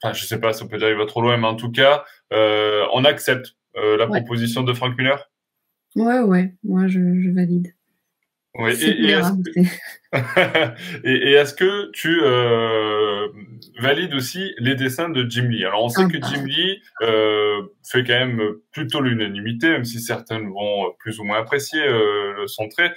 enfin, 0.02 0.12
je 0.12 0.24
sais 0.24 0.40
pas 0.40 0.52
si 0.52 0.62
on 0.62 0.68
peut 0.68 0.78
dire 0.78 0.88
il 0.88 0.96
va 0.96 1.06
trop 1.06 1.20
loin, 1.20 1.36
mais 1.36 1.46
en 1.46 1.56
tout 1.56 1.70
cas, 1.70 2.04
on 2.32 3.04
accepte 3.04 3.56
euh, 3.76 3.96
la 3.96 4.06
proposition 4.06 4.62
de 4.62 4.72
Frank 4.72 4.96
Miller? 4.96 5.30
Ouais, 5.96 6.20
ouais, 6.20 6.54
moi 6.62 6.86
je, 6.86 7.00
je 7.00 7.30
valide. 7.30 7.72
Et, 8.58 9.10
est-ce 9.10 9.32
que... 9.32 9.60
et, 11.06 11.32
est-ce 11.32 11.54
que 11.54 11.90
tu 11.90 12.20
euh, 12.22 13.28
valides 13.80 14.14
aussi 14.14 14.54
les 14.58 14.74
dessins 14.74 15.10
de 15.10 15.28
Jim 15.28 15.48
Lee? 15.48 15.64
Alors 15.64 15.84
on 15.84 15.88
sait 15.90 16.04
ah 16.04 16.08
que. 16.08 16.16
Jim 16.26 16.44
Lee 16.46 16.80
euh, 17.02 17.62
fait 17.86 18.02
quand 18.02 18.18
même 18.18 18.40
plutôt 18.72 19.02
l'unanimité, 19.02 19.68
même 19.68 19.84
si 19.84 20.00
certaines 20.00 20.48
vont 20.48 20.92
plus 20.98 21.20
ou 21.20 21.24
moins 21.24 21.38
apprécier 21.38 21.82
euh, 21.82 22.46
son 22.46 22.68
trait. 22.68 22.94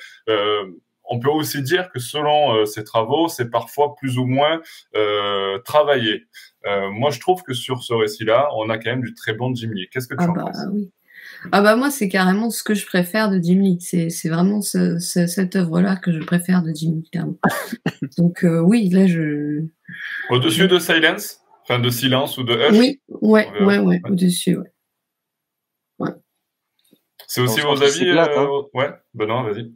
On 1.10 1.20
peut 1.20 1.30
aussi 1.30 1.62
dire 1.62 1.89
que 1.91 1.99
selon 1.99 2.55
euh, 2.55 2.66
ses 2.66 2.84
travaux, 2.84 3.28
c'est 3.28 3.49
parfois 3.49 3.95
plus 3.95 4.18
ou 4.18 4.26
moins 4.26 4.62
euh, 4.95 5.57
travaillé. 5.60 6.28
Euh, 6.66 6.89
moi, 6.91 7.10
je 7.10 7.20
trouve 7.20 7.41
que 7.41 7.53
sur 7.53 7.84
ce 7.84 7.93
récit-là, 7.93 8.49
on 8.55 8.70
a 8.70 8.78
quand 8.78 8.91
même 8.91 9.01
du 9.01 9.14
très 9.16 9.34
bon 9.34 9.53
Jim 9.55 9.72
Lee. 9.74 9.88
Qu'est-ce 9.91 10.07
que 10.07 10.16
tu 10.16 10.24
ah 10.24 10.30
en 10.30 10.34
bah, 10.34 10.43
penses? 10.45 10.66
oui. 10.72 10.91
Ah 11.51 11.62
bah 11.62 11.76
moi, 11.76 11.89
c'est 11.89 12.10
carrément 12.10 12.49
ce 12.49 12.64
que 12.64 12.74
je 12.74 12.86
préfère 12.86 13.30
de 13.32 13.39
Jim 13.41 13.60
Lee. 13.62 13.78
C'est, 13.80 14.10
c'est 14.10 14.30
vraiment 14.30 14.62
ce, 14.62 14.99
ce, 14.99 15.26
cette 15.26 15.55
œuvre-là 15.55 15.95
que 15.95 16.12
je 16.12 16.20
préfère 16.20 16.62
de 16.62 16.72
Jim 16.76 16.95
Lee, 16.95 17.10
clairement. 17.12 17.39
Donc 18.18 18.43
euh, 18.43 18.60
oui, 18.60 18.89
là, 18.89 19.07
je... 19.07 19.64
Au-dessus 20.30 20.68
de 20.68 20.80
Silence? 20.80 21.39
Enfin, 21.64 21.80
de 21.80 21.89
Silence 21.89 22.38
ou 22.38 22.43
de 22.43 22.53
Hush? 22.53 22.78
Oui, 22.78 22.99
ouais, 23.22 23.47
ouais, 23.62 23.80
ouais, 23.80 24.01
au-dessus, 24.10 24.57
ouais. 24.57 24.72
ouais. 25.99 26.12
C'est 27.26 27.41
aussi 27.41 27.62
vos 27.62 27.82
avis 27.82 28.10
euh... 28.10 28.20
hein. 28.20 28.47
Ouais, 28.74 28.91
Benoît, 29.14 29.43
vas-y 29.43 29.72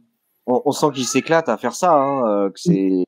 on, 0.46 0.62
on 0.64 0.72
sent 0.72 0.86
qu'il 0.94 1.04
s'éclate 1.04 1.48
à 1.48 1.56
faire 1.56 1.74
ça, 1.74 1.92
hein, 1.92 2.26
euh, 2.26 2.50
que 2.50 2.58
c'est 2.58 3.04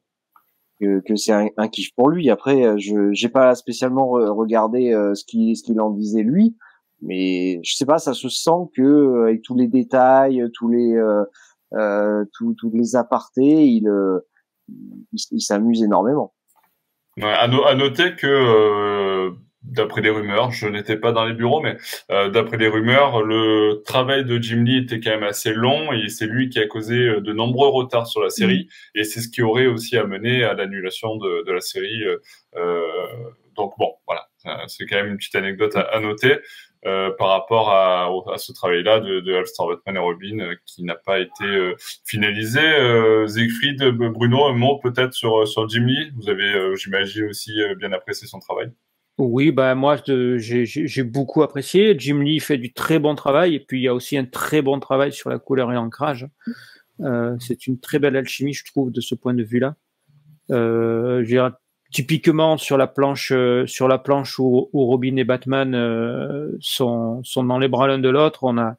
que, 0.80 1.00
que 1.00 1.16
c'est 1.16 1.32
un, 1.32 1.48
un, 1.56 1.68
kiff 1.68 1.94
pour 1.94 2.08
lui. 2.10 2.30
Après, 2.30 2.64
euh, 2.64 2.76
je 2.78 3.12
j'ai 3.12 3.28
pas 3.28 3.54
spécialement 3.54 4.10
regardé 4.10 4.92
euh, 4.92 5.14
ce 5.14 5.24
qu'il 5.24 5.56
ce 5.56 5.62
qu'il 5.62 5.80
en 5.80 5.90
disait 5.90 6.22
lui, 6.22 6.56
mais 7.02 7.60
je 7.62 7.74
sais 7.74 7.86
pas, 7.86 7.98
ça 7.98 8.14
se 8.14 8.28
sent 8.28 8.70
que 8.74 9.24
avec 9.24 9.42
tous 9.42 9.56
les 9.56 9.68
détails, 9.68 10.44
tous 10.54 10.68
les 10.68 10.94
euh, 11.74 12.24
tous, 12.34 12.54
tous 12.54 12.70
les 12.72 12.96
apartés, 12.96 13.66
il 13.66 13.88
il, 14.68 15.20
il 15.30 15.40
s'amuse 15.40 15.82
énormément. 15.82 16.32
Ouais, 17.16 17.32
à, 17.32 17.44
à, 17.44 17.74
noter 17.74 18.14
que 18.14 19.32
d'après 19.66 20.00
les 20.00 20.10
rumeurs, 20.10 20.52
je 20.52 20.66
n'étais 20.68 20.96
pas 20.96 21.12
dans 21.12 21.24
les 21.24 21.34
bureaux, 21.34 21.60
mais 21.60 21.76
euh, 22.10 22.30
d'après 22.30 22.56
les 22.56 22.68
rumeurs, 22.68 23.22
le 23.22 23.82
travail 23.84 24.24
de 24.24 24.40
Jim 24.40 24.62
Lee 24.64 24.78
était 24.78 25.00
quand 25.00 25.10
même 25.10 25.24
assez 25.24 25.52
long 25.52 25.92
et 25.92 26.08
c'est 26.08 26.26
lui 26.26 26.48
qui 26.48 26.58
a 26.58 26.66
causé 26.66 26.96
euh, 26.96 27.20
de 27.20 27.32
nombreux 27.32 27.68
retards 27.68 28.06
sur 28.06 28.22
la 28.22 28.30
série 28.30 28.68
mm. 28.94 28.98
et 28.98 29.04
c'est 29.04 29.20
ce 29.20 29.28
qui 29.28 29.42
aurait 29.42 29.66
aussi 29.66 29.96
amené 29.96 30.44
à 30.44 30.54
l'annulation 30.54 31.16
de, 31.16 31.44
de, 31.44 31.52
la 31.52 31.60
série. 31.60 32.02
Euh, 32.04 32.18
euh 32.56 32.82
donc 33.56 33.72
bon, 33.78 33.94
voilà, 34.06 34.28
c'est 34.66 34.84
quand 34.84 34.96
même 34.96 35.06
une 35.06 35.16
petite 35.16 35.34
anecdote 35.34 35.74
à, 35.76 35.80
à 35.80 35.98
noter. 35.98 36.40
Euh, 36.84 37.10
par 37.18 37.30
rapport 37.30 37.70
à, 37.70 38.04
à 38.32 38.38
ce 38.38 38.52
travail-là 38.52 39.00
de, 39.00 39.18
de 39.20 39.34
All-Star 39.34 39.66
Batman 39.66 39.96
et 39.96 39.98
Robin 39.98 40.38
euh, 40.38 40.54
qui 40.66 40.84
n'a 40.84 40.94
pas 40.94 41.18
été 41.18 41.72
finalisé. 42.04 42.60
Siegfried, 43.26 43.82
Bruno, 43.82 44.44
un 44.44 44.52
mot 44.52 44.78
peut-être 44.78 45.14
sur, 45.14 45.48
sur 45.48 45.68
Jim 45.68 45.86
Lee? 45.86 46.12
Vous 46.16 46.28
avez, 46.28 46.76
j'imagine, 46.76 47.24
aussi 47.30 47.58
bien 47.78 47.92
apprécié 47.92 48.28
son 48.28 48.38
travail? 48.38 48.70
Oui, 49.18 49.50
bah 49.50 49.74
moi 49.74 49.96
j'ai 50.04 51.02
beaucoup 51.04 51.42
apprécié. 51.42 51.98
Jim 51.98 52.20
Lee 52.20 52.38
fait 52.38 52.58
du 52.58 52.72
très 52.72 52.98
bon 52.98 53.14
travail 53.14 53.54
et 53.54 53.60
puis 53.60 53.80
il 53.80 53.82
y 53.84 53.88
a 53.88 53.94
aussi 53.94 54.18
un 54.18 54.26
très 54.26 54.60
bon 54.60 54.78
travail 54.78 55.12
sur 55.12 55.30
la 55.30 55.38
couleur 55.38 55.72
et 55.72 55.74
l'ancrage. 55.74 56.28
Euh, 57.00 57.36
c'est 57.40 57.66
une 57.66 57.78
très 57.78 57.98
belle 57.98 58.16
alchimie, 58.16 58.52
je 58.52 58.64
trouve, 58.64 58.90
de 58.90 59.00
ce 59.00 59.14
point 59.14 59.34
de 59.34 59.42
vue-là. 59.42 59.76
Euh, 60.50 61.50
typiquement 61.92 62.58
sur 62.58 62.76
la 62.76 62.86
planche, 62.86 63.32
euh, 63.32 63.66
sur 63.66 63.88
la 63.88 63.98
planche 63.98 64.38
où, 64.38 64.68
Robin 64.72 65.16
et 65.16 65.24
Batman 65.24 65.74
euh, 65.74 66.52
sont, 66.60 67.22
sont 67.24 67.44
dans 67.44 67.58
les 67.58 67.68
bras 67.68 67.88
l'un 67.88 67.98
de 67.98 68.08
l'autre, 68.08 68.44
on 68.44 68.58
a 68.58 68.76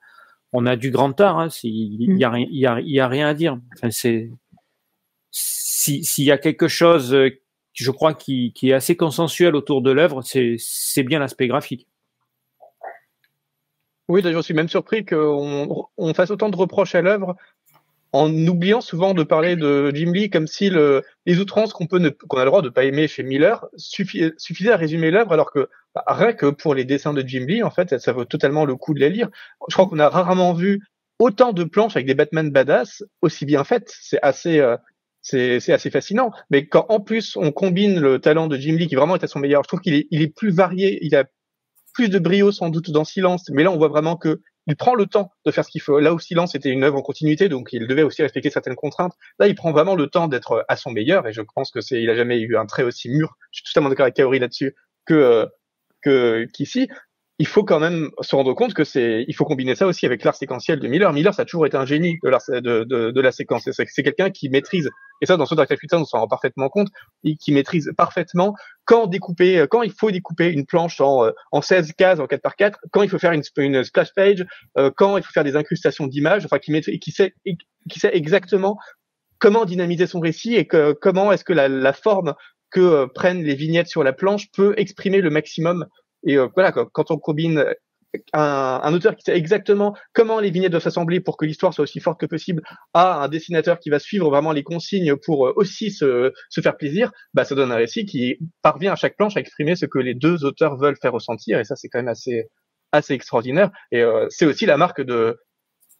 on 0.53 0.65
a 0.65 0.75
du 0.75 0.91
grand 0.91 1.19
art. 1.19 1.39
Hein, 1.39 1.49
il 1.63 2.17
y 2.17 2.23
a 2.23 2.31
y 2.37 2.65
a, 2.65 2.79
y 2.79 2.99
a 2.99 3.07
rien 3.07 3.27
à 3.27 3.33
dire. 3.33 3.57
Enfin, 3.75 3.89
s'il 5.31 6.23
y 6.23 6.31
a 6.31 6.37
quelque 6.37 6.67
chose 6.67 7.15
je 7.83 7.91
crois, 7.91 8.13
qui, 8.13 8.53
est 8.63 8.73
assez 8.73 8.95
consensuel 8.95 9.55
autour 9.55 9.81
de 9.81 9.91
l'œuvre, 9.91 10.21
c'est 10.23 11.03
bien 11.03 11.19
l'aspect 11.19 11.47
graphique. 11.47 11.87
Oui, 14.07 14.21
d'ailleurs, 14.21 14.41
je 14.41 14.45
suis 14.45 14.53
même 14.53 14.69
surpris 14.69 15.05
qu'on 15.05 15.87
on 15.97 16.13
fasse 16.13 16.31
autant 16.31 16.49
de 16.49 16.55
reproches 16.55 16.95
à 16.95 17.01
l'œuvre 17.01 17.35
en 18.13 18.33
oubliant 18.47 18.81
souvent 18.81 19.13
de 19.13 19.23
parler 19.23 19.55
de 19.57 19.91
Jim 19.93 20.11
Lee 20.13 20.29
comme 20.29 20.47
si 20.47 20.69
le, 20.69 21.03
les 21.25 21.39
outrances 21.39 21.73
qu'on 21.73 21.85
a 21.85 21.99
le 21.99 22.45
droit 22.45 22.61
de 22.61 22.69
pas 22.69 22.85
aimer 22.85 23.07
chez 23.07 23.21
Miller 23.21 23.65
suffisaient 23.75 24.71
à 24.71 24.77
résumer 24.77 25.11
l'œuvre, 25.11 25.33
alors 25.33 25.51
que 25.51 25.69
bah, 25.93 26.03
rien 26.07 26.33
que 26.33 26.47
pour 26.47 26.73
les 26.73 26.85
dessins 26.85 27.13
de 27.13 27.21
Jim 27.21 27.45
Lee, 27.47 27.63
en 27.63 27.69
fait, 27.69 27.89
ça, 27.89 27.99
ça 27.99 28.13
vaut 28.13 28.25
totalement 28.25 28.65
le 28.65 28.75
coup 28.75 28.93
de 28.93 28.99
les 28.99 29.09
lire. 29.09 29.29
Je 29.67 29.73
crois 29.75 29.87
qu'on 29.87 29.99
a 29.99 30.09
rarement 30.09 30.53
vu 30.53 30.81
autant 31.19 31.51
de 31.51 31.63
planches 31.63 31.95
avec 31.95 32.07
des 32.07 32.15
Batman 32.15 32.49
badass 32.49 33.03
aussi 33.21 33.45
bien 33.45 33.63
faites. 33.63 33.93
C'est 33.99 34.21
assez, 34.21 34.59
euh, 34.59 34.77
c'est 35.29 35.73
assez 35.73 35.89
fascinant. 35.89 36.31
Mais 36.49 36.67
quand 36.67 36.85
en 36.89 36.99
plus 36.99 37.35
on 37.35 37.51
combine 37.51 37.99
le 37.99 38.19
talent 38.19 38.47
de 38.47 38.57
Jim 38.57 38.75
Lee, 38.75 38.87
qui 38.87 38.95
vraiment 38.95 39.15
est 39.15 39.23
à 39.23 39.27
son 39.27 39.39
meilleur, 39.39 39.63
je 39.63 39.67
trouve 39.67 39.81
qu'il 39.81 39.93
est, 39.93 40.07
il 40.11 40.21
est 40.21 40.33
plus 40.33 40.51
varié, 40.51 40.99
il 41.01 41.15
a 41.15 41.25
plus 41.93 42.09
de 42.09 42.19
brio 42.19 42.51
sans 42.51 42.69
doute 42.69 42.91
dans 42.91 43.03
Silence, 43.03 43.49
mais 43.49 43.63
là 43.63 43.71
on 43.71 43.77
voit 43.77 43.87
vraiment 43.87 44.15
que 44.15 44.41
il 44.67 44.75
prend 44.75 44.95
le 44.95 45.05
temps 45.05 45.31
de 45.45 45.51
faire 45.51 45.63
ce 45.63 45.71
qu'il 45.71 45.81
faut. 45.81 45.99
Là 45.99 46.13
où 46.13 46.19
Silence 46.19 46.53
était 46.53 46.69
une 46.69 46.83
œuvre 46.83 46.97
en 46.97 47.01
continuité, 47.01 47.47
donc 47.47 47.69
il 47.71 47.87
devait 47.87 48.03
aussi 48.03 48.21
respecter 48.21 48.49
certaines 48.49 48.75
contraintes. 48.75 49.13
Là, 49.39 49.47
il 49.47 49.55
prend 49.55 49.71
vraiment 49.71 49.95
le 49.95 50.07
temps 50.07 50.27
d'être 50.27 50.65
à 50.67 50.75
son 50.75 50.91
meilleur, 50.91 51.25
et 51.25 51.31
je 51.31 51.41
pense 51.55 51.71
que 51.71 51.79
c'est, 51.79 52.01
il 52.03 52.09
a 52.09 52.15
jamais 52.15 52.37
eu 52.39 52.57
un 52.57 52.65
trait 52.65 52.83
aussi 52.83 53.09
mûr. 53.09 53.37
Je 53.51 53.59
suis 53.59 53.73
totalement 53.73 53.89
d'accord 53.89 54.03
avec 54.03 54.15
Kaori 54.15 54.39
là-dessus 54.39 54.75
que 55.05 55.13
euh, 55.13 55.45
que 56.01 56.45
qu'ici 56.53 56.89
il 57.39 57.45
faut 57.45 57.63
quand 57.63 57.79
même 57.79 58.09
se 58.21 58.35
rendre 58.35 58.53
compte 58.53 58.73
que 58.73 58.83
c'est, 58.83 59.23
il 59.27 59.35
faut 59.35 59.45
combiner 59.45 59.75
ça 59.75 59.85
aussi 59.85 60.07
avec 60.07 60.23
l'art 60.23 60.35
séquentiel 60.35 60.79
de 60.79 60.87
Miller. 60.87 61.13
Miller, 61.13 61.33
ça 61.33 61.43
a 61.43 61.45
toujours 61.45 61.67
été 61.67 61.77
un 61.77 61.85
génie 61.85 62.17
de, 62.23 62.29
l'art, 62.29 62.41
de, 62.47 62.83
de, 62.83 63.11
de 63.11 63.21
la 63.21 63.31
séquence. 63.31 63.69
C'est, 63.71 64.03
quelqu'un 64.03 64.31
qui 64.31 64.49
maîtrise, 64.49 64.89
et 65.21 65.27
ça, 65.27 65.37
dans 65.37 65.45
ce 65.45 65.53
Dark 65.53 65.71
on 65.91 66.05
s'en 66.05 66.19
rend 66.19 66.27
parfaitement 66.27 66.69
compte, 66.69 66.87
qui 67.39 67.51
maîtrise 67.51 67.91
parfaitement 67.95 68.55
quand 68.85 69.05
découper, 69.05 69.65
quand 69.69 69.83
il 69.83 69.91
faut 69.91 70.09
découper 70.09 70.51
une 70.51 70.65
planche 70.65 70.99
en, 70.99 71.29
en 71.51 71.61
16 71.61 71.93
cases, 71.93 72.19
en 72.19 72.25
4 72.25 72.41
par 72.41 72.55
4, 72.55 72.79
quand 72.91 73.03
il 73.03 73.09
faut 73.09 73.19
faire 73.19 73.33
une, 73.33 73.83
splash 73.83 74.13
page, 74.15 74.45
euh, 74.79 74.89
quand 74.95 75.17
il 75.17 75.23
faut 75.23 75.31
faire 75.31 75.43
des 75.43 75.55
incrustations 75.55 76.07
d'images, 76.07 76.43
enfin, 76.45 76.57
qui 76.57 76.71
maîtrise, 76.71 76.99
qui 76.99 77.11
sait, 77.11 77.35
qui 77.89 77.99
sait 77.99 78.15
exactement 78.15 78.77
comment 79.37 79.65
dynamiser 79.65 80.07
son 80.07 80.19
récit 80.19 80.55
et 80.55 80.65
que, 80.65 80.93
comment 80.93 81.31
est-ce 81.31 81.43
que 81.43 81.53
la, 81.53 81.67
la 81.67 81.93
forme 81.93 82.33
que 82.71 82.79
euh, 82.79 83.07
prennent 83.07 83.43
les 83.43 83.55
vignettes 83.55 83.87
sur 83.87 84.03
la 84.03 84.13
planche 84.13 84.51
peut 84.51 84.73
exprimer 84.77 85.21
le 85.21 85.29
maximum 85.29 85.85
et 86.23 86.37
euh, 86.37 86.47
voilà, 86.55 86.71
quand 86.71 87.11
on 87.11 87.17
combine 87.17 87.65
un, 88.33 88.79
un, 88.83 88.93
auteur 88.93 89.15
qui 89.15 89.23
sait 89.23 89.35
exactement 89.35 89.95
comment 90.13 90.39
les 90.39 90.49
vignettes 90.49 90.71
doivent 90.71 90.83
s'assembler 90.83 91.19
pour 91.19 91.37
que 91.37 91.45
l'histoire 91.45 91.73
soit 91.73 91.83
aussi 91.83 91.99
forte 91.99 92.19
que 92.19 92.25
possible 92.25 92.63
à 92.93 93.23
un 93.23 93.27
dessinateur 93.27 93.79
qui 93.79 93.89
va 93.89 93.99
suivre 93.99 94.29
vraiment 94.29 94.51
les 94.51 94.63
consignes 94.63 95.15
pour 95.15 95.47
euh, 95.47 95.53
aussi 95.55 95.91
se, 95.91 96.31
se 96.49 96.61
faire 96.61 96.77
plaisir, 96.77 97.11
bah 97.33 97.43
ça 97.43 97.55
donne 97.55 97.71
un 97.71 97.75
récit 97.75 98.05
qui 98.05 98.37
parvient 98.61 98.93
à 98.93 98.95
chaque 98.95 99.17
planche 99.17 99.37
à 99.37 99.39
exprimer 99.39 99.75
ce 99.75 99.85
que 99.85 99.99
les 99.99 100.13
deux 100.13 100.45
auteurs 100.45 100.77
veulent 100.77 100.97
faire 101.01 101.13
ressentir. 101.13 101.59
Et 101.59 101.63
ça 101.63 101.75
c'est 101.75 101.89
quand 101.89 101.99
même 101.99 102.07
assez 102.07 102.45
assez 102.91 103.13
extraordinaire. 103.13 103.71
Et 103.91 104.01
euh, 104.01 104.27
c'est 104.29 104.45
aussi 104.45 104.65
la 104.65 104.77
marque 104.77 105.01
de 105.01 105.37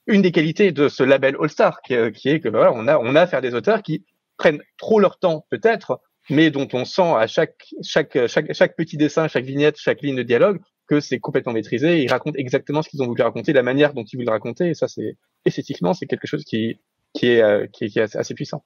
une 0.08 0.22
des 0.22 0.32
qualités 0.32 0.72
de 0.72 0.88
ce 0.88 1.04
label 1.04 1.36
All 1.40 1.50
Star 1.50 1.82
qui, 1.82 1.94
est 1.94 2.40
que 2.40 2.50
bah, 2.50 2.60
voilà 2.60 2.74
on 2.74 2.88
a 2.88 2.98
on 2.98 3.16
a 3.16 3.22
affaire 3.22 3.42
des 3.42 3.54
auteurs 3.54 3.84
qui 3.84 4.06
prennent 4.38 4.62
trop 4.78 5.00
leur 5.00 5.20
temps 5.20 5.46
peut-être 5.50 6.00
mais 6.30 6.52
dont 6.52 6.68
on 6.74 6.86
sent 6.86 7.14
à 7.18 7.28
chaque, 7.28 7.68
chaque, 7.84 8.28
chaque, 8.28 8.54
chaque 8.54 8.76
petit 8.76 8.98
dessin, 8.98 9.28
chaque 9.28 9.46
vignette, 9.46 9.78
chaque 9.78 10.02
ligne 10.02 10.16
de 10.16 10.24
dialogue 10.24 10.60
que 10.88 11.00
c'est 11.00 11.20
complètement 11.20 11.54
maîtrisé. 11.54 12.02
Ils 12.04 12.10
racontent 12.10 12.38
exactement 12.38 12.82
ce 12.82 12.90
qu'ils 12.90 13.02
ont 13.04 13.08
voulu 13.08 13.22
raconter, 13.22 13.54
la 13.54 13.64
manière 13.64 13.94
dont 13.94 14.04
ils 14.04 14.16
voulaient 14.18 14.32
raconter. 14.32 14.70
Et 14.70 14.74
ça, 14.74 14.88
c'est 14.88 15.18
esthétiquement, 15.46 15.94
c'est 15.94 16.06
quelque 16.06 16.28
chose 16.28 16.44
qui, 16.46 16.80
qui, 17.14 17.28
est, 17.28 17.42
euh, 17.42 17.68
qui, 17.72 17.86
est, 17.86 17.90
qui 17.90 18.00
est 18.00 18.16
assez 18.16 18.34
puissant. 18.34 18.64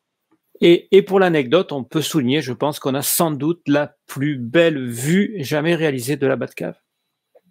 Et, 0.60 0.88
et 0.92 1.02
pour 1.02 1.20
l'anecdote, 1.20 1.72
on 1.72 1.84
peut 1.84 2.02
souligner, 2.02 2.42
je 2.42 2.54
pense 2.54 2.80
qu'on 2.80 2.94
a 2.94 3.02
sans 3.02 3.32
doute 3.32 3.62
la 3.68 3.96
plus 4.06 4.38
belle 4.38 4.88
vue 4.88 5.36
jamais 5.40 5.74
réalisée 5.74 6.18
de 6.18 6.28
la 6.28 6.36
Batcave. 6.36 6.76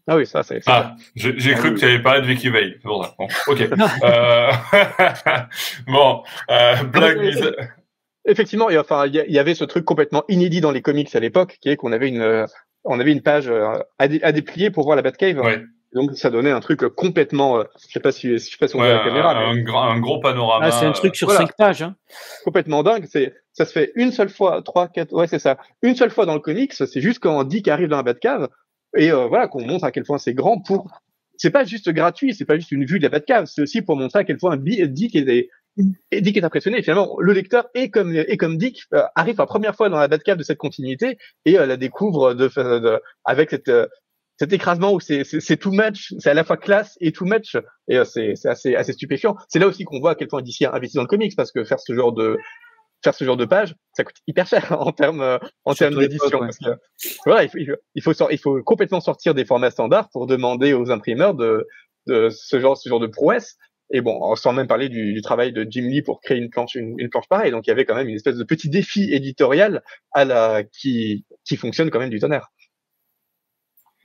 Ah 0.07 0.17
oui, 0.17 0.27
ça, 0.27 0.43
c'est. 0.43 0.61
Ah, 0.67 0.97
j'ai 1.15 1.55
cru 1.55 1.75
que 1.75 1.79
tu 1.79 1.85
avais 1.85 2.03
parlé 2.03 2.23
de 2.23 2.27
Vicky 2.27 2.49
Veil. 2.49 2.79
Bon, 2.83 3.05
ok. 3.47 3.61
euh... 4.03 4.51
bon, 5.87 6.23
euh, 6.51 6.83
blague 6.85 7.71
Effectivement, 8.27 8.69
et 8.69 8.79
enfin, 8.79 9.07
il 9.07 9.15
y, 9.15 9.39
avait 9.39 9.55
ce 9.55 9.65
truc 9.65 9.85
complètement 9.85 10.25
inédit 10.29 10.61
dans 10.61 10.73
les 10.73 10.83
comics 10.83 11.15
à 11.15 11.21
l'époque, 11.21 11.57
qui 11.61 11.71
est 11.71 11.77
qu'on 11.77 11.91
avait 11.91 12.09
une, 12.09 12.21
euh, 12.21 12.47
on 12.85 13.01
avait 13.01 13.13
une 13.13 13.23
page 13.23 13.49
euh, 13.49 13.79
à, 13.99 14.05
à, 14.23 14.33
déplier 14.33 14.71
pour 14.71 14.85
voir 14.85 14.95
la 14.95 15.03
Batcave. 15.03 15.39
Ouais. 15.39 15.63
Donc 15.95 16.15
ça 16.17 16.29
donnait 16.29 16.51
un 16.51 16.61
truc 16.61 16.81
complètement, 16.95 17.59
euh, 17.59 17.65
je 17.81 17.93
sais 17.93 18.01
pas 18.01 18.13
si, 18.13 18.33
je 18.33 18.39
sais 18.39 18.59
pas 18.61 18.69
si 18.69 18.77
on 18.77 18.81
voit 18.81 18.93
la 18.93 19.05
caméra, 19.05 19.31
un, 19.37 19.55
mais... 19.55 19.71
un, 19.71 19.99
gros 20.01 20.21
panorama. 20.21 20.67
Ah, 20.67 20.71
c'est 20.71 20.85
un 20.85 20.93
truc 20.93 21.17
sur 21.17 21.31
cinq 21.31 21.57
pages. 21.57 21.83
Hein. 21.83 21.97
Complètement 22.45 22.83
dingue. 22.83 23.07
C'est, 23.11 23.35
ça 23.55 23.65
se 23.65 23.73
fait 23.73 23.91
une 23.95 24.13
seule 24.13 24.29
fois, 24.29 24.61
trois, 24.63 24.89
quatre, 24.89 25.15
ouais 25.15 25.27
c'est 25.27 25.39
ça, 25.39 25.57
une 25.83 25.97
seule 25.97 26.11
fois 26.11 26.27
dans 26.27 26.35
le 26.35 26.41
comics. 26.41 26.75
C'est 26.75 27.01
juste 27.01 27.21
quand 27.21 27.43
Dick 27.45 27.69
arrive 27.69 27.89
dans 27.89 27.97
la 27.97 28.03
Batcave 28.03 28.49
et 28.97 29.11
voilà 29.11 29.49
qu'on 29.49 29.67
montre 29.67 29.85
à 29.85 29.93
quel 29.93 30.05
point 30.05 30.19
c'est 30.19 30.35
grand 30.35 30.61
pour. 30.61 30.89
C'est 31.39 31.51
pas 31.51 31.65
juste 31.65 31.91
gratuit, 31.91 32.35
c'est 32.35 32.45
pas 32.45 32.57
juste 32.57 32.71
une 32.71 32.85
vue 32.85 32.99
de 32.99 33.05
la 33.05 33.09
Batcave, 33.09 33.47
c'est 33.47 33.63
aussi 33.63 33.81
pour 33.81 33.97
montrer 33.97 34.19
à 34.19 34.25
quel 34.25 34.37
point 34.37 34.59
Dick 34.59 35.17
est, 35.17 35.49
et 36.11 36.21
Dick 36.21 36.37
est 36.37 36.45
impressionné. 36.45 36.79
Et 36.79 36.83
finalement, 36.83 37.17
le 37.19 37.33
lecteur 37.33 37.69
et 37.75 37.91
comme 37.91 38.15
et 38.15 38.37
comme 38.37 38.59
Dick 38.59 38.83
euh, 38.95 39.03
arrive 39.15 39.37
pour 39.37 39.43
la 39.43 39.47
première 39.47 39.77
fois 39.77 39.89
dans 39.89 39.99
la 39.99 40.09
Batcave 40.09 40.39
de 40.39 40.43
cette 40.43 40.59
continuité 40.59 41.19
et 41.45 41.59
euh, 41.59 41.67
la 41.67 41.77
découvre 41.77 42.35
de, 42.35 42.49
de 42.49 43.01
avec 43.25 43.51
cette 43.51 43.69
euh, 43.69 43.87
cet 44.39 44.53
écrasement 44.53 44.93
où 44.93 45.01
c'est 45.01 45.25
c'est 45.25 45.57
too 45.57 45.71
much, 45.71 46.15
c'est 46.19 46.31
à 46.31 46.35
la 46.35 46.45
fois 46.45 46.57
classe 46.57 46.97
et 47.01 47.13
too 47.13 47.27
much 47.27 47.57
et 47.89 47.99
euh, 47.99 48.05
c'est 48.05 48.35
c'est 48.37 48.49
assez 48.49 48.75
assez 48.75 48.93
stupéfiant. 48.93 49.37
C'est 49.49 49.59
là 49.59 49.67
aussi 49.67 49.85
qu'on 49.85 50.01
voit 50.01 50.13
à 50.13 50.15
quel 50.15 50.29
point 50.29 50.43
DC 50.43 50.63
a 50.63 50.75
investi 50.75 50.97
dans 50.97 51.03
le 51.03 51.09
comics 51.09 51.37
parce 51.37 51.53
que 51.53 51.65
faire 51.65 51.81
ce 51.81 51.95
genre 51.95 52.13
de 52.13 52.37
faire 53.03 53.15
ce 53.15 53.25
genre 53.25 53.39
de 53.39 53.47
page, 53.47 53.75
ça 53.95 54.05
coûte 54.05 54.17
hyper 54.27 54.47
cher 54.47 54.77
en 54.79 54.93
termes 54.93 55.39
en 55.65 55.75
termes 55.75 55.99
d'édition. 55.99 56.41
Voilà, 57.25 57.45
il 57.45 57.51
faut, 57.51 57.59
il 57.95 58.03
faut 58.03 58.31
il 58.31 58.39
faut 58.39 58.63
complètement 58.63 59.01
sortir 59.01 59.35
des 59.35 59.45
formats 59.45 59.71
standards 59.71 60.09
pour 60.11 60.27
demander 60.27 60.73
aux 60.73 60.91
imprimeurs 60.91 61.35
de 61.35 61.67
de 62.07 62.29
ce 62.31 62.61
genre 62.61 62.77
ce 62.77 62.89
genre 62.89 63.01
de 63.01 63.07
prouesse 63.07 63.57
et 63.91 64.01
bon, 64.01 64.35
sans 64.37 64.53
même 64.53 64.67
parler 64.67 64.89
du, 64.89 65.13
du, 65.13 65.21
travail 65.21 65.53
de 65.53 65.67
Jim 65.69 65.83
Lee 65.83 66.03
pour 66.03 66.21
créer 66.21 66.39
une 66.39 66.51
planche, 66.51 66.75
une, 66.75 66.95
une, 66.99 67.09
planche 67.09 67.29
pareille. 67.29 67.51
Donc 67.51 67.67
il 67.67 67.71
y 67.71 67.73
avait 67.73 67.85
quand 67.85 67.95
même 67.95 68.09
une 68.09 68.17
espèce 68.17 68.37
de 68.37 68.45
petit 68.45 68.69
défi 68.69 69.13
éditorial 69.13 69.83
à 70.13 70.25
la 70.25 70.63
qui 70.65 71.25
qui 71.45 71.57
fonctionne 71.57 71.91
quand 71.91 71.99
même 71.99 72.11
du 72.11 72.21
tonnerre. 72.21 72.49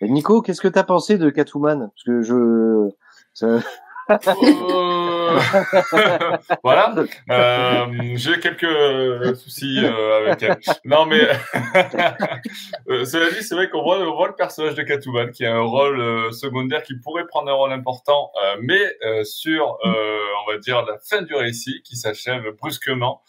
Nico, 0.02 0.42
qu'est-ce 0.42 0.62
que 0.62 0.68
tu 0.68 0.80
as 0.80 0.84
pensé 0.84 1.18
de 1.18 1.30
Catwoman? 1.30 1.90
Parce 1.90 2.04
que 2.04 2.22
je 2.22 2.90
ça... 3.34 3.60
Voilà. 6.64 6.94
Euh, 7.30 7.86
J'ai 8.16 8.40
quelques 8.40 9.36
soucis 9.36 9.80
euh, 9.84 10.26
avec 10.26 10.44
elle. 10.44 10.58
Non, 10.84 11.06
mais 11.06 11.22
euh, 12.90 13.06
cela 13.06 13.30
dit, 13.32 13.44
c'est 13.44 13.56
vrai 13.56 13.70
qu'on 13.70 13.84
voit, 13.84 14.00
le 14.00 14.36
personnage 14.36 14.76
de 14.76 14.84
Catwoman 14.84 15.32
qui 15.32 15.46
a 15.46 15.56
un 15.56 15.62
rôle 15.62 16.34
secondaire 16.34 16.84
qui 16.84 16.96
pourrait 16.96 17.26
prendre 17.28 17.50
un 17.50 17.54
rôle 17.54 17.72
important, 17.72 18.32
mais 18.62 18.98
sur, 19.24 19.78
on 19.84 20.52
va 20.52 20.58
dire, 20.60 20.84
la 20.86 20.98
fin 21.00 21.22
du 21.22 21.36
récit 21.36 21.82
qui 21.84 21.96
s'achève 21.96 22.44
brusquement. 22.60 23.22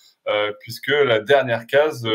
puisque 0.61 0.89
la 0.89 1.21
dernière 1.21 1.67
case 1.67 2.07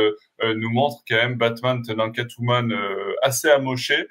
nous 0.43 0.69
montre 0.69 0.97
quand 1.07 1.15
même 1.15 1.35
Batman 1.35 1.81
tenant 1.81 2.11
Catwoman 2.11 2.73
assez 3.21 3.49
amoché 3.49 4.07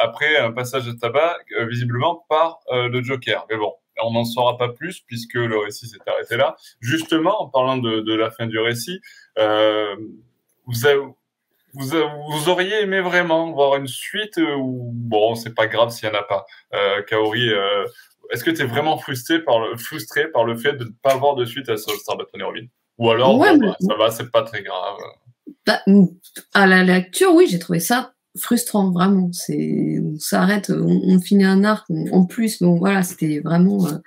après 0.00 0.36
un 0.36 0.52
passage 0.52 0.86
de 0.86 0.92
tabac 0.92 1.38
visiblement 1.68 2.24
par 2.28 2.60
le 2.70 3.02
Joker. 3.02 3.46
Mais 3.50 3.56
bon, 3.56 3.72
on 4.02 4.12
n'en 4.12 4.24
saura 4.24 4.56
pas 4.56 4.68
plus 4.68 5.00
puisque 5.00 5.34
le 5.34 5.58
récit 5.58 5.86
s'est 5.86 5.98
arrêté 6.06 6.36
là. 6.36 6.56
Justement, 6.80 7.42
en 7.42 7.48
parlant 7.48 7.76
de, 7.76 8.00
de 8.00 8.14
la 8.14 8.30
fin 8.30 8.46
du 8.46 8.58
récit, 8.58 9.00
euh, 9.38 9.96
vous, 10.66 10.86
avez, 10.86 11.00
vous, 11.74 11.90
vous, 12.30 12.48
auriez 12.48 12.82
aimé 12.82 13.00
vraiment 13.00 13.50
voir 13.52 13.76
une 13.76 13.88
suite 13.88 14.36
ou 14.38 14.90
bon, 14.94 15.34
c'est 15.34 15.54
pas 15.54 15.66
grave 15.66 15.90
s'il 15.90 16.08
y 16.08 16.12
en 16.12 16.14
a 16.14 16.22
pas. 16.22 16.46
Euh, 16.74 17.02
Kaori, 17.02 17.50
euh, 17.50 17.84
est-ce 18.30 18.44
que 18.44 18.50
tu 18.50 18.62
es 18.62 18.66
vraiment 18.66 18.98
frustré 18.98 19.42
par 19.42 19.60
le 19.60 19.76
frustré 19.76 20.28
par 20.28 20.44
le 20.44 20.56
fait 20.56 20.74
de 20.74 20.84
ne 20.84 20.90
pas 21.02 21.12
avoir 21.12 21.34
de 21.34 21.44
suite 21.44 21.68
à 21.68 21.76
Star 21.76 22.16
Batman 22.16 22.40
et 22.40 22.44
Robin? 22.44 22.66
Ou 22.98 23.10
alors 23.10 23.38
bah, 23.38 23.76
ça 23.80 23.94
va, 23.94 24.10
c'est 24.10 24.30
pas 24.30 24.42
très 24.42 24.62
grave. 24.62 24.96
Bah, 25.66 25.80
à 26.54 26.66
la 26.66 26.82
lecture, 26.82 27.34
oui, 27.34 27.46
j'ai 27.48 27.58
trouvé 27.58 27.80
ça 27.80 28.14
frustrant 28.36 28.90
vraiment. 28.90 29.30
C'est 29.32 29.98
on 30.02 30.18
s'arrête 30.18 30.70
on, 30.70 31.20
finit 31.20 31.44
un 31.44 31.64
arc 31.64 31.86
en 32.12 32.24
plus. 32.24 32.62
Bon 32.62 32.76
voilà 32.76 33.02
c'était 33.02 33.40
vraiment 33.40 33.86
euh, 33.86 33.98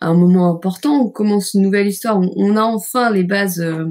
un 0.00 0.14
moment 0.14 0.50
important. 0.50 1.02
On 1.02 1.10
commence 1.10 1.54
une 1.54 1.62
nouvelle 1.62 1.88
histoire. 1.88 2.18
On, 2.18 2.56
a 2.56 2.62
enfin 2.62 3.10
les 3.10 3.24
bases 3.24 3.60
euh, 3.60 3.86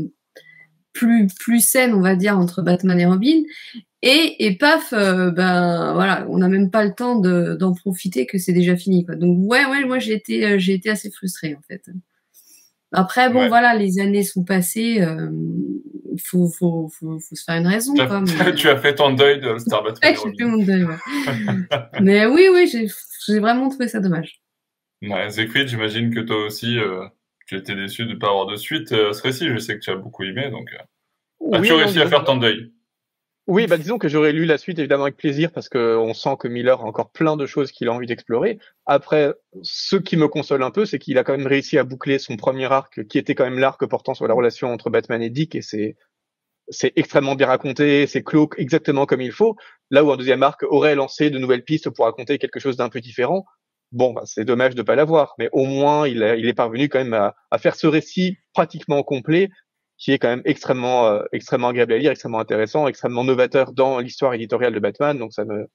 plus 0.93 1.27
plus 1.39 1.59
saines 1.59 1.93
on 1.93 2.01
va 2.01 2.15
dire 2.15 2.37
entre 2.37 2.61
Batman 2.61 2.99
et 2.99 3.05
Robin. 3.05 3.43
Et, 4.01 4.45
et 4.45 4.55
paf 4.55 4.93
euh, 4.93 5.31
ben 5.31 5.93
voilà 5.93 6.27
on 6.29 6.37
n'a 6.37 6.47
même 6.47 6.69
pas 6.69 6.85
le 6.85 6.93
temps 6.93 7.15
d'en 7.19 7.73
profiter 7.73 8.25
que 8.25 8.37
c'est 8.37 8.53
déjà 8.53 8.75
fini 8.75 9.05
quoi. 9.05 9.15
Donc 9.15 9.37
ouais 9.49 9.65
ouais 9.65 9.85
moi 9.85 9.99
j'ai 9.99 10.13
été 10.13 10.59
j'ai 10.59 10.73
été 10.73 10.89
assez 10.89 11.11
frustrée 11.11 11.55
en 11.55 11.61
fait. 11.67 11.83
Après 12.91 13.29
bon 13.29 13.47
voilà 13.47 13.75
les 13.75 13.99
années 13.99 14.23
sont 14.23 14.43
passées 14.43 15.01
il 15.01 15.94
faut, 16.19 16.47
faut, 16.47 16.89
faut, 16.89 17.19
faut, 17.19 17.35
se 17.35 17.43
faire 17.43 17.55
une 17.55 17.67
raison. 17.67 17.93
Tu, 17.93 18.05
quoi, 18.05 18.21
mais... 18.21 18.55
tu 18.55 18.69
as 18.69 18.77
fait 18.77 18.95
ton 18.95 19.13
deuil 19.13 19.39
de 19.39 19.57
Star. 19.57 19.83
Ouais, 19.83 19.93
j'ai 20.01 20.13
fait 20.13 20.45
mon 20.45 20.63
deuil, 20.63 20.83
ouais. 20.83 20.95
mais 22.01 22.25
oui, 22.25 22.47
oui, 22.51 22.67
j'ai 22.67 23.39
vraiment 23.39 23.69
trouvé 23.69 23.87
ça 23.87 23.99
dommage. 23.99 24.41
Ouais, 25.01 25.29
Zekrid, 25.29 25.67
j'imagine 25.67 26.13
que 26.13 26.19
toi 26.21 26.45
aussi, 26.45 26.77
euh, 26.79 27.05
tu 27.47 27.55
étais 27.55 27.75
déçu 27.75 28.05
de 28.05 28.13
ne 28.13 28.15
pas 28.15 28.29
avoir 28.29 28.47
de 28.47 28.55
suite 28.55 28.91
à 28.91 28.95
euh, 28.95 29.13
ce 29.13 29.21
récit. 29.21 29.47
Je 29.47 29.57
sais 29.57 29.75
que 29.75 29.83
tu 29.83 29.89
as 29.89 29.95
beaucoup 29.95 30.23
aimé, 30.23 30.49
donc 30.49 30.69
euh, 30.73 30.83
oui, 31.39 31.57
as-tu 31.57 31.73
réussi 31.73 32.01
à 32.01 32.07
faire 32.07 32.23
ton 32.23 32.37
deuil? 32.37 32.73
Oui, 33.47 33.67
bah 33.67 33.77
disons 33.77 33.99
que 33.99 34.07
j'aurais 34.07 34.31
lu 34.31 34.45
la 34.45 34.57
suite 34.57 34.79
évidemment 34.79 35.03
avec 35.03 35.17
plaisir 35.17 35.51
parce 35.51 35.69
que 35.69 35.95
on 35.97 36.15
sent 36.15 36.35
que 36.39 36.47
Miller 36.47 36.81
a 36.81 36.83
encore 36.83 37.11
plein 37.11 37.37
de 37.37 37.45
choses 37.45 37.71
qu'il 37.71 37.87
a 37.87 37.93
envie 37.93 38.07
d'explorer. 38.07 38.57
Après, 38.87 39.33
ce 39.61 39.97
qui 39.97 40.17
me 40.17 40.27
console 40.27 40.63
un 40.63 40.71
peu, 40.71 40.85
c'est 40.85 40.97
qu'il 40.97 41.19
a 41.19 41.23
quand 41.23 41.37
même 41.37 41.45
réussi 41.45 41.77
à 41.77 41.83
boucler 41.83 42.17
son 42.17 42.37
premier 42.37 42.65
arc, 42.65 43.05
qui 43.07 43.19
était 43.19 43.35
quand 43.35 43.43
même 43.43 43.59
l'arc 43.59 43.85
portant 43.85 44.15
sur 44.15 44.27
la 44.27 44.33
relation 44.33 44.73
entre 44.73 44.89
Batman 44.89 45.21
et 45.21 45.29
Dick, 45.29 45.53
et 45.53 45.61
c'est 45.61 45.95
c'est 46.69 46.93
extrêmement 46.95 47.35
bien 47.35 47.45
raconté, 47.45 48.07
c'est 48.07 48.23
clos 48.23 48.49
exactement 48.57 49.05
comme 49.05 49.21
il 49.21 49.31
faut. 49.31 49.55
Là 49.91 50.03
où 50.03 50.11
un 50.11 50.17
deuxième 50.17 50.41
arc 50.41 50.63
aurait 50.63 50.95
lancé 50.95 51.29
de 51.29 51.37
nouvelles 51.37 51.63
pistes 51.63 51.91
pour 51.91 52.05
raconter 52.05 52.39
quelque 52.39 52.59
chose 52.59 52.77
d'un 52.77 52.89
peu 52.89 53.01
différent. 53.01 53.45
Bon, 53.91 54.13
bah, 54.13 54.23
c'est 54.25 54.45
dommage 54.45 54.73
de 54.73 54.81
pas 54.81 54.95
l'avoir, 54.95 55.35
mais 55.37 55.49
au 55.51 55.65
moins 55.65 56.07
il, 56.07 56.23
est 56.23 56.53
parvenu 56.55 56.89
quand 56.89 56.97
même 56.97 57.13
à 57.13 57.57
faire 57.59 57.75
ce 57.75 57.85
récit 57.85 58.37
pratiquement 58.53 59.03
complet 59.03 59.49
qui 59.97 60.11
est 60.11 60.19
quand 60.19 60.29
même 60.29 60.41
extrêmement 60.45 61.07
euh, 61.07 61.23
extrêmement 61.31 61.69
agréable 61.69 61.93
à 61.93 61.97
lire, 61.97 62.11
extrêmement 62.11 62.39
intéressant, 62.39 62.87
extrêmement 62.87 63.23
novateur 63.23 63.71
dans 63.73 63.99
l'histoire 63.99 64.33
éditoriale 64.33 64.73
de 64.73 64.79
Batman. 64.79 65.17
Donc 65.17 65.33
ça 65.33 65.45
me 65.45 65.67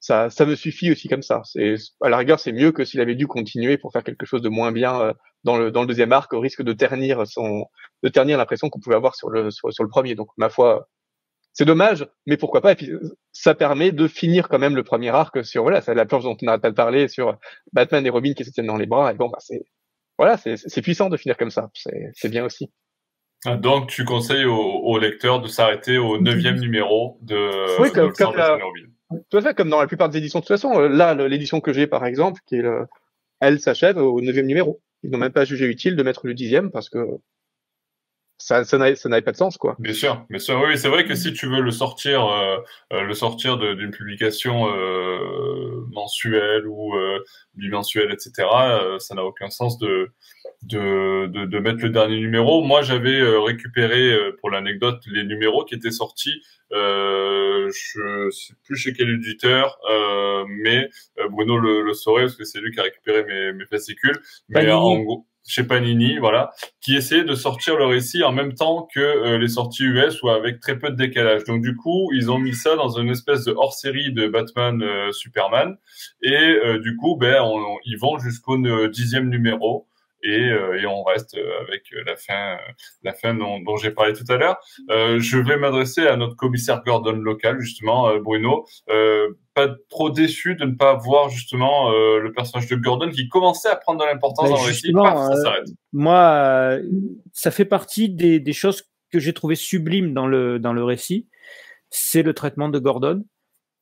ça, 0.00 0.30
ça 0.30 0.46
me 0.46 0.54
suffit 0.54 0.92
aussi 0.92 1.08
comme 1.08 1.22
ça. 1.22 1.42
C'est 1.44 1.74
à 2.00 2.08
la 2.08 2.16
rigueur, 2.18 2.38
c'est 2.40 2.52
mieux 2.52 2.72
que 2.72 2.84
s'il 2.84 3.00
avait 3.00 3.16
dû 3.16 3.26
continuer 3.26 3.78
pour 3.78 3.92
faire 3.92 4.04
quelque 4.04 4.26
chose 4.26 4.42
de 4.42 4.48
moins 4.48 4.72
bien 4.72 5.00
euh, 5.00 5.12
dans 5.44 5.56
le 5.56 5.70
dans 5.70 5.82
le 5.82 5.86
deuxième 5.88 6.12
arc, 6.12 6.32
au 6.32 6.40
risque 6.40 6.62
de 6.62 6.72
ternir 6.72 7.26
son 7.26 7.66
de 8.02 8.08
ternir 8.08 8.38
l'impression 8.38 8.70
qu'on 8.70 8.80
pouvait 8.80 8.96
avoir 8.96 9.14
sur 9.16 9.30
le 9.30 9.50
sur, 9.50 9.68
le 9.68 9.88
premier. 9.88 10.14
Donc 10.14 10.28
ma 10.36 10.48
foi, 10.50 10.88
c'est 11.52 11.64
dommage, 11.64 12.06
mais 12.26 12.36
pourquoi 12.36 12.60
pas? 12.62 12.72
Et 12.72 12.76
puis 12.76 12.92
ça 13.32 13.54
permet 13.54 13.92
de 13.92 14.08
finir 14.08 14.48
quand 14.48 14.58
même 14.58 14.76
le 14.76 14.84
premier 14.84 15.10
arc 15.10 15.44
sur 15.44 15.62
voilà, 15.62 15.80
c'est 15.82 15.94
la 15.94 16.06
planche 16.06 16.24
dont 16.24 16.36
on 16.40 16.46
n'arrête 16.46 16.62
pas 16.62 16.70
de 16.70 16.76
parler 16.76 17.08
sur 17.08 17.36
Batman 17.72 18.06
et 18.06 18.10
Robin 18.10 18.34
qui 18.34 18.44
se 18.44 18.50
tiennent 18.50 18.66
dans 18.66 18.76
les 18.76 18.86
bras. 18.86 19.12
Et 19.12 19.16
bon, 19.16 19.28
bah, 19.28 19.38
c'est 19.40 19.64
voilà, 20.18 20.36
c'est 20.36 20.82
puissant 20.82 21.10
de 21.10 21.16
finir 21.16 21.36
comme 21.36 21.50
ça. 21.50 21.70
C'est 22.14 22.28
bien 22.28 22.44
aussi. 22.44 22.70
Ah, 23.44 23.56
donc, 23.56 23.88
tu 23.88 24.04
conseilles 24.04 24.46
aux, 24.46 24.98
lecteurs 24.98 25.40
de 25.40 25.48
s'arrêter 25.48 25.96
au 25.96 26.20
neuvième 26.20 26.58
numéro 26.58 27.18
de. 27.22 27.80
Oui, 27.80 27.92
comme, 27.92 28.12
comme 28.12 28.34
tout 29.30 29.38
à 29.38 29.42
fait, 29.42 29.54
comme 29.54 29.70
dans 29.70 29.80
la 29.80 29.86
plupart 29.86 30.08
des 30.08 30.18
éditions. 30.18 30.40
De 30.40 30.44
toute 30.44 30.54
façon, 30.54 30.78
euh, 30.78 30.88
là, 30.88 31.14
l'édition 31.14 31.60
que 31.60 31.72
j'ai, 31.72 31.86
par 31.86 32.04
exemple, 32.04 32.40
qui 32.46 32.56
est 32.56 32.62
le, 32.62 32.86
elle 33.40 33.60
s'achève 33.60 33.96
au 33.96 34.20
neuvième 34.20 34.46
numéro. 34.46 34.80
Ils 35.02 35.10
n'ont 35.10 35.18
même 35.18 35.32
pas 35.32 35.44
jugé 35.44 35.66
utile 35.66 35.96
de 35.96 36.02
mettre 36.02 36.26
le 36.26 36.34
dixième 36.34 36.70
parce 36.70 36.90
que 36.90 36.98
ça, 38.38 38.62
ça 38.62 38.78
n'avait 38.78 39.22
pas 39.22 39.32
de 39.32 39.36
sens, 39.36 39.58
quoi. 39.58 39.74
Bien 39.80 39.92
sûr, 39.92 40.24
mais 40.30 40.38
sûr. 40.38 40.62
Oui, 40.64 40.78
c'est 40.78 40.88
vrai 40.88 41.04
que 41.04 41.16
si 41.16 41.32
tu 41.32 41.48
veux 41.48 41.60
le 41.60 41.72
sortir, 41.72 42.24
euh, 42.24 42.58
euh 42.92 43.02
le 43.02 43.12
sortir 43.14 43.58
d'une 43.58 43.90
publication 43.90 44.68
euh, 44.72 45.84
mensuelle 45.90 46.66
ou 46.68 46.94
euh, 46.94 47.18
bimensuelle, 47.54 48.12
etc., 48.12 48.48
euh, 48.48 48.98
ça 49.00 49.16
n'a 49.16 49.24
aucun 49.24 49.50
sens 49.50 49.76
de, 49.78 50.10
de, 50.62 51.26
de, 51.26 51.46
de, 51.46 51.58
mettre 51.58 51.82
le 51.82 51.90
dernier 51.90 52.20
numéro. 52.20 52.62
Moi, 52.62 52.82
j'avais 52.82 53.20
récupéré, 53.38 54.16
pour 54.40 54.50
l'anecdote, 54.50 55.02
les 55.06 55.24
numéros 55.24 55.64
qui 55.64 55.74
étaient 55.74 55.90
sortis. 55.90 56.40
je 56.70 58.30
sais 58.30 58.54
plus 58.64 58.76
chez 58.76 58.92
quel 58.92 59.10
éditeur, 59.10 59.80
mais 60.48 60.88
Bruno 61.30 61.58
le, 61.58 61.82
le, 61.82 61.92
saurait 61.92 62.22
parce 62.22 62.36
que 62.36 62.44
c'est 62.44 62.60
lui 62.60 62.70
qui 62.70 62.78
a 62.78 62.84
récupéré 62.84 63.24
mes, 63.24 63.52
mes 63.52 63.66
fascicules. 63.66 64.20
Mais 64.48 64.70
en 64.70 65.00
gros 65.00 65.26
chez 65.48 65.64
Panini, 65.64 66.18
voilà, 66.18 66.50
qui 66.80 66.94
essayait 66.94 67.24
de 67.24 67.34
sortir 67.34 67.76
le 67.76 67.86
récit 67.86 68.22
en 68.22 68.32
même 68.32 68.54
temps 68.54 68.86
que 68.94 69.00
euh, 69.00 69.38
les 69.38 69.48
sorties 69.48 69.84
US 69.84 70.22
ou 70.22 70.28
avec 70.28 70.60
très 70.60 70.78
peu 70.78 70.90
de 70.90 70.96
décalage. 70.96 71.44
Donc 71.44 71.62
du 71.62 71.74
coup, 71.74 72.10
ils 72.12 72.30
ont 72.30 72.38
mis 72.38 72.54
ça 72.54 72.76
dans 72.76 72.90
une 72.98 73.08
espèce 73.08 73.44
de 73.44 73.52
hors-série 73.52 74.12
de 74.12 74.28
Batman 74.28 74.82
euh, 74.82 75.10
Superman 75.10 75.76
et 76.22 76.36
euh, 76.36 76.78
du 76.78 76.96
coup, 76.96 77.16
ben, 77.16 77.42
ils 77.84 77.98
vont 77.98 78.18
jusqu'au 78.18 78.58
dixième 78.88 79.30
numéro 79.30 79.87
et, 80.22 80.48
et, 80.48 80.86
on 80.86 81.04
reste 81.04 81.36
avec 81.60 81.82
la 82.04 82.16
fin, 82.16 82.58
la 83.02 83.12
fin 83.12 83.34
dont, 83.34 83.60
dont 83.60 83.76
j'ai 83.76 83.90
parlé 83.90 84.12
tout 84.12 84.24
à 84.28 84.36
l'heure. 84.36 84.58
je 84.88 85.38
vais 85.38 85.56
m'adresser 85.56 86.06
à 86.06 86.16
notre 86.16 86.36
commissaire 86.36 86.82
Gordon 86.84 87.12
local, 87.12 87.60
justement, 87.60 88.16
Bruno 88.18 88.66
pas 89.58 89.74
trop 89.88 90.10
déçu 90.10 90.54
de 90.54 90.64
ne 90.64 90.74
pas 90.74 90.94
voir 90.94 91.30
justement 91.30 91.90
euh, 91.90 92.20
le 92.20 92.32
personnage 92.32 92.68
de 92.68 92.76
Gordon 92.76 93.10
qui 93.10 93.28
commençait 93.28 93.68
à 93.68 93.74
prendre 93.76 94.00
de 94.00 94.06
l'importance 94.06 94.48
dans 94.48 94.56
le 94.56 94.62
récit. 94.62 94.92
ça 94.92 95.30
euh, 95.30 95.42
s'arrête. 95.42 95.66
moi, 95.92 96.20
euh, 96.20 96.82
ça 97.32 97.50
fait 97.50 97.64
partie 97.64 98.08
des, 98.08 98.38
des 98.38 98.52
choses 98.52 98.84
que 99.10 99.18
j'ai 99.18 99.32
trouvé 99.32 99.56
sublimes 99.56 100.14
dans 100.14 100.28
le 100.28 100.60
dans 100.60 100.72
le 100.72 100.84
récit. 100.84 101.28
C'est 101.90 102.22
le 102.22 102.34
traitement 102.34 102.68
de 102.68 102.78
Gordon 102.78 103.24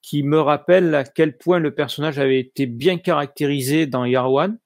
qui 0.00 0.22
me 0.22 0.40
rappelle 0.40 0.94
à 0.94 1.04
quel 1.04 1.36
point 1.36 1.58
le 1.58 1.74
personnage 1.74 2.18
avait 2.18 2.38
été 2.38 2.64
bien 2.66 2.96
caractérisé 2.96 3.86
dans 3.86 4.04
Year 4.06 4.32
One. 4.32 4.58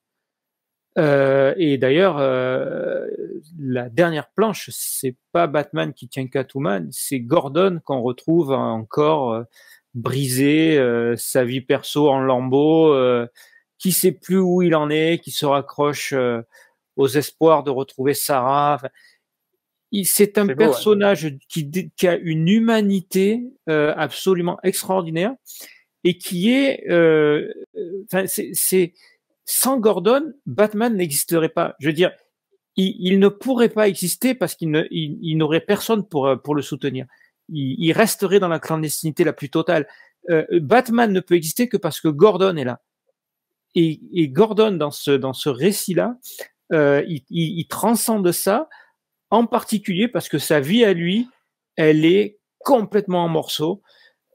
Euh, 0.98 1.54
et 1.56 1.78
d'ailleurs, 1.78 2.18
euh, 2.18 3.06
la 3.58 3.88
dernière 3.88 4.30
planche, 4.30 4.70
c'est 4.72 5.16
pas 5.32 5.46
Batman 5.46 5.92
qui 5.92 6.08
tient 6.08 6.26
Catwoman, 6.26 6.88
c'est 6.90 7.20
Gordon 7.20 7.80
qu'on 7.84 8.00
retrouve 8.00 8.52
encore 8.52 9.44
brisé, 9.94 10.78
euh, 10.78 11.16
sa 11.16 11.44
vie 11.44 11.60
perso 11.60 12.08
en 12.08 12.20
lambeaux, 12.20 12.92
euh, 12.92 13.26
qui 13.78 13.92
sait 13.92 14.12
plus 14.12 14.38
où 14.38 14.62
il 14.62 14.74
en 14.74 14.90
est, 14.90 15.18
qui 15.22 15.30
se 15.30 15.46
raccroche 15.46 16.12
euh, 16.12 16.42
aux 16.96 17.08
espoirs 17.08 17.62
de 17.62 17.70
retrouver 17.70 18.14
Sarah. 18.14 18.80
c'est 20.04 20.38
un 20.38 20.46
personnage 20.46 21.34
qui, 21.48 21.90
qui, 21.96 22.08
a 22.08 22.16
une 22.16 22.48
humanité 22.48 23.42
absolument 23.66 24.58
extraordinaire 24.62 25.32
et 26.04 26.18
qui 26.18 26.52
est, 26.52 26.84
enfin, 28.04 28.26
c'est 28.26 28.92
sans 29.50 29.78
Gordon, 29.78 30.32
Batman 30.46 30.96
n'existerait 30.96 31.48
pas. 31.48 31.74
Je 31.80 31.88
veux 31.88 31.92
dire, 31.92 32.12
il, 32.76 33.18
ne 33.18 33.28
pourrait 33.28 33.68
pas 33.68 33.88
exister 33.88 34.34
parce 34.34 34.54
qu'il 34.54 34.70
n'aurait 35.36 35.60
personne 35.60 36.06
pour, 36.06 36.30
pour 36.42 36.54
le 36.54 36.62
soutenir 36.62 37.06
il, 37.52 37.92
resterait 37.92 38.40
dans 38.40 38.48
la 38.48 38.58
clandestinité 38.58 39.24
la 39.24 39.32
plus 39.32 39.50
totale. 39.50 39.86
Euh, 40.28 40.44
Batman 40.52 41.12
ne 41.12 41.20
peut 41.20 41.34
exister 41.34 41.68
que 41.68 41.76
parce 41.76 42.00
que 42.00 42.08
Gordon 42.08 42.56
est 42.56 42.64
là. 42.64 42.80
Et, 43.74 44.28
Gordon, 44.28 44.72
dans 44.72 44.90
ce, 44.90 45.48
récit-là, 45.48 46.16
euh, 46.72 47.04
il, 47.06 47.66
transcende 47.68 48.32
ça, 48.32 48.68
en 49.30 49.46
particulier 49.46 50.08
parce 50.08 50.28
que 50.28 50.38
sa 50.38 50.60
vie 50.60 50.84
à 50.84 50.92
lui, 50.92 51.28
elle 51.76 52.04
est 52.04 52.40
complètement 52.58 53.24
en 53.24 53.28
morceaux. 53.28 53.82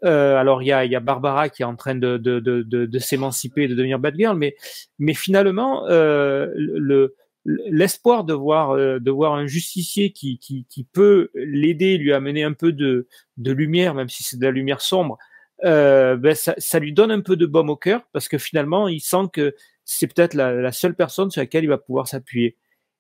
Euh, 0.06 0.38
alors 0.38 0.62
il 0.62 0.68
y 0.68 0.72
a, 0.72 0.86
y 0.86 0.96
a 0.96 1.00
Barbara 1.00 1.50
qui 1.50 1.64
est 1.64 1.66
en 1.66 1.76
train 1.76 1.96
de, 1.96 2.18
de, 2.18 2.40
de, 2.40 2.62
de, 2.62 2.86
de 2.86 3.00
s'émanciper, 3.00 3.68
de 3.68 3.76
devenir 3.76 4.00
Batgirl, 4.00 4.38
mais, 4.38 4.56
mais 5.00 5.14
finalement, 5.14 5.88
euh, 5.88 6.52
le, 6.56 7.16
l'espoir 7.46 8.24
de 8.24 8.34
voir 8.34 8.72
euh, 8.72 9.00
de 9.00 9.12
voir 9.12 9.34
un 9.34 9.48
justicier 9.48 10.12
qui 10.12 10.40
qui, 10.40 10.66
qui 10.70 10.84
peut 10.84 11.30
l'aider, 11.36 11.98
lui 11.98 12.14
amener 12.14 12.44
un 12.44 12.54
peu 12.54 12.72
de 12.72 13.08
de 13.38 13.52
lumière, 13.52 13.94
même 13.94 14.10
si 14.10 14.24
c'est 14.24 14.38
de 14.38 14.46
la 14.46 14.52
lumière 14.52 14.82
sombre, 14.82 15.18
euh, 15.64 16.18
ben 16.18 16.36
ça, 16.36 16.54
ça, 16.58 16.80
lui 16.80 16.94
donne 16.94 17.12
un 17.12 17.22
peu 17.22 17.36
de 17.36 17.46
baume 17.46 17.70
au 17.70 17.76
cœur 17.76 18.02
parce 18.12 18.28
que 18.28 18.38
finalement 18.38 18.88
il 18.88 19.00
sent 19.00 19.30
que 19.32 19.56
c'est 19.86 20.08
peut-être 20.08 20.34
la, 20.34 20.54
la, 20.54 20.72
seule 20.72 20.96
personne 20.96 21.32
sur 21.32 21.42
laquelle 21.42 21.64
il 21.64 21.68
va 21.70 21.78
pouvoir 21.78 22.08
s'appuyer. 22.08 22.58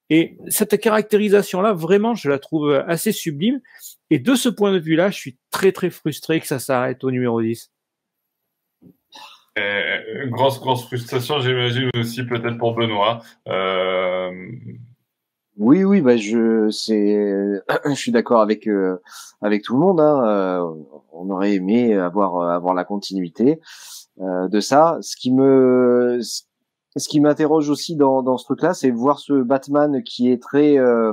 Et 0.09 0.37
cette 0.47 0.79
caractérisation-là, 0.79 1.73
vraiment, 1.73 2.13
je 2.13 2.29
la 2.29 2.39
trouve 2.39 2.83
assez 2.87 3.11
sublime. 3.11 3.59
Et 4.09 4.19
de 4.19 4.35
ce 4.35 4.49
point 4.49 4.71
de 4.71 4.79
vue-là, 4.79 5.09
je 5.09 5.17
suis 5.17 5.37
très 5.51 5.71
très 5.71 5.89
frustré 5.89 6.39
que 6.39 6.47
ça 6.47 6.59
s'arrête 6.59 7.03
au 7.03 7.11
numéro 7.11 7.41
10. 7.41 7.71
Euh, 9.57 10.27
grosse, 10.27 10.59
grosse 10.59 10.85
frustration, 10.85 11.39
j'imagine 11.39 11.89
aussi 11.95 12.23
peut-être 12.23 12.57
pour 12.57 12.75
Benoît. 12.75 13.21
Euh... 13.47 14.31
Oui, 15.57 15.85
oui, 15.85 16.01
bah 16.01 16.17
je, 16.17 16.69
c'est, 16.69 17.61
je 17.85 17.93
suis 17.93 18.11
d'accord 18.11 18.41
avec 18.41 18.67
euh, 18.67 19.01
avec 19.41 19.63
tout 19.63 19.73
le 19.73 19.79
monde. 19.79 20.01
Hein. 20.01 20.23
Euh, 20.25 20.83
on 21.13 21.29
aurait 21.29 21.53
aimé 21.53 21.95
avoir 21.95 22.41
avoir 22.49 22.73
la 22.73 22.83
continuité 22.83 23.61
euh, 24.19 24.49
de 24.49 24.59
ça. 24.59 24.97
Ce 25.01 25.15
qui 25.15 25.31
me, 25.31 26.19
ce 26.21 26.41
qui 27.09 27.19
m'interroge 27.19 27.69
aussi 27.69 27.95
dans 27.95 28.23
dans 28.23 28.37
ce 28.37 28.45
truc-là, 28.45 28.73
c'est 28.73 28.91
voir 28.91 29.19
ce 29.19 29.33
Batman 29.33 30.01
qui 30.03 30.31
est 30.31 30.41
très, 30.41 30.79
enfin 30.79 31.07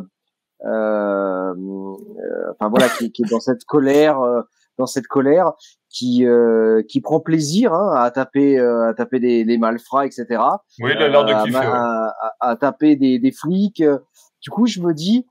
voilà, 2.68 2.88
qui, 2.98 3.12
qui, 3.12 3.22
est 3.22 3.30
dans 3.30 3.40
cette 3.40 3.64
colère 3.64 4.20
dans 4.78 4.86
cette 4.86 5.06
colère, 5.06 5.52
qui 5.88 6.26
euh, 6.26 6.82
qui 6.88 7.00
prend 7.00 7.20
plaisir 7.20 7.72
hein, 7.72 7.94
à 7.96 8.10
taper 8.10 8.58
euh, 8.58 8.88
à 8.88 8.94
taper 8.94 9.20
des, 9.20 9.44
des 9.44 9.58
malfrats, 9.58 10.06
etc. 10.06 10.26
Oui, 10.80 10.94
de 10.96 11.44
kiffer. 11.44 11.66
À, 11.66 12.14
à, 12.40 12.56
taper 12.56 12.96
des, 12.96 13.18
des 13.18 13.32
flics. 13.32 13.82
Du 14.40 14.50
coup, 14.50 14.66
je 14.66 14.80
me 14.80 14.92
dis, 14.94 15.26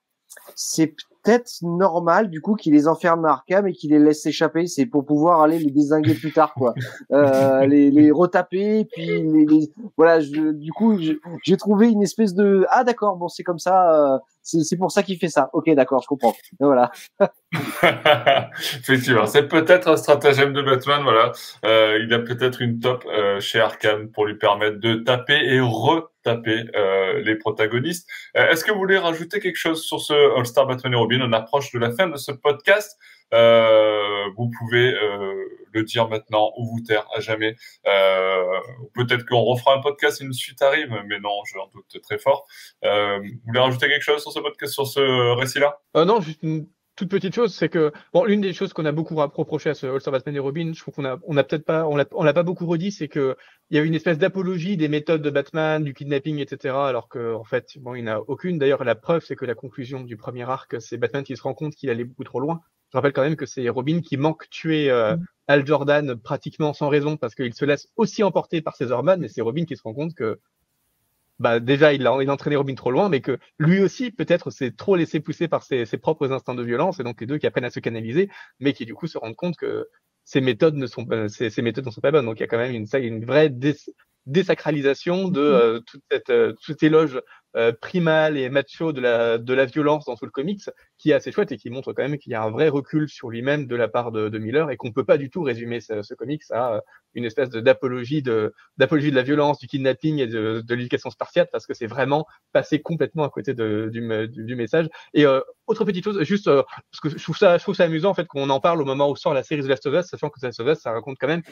c'est 0.56 0.95
peut-être 1.24 1.51
normal 1.61 2.30
du 2.30 2.41
coup 2.41 2.55
qu'il 2.55 2.74
les 2.74 2.88
enferme 2.88 3.26
à 3.26 3.32
Arkham 3.32 3.67
et 3.67 3.74
qu'il 3.74 3.91
les 3.91 3.99
laisse 3.99 4.22
s'échapper. 4.22 4.67
C'est 4.67 4.86
pour 4.86 5.05
pouvoir 5.05 5.41
aller 5.41 5.59
les 5.59 5.72
désinguer 5.72 6.13
plus 6.13 6.34
tard, 6.34 6.53
quoi. 6.53 6.74
Euh, 7.11 7.65
les, 7.65 7.91
les 7.91 8.09
retaper, 8.09 8.86
puis 8.86 9.05
les, 9.05 9.45
les... 9.45 9.72
voilà. 9.97 10.19
Je, 10.22 10.51
du 10.51 10.72
coup, 10.72 10.97
j'ai 11.43 11.57
trouvé 11.57 11.89
une 11.89 12.03
espèce 12.03 12.34
de 12.34 12.65
ah 12.69 12.84
d'accord, 12.84 13.17
bon 13.17 13.28
c'est 13.28 13.43
comme 13.43 13.59
ça. 13.59 14.22
C'est 14.43 14.77
pour 14.77 14.91
ça 14.91 15.03
qu'il 15.03 15.17
fait 15.17 15.27
ça. 15.27 15.49
Ok, 15.53 15.69
d'accord, 15.71 16.01
je 16.01 16.07
comprends. 16.07 16.33
voilà. 16.59 16.91
Effectivement, 18.79 19.27
c'est 19.27 19.47
peut-être 19.47 19.87
un 19.89 19.97
stratagème 19.97 20.53
de 20.53 20.61
Batman. 20.61 21.03
Voilà, 21.03 21.31
euh, 21.65 21.99
il 22.01 22.13
a 22.13 22.19
peut-être 22.19 22.61
une 22.61 22.79
top 22.79 23.05
euh, 23.07 23.39
chez 23.39 23.59
Arkham 23.59 24.09
pour 24.11 24.25
lui 24.25 24.35
permettre 24.35 24.79
de 24.79 24.95
taper 24.95 25.37
et 25.37 25.59
retaper 25.59 26.65
euh, 26.75 27.21
les 27.21 27.35
protagonistes. 27.35 28.09
Euh, 28.35 28.49
est-ce 28.49 28.63
que 28.63 28.71
vous 28.71 28.79
voulez 28.79 28.97
rajouter 28.97 29.39
quelque 29.39 29.57
chose 29.57 29.83
sur 29.83 30.01
ce 30.01 30.37
All-Star 30.37 30.65
Batman 30.65 30.93
et 30.93 30.97
Robin? 30.97 31.19
On 31.21 31.33
approche 31.33 31.71
de 31.71 31.79
la 31.79 31.91
fin 31.91 32.07
de 32.07 32.17
ce 32.17 32.31
podcast. 32.31 32.97
Euh, 33.33 34.25
vous 34.35 34.49
pouvez 34.59 34.93
euh, 34.93 35.40
le 35.74 35.84
dire 35.84 36.09
maintenant 36.09 36.51
ou 36.57 36.65
vous 36.65 36.82
taire 36.82 37.07
à 37.15 37.19
jamais. 37.19 37.55
Euh, 37.88 38.59
Peut-être 38.93 39.26
qu'on 39.26 39.41
refera 39.41 39.76
un 39.76 39.82
podcast 39.82 40.17
si 40.17 40.24
une 40.24 40.34
suite 40.34 40.61
arrive, 40.61 40.89
mais 41.07 41.19
non, 41.19 41.43
j'en 41.51 41.67
doute 41.67 42.01
très 42.01 42.17
fort. 42.17 42.45
Euh, 42.84 43.19
vous 43.19 43.30
voulez 43.47 43.59
rajouter 43.59 43.88
quelque 43.88 44.03
chose 44.03 44.22
sur 44.22 44.32
ce 44.32 44.39
podcast, 44.39 44.74
sur 44.74 44.88
ce 44.88 45.36
récit-là? 45.38 45.80
Euh, 45.97 46.05
Non, 46.05 46.22
juste 46.22 46.43
une 46.43 46.67
toute 46.95 47.09
petite 47.09 47.34
chose, 47.34 47.55
c'est 47.55 47.69
que 47.69 47.91
bon, 48.13 48.26
l'une 48.26 48.41
des 48.41 48.53
choses 48.53 48.74
qu'on 48.74 48.86
a 48.86 48.91
beaucoup 48.91 49.15
reproché 49.15 49.69
à 49.69 49.74
ce 49.74 49.88
All-Star 49.88 50.11
Batman 50.11 50.36
et 50.36 50.39
Robin, 50.39 50.72
je 50.74 50.80
trouve 50.82 50.93
qu'on 50.93 51.05
a, 51.05 51.17
on 51.26 51.38
a 51.38 51.43
peut-être 51.43 51.65
pas, 51.65 51.88
on 51.88 51.95
l'a, 51.95 52.34
pas 52.34 52.43
beaucoup 52.43 52.67
redit, 52.67 52.91
c'est 52.91 53.07
que 53.07 53.38
il 53.69 53.78
y 53.78 53.80
a 53.80 53.84
une 53.84 53.95
espèce 53.95 54.17
d'apologie 54.17 54.78
des 54.78 54.89
méthodes 54.89 55.22
de 55.22 55.30
Batman, 55.30 55.84
du 55.84 55.93
kidnapping, 55.93 56.39
etc. 56.39 56.76
Alors 56.76 57.07
que 57.07 57.34
en 57.34 57.43
fait, 57.43 57.78
bon, 57.80 57.95
il 57.95 58.03
n'y 58.03 58.09
en 58.09 58.17
a 58.17 58.19
aucune. 58.28 58.59
D'ailleurs, 58.59 58.84
la 58.84 58.95
preuve, 58.95 59.24
c'est 59.26 59.36
que 59.36 59.45
la 59.45 59.55
conclusion 59.55 60.01
du 60.01 60.17
premier 60.17 60.43
arc, 60.43 60.80
c'est 60.82 60.97
Batman 60.97 61.24
qui 61.24 61.36
se 61.38 61.41
rend 61.41 61.53
compte 61.53 61.76
qu'il 61.76 61.89
allait 61.89 62.03
beaucoup 62.03 62.26
trop 62.26 62.39
loin 62.39 62.61
Je 62.91 62.97
rappelle 62.97 63.13
quand 63.13 63.23
même 63.23 63.37
que 63.37 63.45
c'est 63.45 63.67
Robin 63.69 64.01
qui 64.01 64.17
manque 64.17 64.49
tuer 64.49 64.89
euh, 64.89 65.15
mm. 65.15 65.25
Al 65.47 65.65
Jordan 65.65 66.15
pratiquement 66.15 66.73
sans 66.73 66.89
raison 66.89 67.17
parce 67.17 67.35
qu'il 67.35 67.53
se 67.53 67.65
laisse 67.65 67.87
aussi 67.95 68.23
emporter 68.23 68.61
par 68.61 68.75
ses 68.75 68.91
hormones, 68.91 69.21
mais 69.21 69.29
c'est 69.29 69.41
Robin 69.41 69.65
qui 69.65 69.77
se 69.77 69.83
rend 69.83 69.93
compte 69.93 70.13
que 70.13 70.39
bah 71.39 71.59
déjà 71.59 71.91
il 71.93 72.05
a, 72.05 72.13
entraîné 72.13 72.55
Robin 72.55 72.75
trop 72.75 72.91
loin, 72.91 73.09
mais 73.09 73.19
que 73.19 73.39
lui 73.57 73.81
aussi 73.81 74.11
peut-être 74.11 74.51
s'est 74.51 74.71
trop 74.71 74.95
laissé 74.95 75.19
pousser 75.19 75.47
par 75.47 75.63
ses, 75.63 75.85
propres 75.97 76.31
instincts 76.31 76.53
de 76.53 76.63
violence, 76.63 76.99
et 76.99 77.03
donc 77.03 77.19
les 77.19 77.25
deux 77.25 77.39
qui 77.39 77.47
apprennent 77.47 77.65
à 77.65 77.71
se 77.71 77.79
canaliser, 77.79 78.29
mais 78.59 78.73
qui 78.73 78.85
du 78.85 78.93
coup 78.93 79.07
se 79.07 79.17
rendent 79.17 79.35
compte 79.35 79.55
que 79.57 79.87
ces 80.23 80.39
méthodes 80.39 80.75
ne 80.75 80.85
sont 80.85 81.03
pas, 81.03 81.27
ces, 81.29 81.61
méthodes 81.63 81.85
ne 81.85 81.91
sont 81.91 82.01
pas 82.01 82.11
bonnes. 82.11 82.25
Donc 82.25 82.37
il 82.39 82.41
y 82.41 82.43
a 82.43 82.47
quand 82.47 82.59
même 82.59 82.75
une, 82.75 82.85
une 82.93 83.25
vraie 83.25 83.51
désacralisation 84.27 85.29
de 85.29 85.41
mm-hmm. 85.41 85.43
euh, 85.43 85.79
toute 85.79 86.03
cette 86.11 86.29
euh, 86.29 86.53
toute 86.61 86.83
éloge 86.83 87.19
euh, 87.56 87.72
primal 87.74 88.38
et 88.38 88.49
macho 88.49 88.93
de 88.93 89.02
la 89.02 89.38
de 89.38 89.54
la 89.54 89.66
violence 89.66 90.06
dans 90.06 90.16
tout 90.16 90.26
le 90.26 90.32
comics 90.32 90.62
qui 90.97 91.12
est 91.12 91.14
assez 91.14 91.32
chouette 91.32 91.52
et 91.52 91.58
qui 91.58 91.70
montre 91.70 91.93
quand 91.93 92.04
même 92.04 92.18
qu'il 92.18 92.32
y 92.32 92.36
a 92.36 92.41
un 92.41 92.49
vrai 92.49 92.70
recul 92.70 93.10
sur 93.10 93.30
lui-même 93.30 93.68
de 93.68 93.76
la 93.76 93.88
part 93.88 94.12
de, 94.12 94.30
de 94.30 94.38
Miller 94.39 94.72
et 94.72 94.78
qu'on 94.78 94.91
peut 94.91 95.04
pas 95.04 95.18
du 95.18 95.30
tout 95.30 95.41
résumer 95.41 95.82
ce, 95.82 96.02
ce 96.02 96.14
comics 96.14 96.43
à 96.52 96.82
une 97.14 97.26
espèce 97.26 97.49
d'apologie 97.49 98.22
de 98.22 98.54
d'apologie 98.78 99.12
de 99.12 99.16
la 99.16 99.24
violence 99.24 99.60
du 99.60 99.68
kidnapping 99.68 100.20
et 100.20 100.28
de, 100.28 100.64
de 100.66 100.76
l'éducation 100.76 101.10
spartiate 101.10 101.49
parce 101.52 101.66
que 101.66 101.74
c'est 101.74 101.88
vraiment 101.88 102.26
passé 102.54 102.82
complètement 102.82 103.24
à 103.24 103.30
côté 103.30 103.54
de, 103.54 103.89
du, 103.91 104.02
du, 104.30 104.56
message. 104.56 104.88
Et 105.14 105.26
autre 105.26 105.86
petite 105.86 106.04
chose 106.04 106.24
juste 106.24 106.45
parce 106.45 106.99
que 107.02 107.10
je 107.10 107.22
trouve 107.22 107.38
ça 107.38 107.58
je 107.58 107.64
trouve 107.64 107.76
ça 107.76 107.84
amusant 107.84 108.12
en 108.12 108.14
fait 108.14 108.28
qu'on 108.28 108.49
en 108.49 108.60
parle 108.60 108.82
au 108.82 108.86
moment 108.86 109.10
où 109.10 109.16
sort 109.16 109.34
la 109.34 109.43
série 109.43 109.62
The 109.62 109.68
Last 109.68 109.86
of 109.88 109.93
Us 109.93 110.06
sachant 110.06 110.30
que 110.30 110.39
The 110.39 110.43
Last 110.43 110.60
of 110.62 110.68
Us 110.68 110.80
ça 110.80 110.91
raconte 110.91 111.18
quand 111.20 111.28
même 111.28 111.43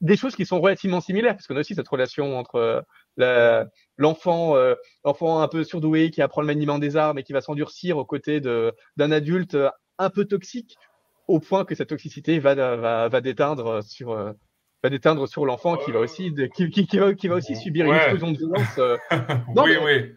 des 0.00 0.16
choses 0.16 0.36
qui 0.36 0.44
sont 0.44 0.60
relativement 0.60 1.00
similaires, 1.00 1.34
parce 1.34 1.46
qu'on 1.46 1.56
a 1.56 1.60
aussi 1.60 1.74
cette 1.74 1.88
relation 1.88 2.38
entre 2.38 2.56
euh, 2.56 2.80
l'enfant 3.16 4.56
euh, 4.56 4.74
un 5.04 5.48
peu 5.48 5.64
surdoué 5.64 6.10
qui 6.10 6.22
apprend 6.22 6.40
le 6.40 6.46
maniement 6.46 6.78
des 6.78 6.96
armes 6.96 7.18
et 7.18 7.22
qui 7.22 7.32
va 7.32 7.40
s'endurcir 7.40 7.98
aux 7.98 8.04
côtés 8.04 8.40
d'un 8.40 9.10
adulte 9.10 9.54
euh, 9.54 9.70
un 9.98 10.10
peu 10.10 10.24
toxique, 10.24 10.76
au 11.28 11.40
point 11.40 11.64
que 11.64 11.74
cette 11.74 11.88
toxicité 11.88 12.38
va, 12.38 12.54
va, 12.54 13.08
va 13.08 13.20
déteindre 13.20 13.82
sur 13.82 14.14
va 14.82 14.90
déteindre 14.90 15.26
sur 15.26 15.46
l'enfant 15.46 15.76
qui 15.76 15.90
va 15.90 16.00
aussi 16.00 16.34
qui, 16.54 16.70
qui, 16.70 16.98
va, 16.98 17.14
qui 17.14 17.28
va 17.28 17.36
aussi 17.36 17.56
subir 17.56 17.86
une 17.86 17.94
explosion 17.94 18.32
de 18.32 18.38
violence. 18.38 18.80
oui, 19.56 19.76
oui. 19.82 20.12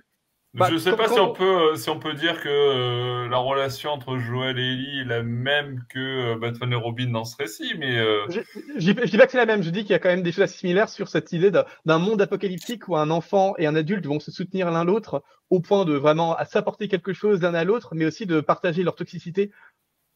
Bah, 0.56 0.66
je 0.70 0.74
ne 0.74 0.80
sais 0.80 0.96
pas 0.96 1.08
si 1.08 1.20
on 1.20 1.32
peut 1.32 1.74
euh, 1.74 1.76
si 1.76 1.92
on 1.92 2.00
peut 2.00 2.14
dire 2.14 2.42
que 2.42 2.50
euh, 2.50 3.30
la 3.30 3.38
relation 3.38 3.92
entre 3.92 4.18
Joël 4.18 4.58
et 4.58 4.64
Ellie 4.64 5.02
est 5.02 5.06
la 5.06 5.22
même 5.22 5.84
que 5.90 6.00
euh, 6.34 6.40
Batman 6.40 6.74
et 6.74 6.76
Robin 6.76 7.12
dans 7.12 7.24
ce 7.24 7.38
récit, 7.38 7.76
mais 7.78 7.98
je, 8.30 8.40
je, 8.76 8.80
dis 8.80 9.18
pas 9.18 9.26
que 9.28 9.32
c'est 9.32 9.38
la 9.38 9.46
même. 9.46 9.62
Je 9.62 9.70
dis 9.70 9.82
qu'il 9.82 9.92
y 9.92 9.94
a 9.94 10.00
quand 10.00 10.10
même 10.10 10.24
des 10.24 10.32
choses 10.32 10.46
assez 10.46 10.58
similaires 10.58 10.90
sur 10.90 11.08
cette 11.08 11.32
idée 11.34 11.52
d'un 11.52 12.00
monde 12.00 12.20
apocalyptique 12.20 12.88
où 12.88 12.98
un 12.98 13.12
enfant 13.12 13.54
et 13.60 13.68
un 13.68 13.76
adulte 13.76 14.08
vont 14.08 14.20
se 14.20 14.32
soutenir 14.32 14.72
l'un 14.72 14.86
l'autre 14.86 15.24
au 15.52 15.60
point 15.60 15.86
de 15.86 15.94
vraiment 15.94 16.36
s'apporter 16.50 16.88
quelque 16.88 17.14
chose 17.14 17.42
l'un 17.42 17.54
à 17.54 17.64
l'autre, 17.64 17.94
mais 17.94 18.06
aussi 18.06 18.26
de 18.26 18.42
partager 18.42 18.82
leur 18.82 18.96
toxicité 18.96 19.52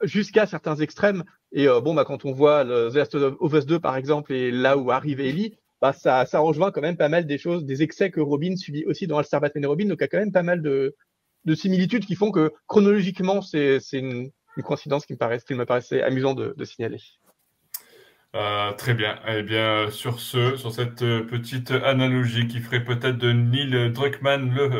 jusqu'à 0.02 0.48
certains 0.48 0.78
extrêmes. 0.78 1.26
Et 1.52 1.68
bon, 1.68 1.94
bah 1.94 2.06
quand 2.06 2.26
on 2.26 2.32
voit 2.32 2.66
The 2.66 2.96
Last 2.96 3.14
of 3.14 3.54
Us 3.54 3.68
2 3.68 3.80
par 3.80 3.98
exemple 3.98 4.34
et 4.34 4.50
là 4.50 4.78
où 4.78 4.90
arrive 4.90 5.20
Ellie, 5.20 5.60
bah, 5.84 5.92
ça, 5.92 6.26
ça 6.26 6.40
rejoint 6.40 6.72
quand 6.72 6.80
même 6.80 6.96
pas 6.96 7.10
mal 7.10 7.28
des 7.28 7.38
choses, 7.38 7.66
des 7.66 7.84
excès 7.84 8.10
que 8.10 8.22
Robin 8.22 8.56
subit 8.56 8.86
aussi 8.86 9.06
dans 9.06 9.18
All-Star 9.18 9.42
Batman 9.42 9.66
et 9.66 9.68
Robin. 9.68 9.86
Donc, 9.90 9.98
il 10.00 10.04
y 10.04 10.06
a 10.06 10.08
quand 10.08 10.18
même 10.18 10.32
pas 10.32 10.42
mal 10.42 10.62
de, 10.62 10.96
de 11.44 11.56
similitudes 11.56 12.06
qui 12.06 12.16
font 12.16 12.32
que 12.32 12.54
chronologiquement, 12.68 13.42
c'est 13.42 13.82
une, 13.92 14.32
une 14.56 14.64
coïncidence 14.64 15.06
qui 15.06 15.12
me, 15.12 15.38
qui 15.46 15.54
me 15.56 15.66
paraissait 15.66 16.02
amusant 16.02 16.36
de, 16.36 16.54
de 16.56 16.64
signaler. 16.64 17.00
Euh, 18.36 18.72
très 18.74 18.96
bien. 18.96 19.20
Eh 19.28 19.44
bien, 19.44 19.92
sur 19.92 20.20
ce, 20.20 20.56
sur 20.58 20.74
cette 20.74 21.04
euh, 21.04 21.24
petite 21.24 21.70
analogie 21.70 22.48
qui 22.48 22.62
ferait 22.62 22.84
peut-être 22.84 23.18
de 23.20 23.32
Neil 23.32 23.92
Druckmann 23.92 24.52
le, 24.56 24.72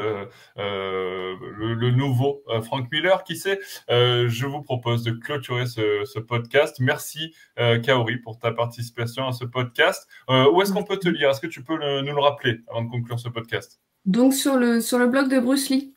euh, 0.58 1.36
le, 1.56 1.76
le, 1.76 1.92
nouveau 1.92 2.42
Frank 2.64 2.92
Miller, 2.92 3.24
qui 3.24 3.36
sait, 3.36 3.60
je 3.90 4.46
vous 4.48 4.64
propose 4.64 5.04
de 5.04 5.12
clôturer 5.12 5.68
ce, 5.68 6.04
ce 6.06 6.20
podcast. 6.20 6.78
Merci 6.80 7.36
Kaori 7.56 8.18
pour 8.18 8.40
ta 8.40 8.52
participation 8.52 9.28
à 9.28 9.34
ce 9.34 9.46
podcast. 9.46 10.08
où 10.30 10.62
est-ce 10.62 10.74
qu'on 10.74 10.84
peut 10.84 10.98
te 10.98 11.10
lire? 11.10 11.30
Est-ce 11.30 11.42
que 11.42 11.48
tu 11.48 11.64
peux 11.64 11.76
nous 11.76 12.14
le 12.16 12.22
rappeler 12.22 12.62
avant 12.70 12.84
de 12.84 12.90
conclure 12.90 13.20
ce 13.20 13.30
podcast? 13.30 13.80
Donc 14.06 14.34
sur 14.34 14.58
le 14.58 14.82
sur 14.82 14.98
le 14.98 15.08
blog 15.08 15.30
de 15.30 15.40
Bruce 15.40 15.70
Lee. 15.70 15.94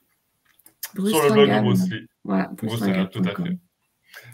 sur 0.95 1.23
le 1.23 1.33
blog 1.33 1.51
de 1.51 1.61
Bruce 1.61 1.91
Lee. 1.91 2.07
Voilà, 2.23 2.51
Bruce, 2.57 2.81
Bruce 2.81 3.11
tout 3.11 3.23
à 3.25 3.35
fait. 3.35 3.59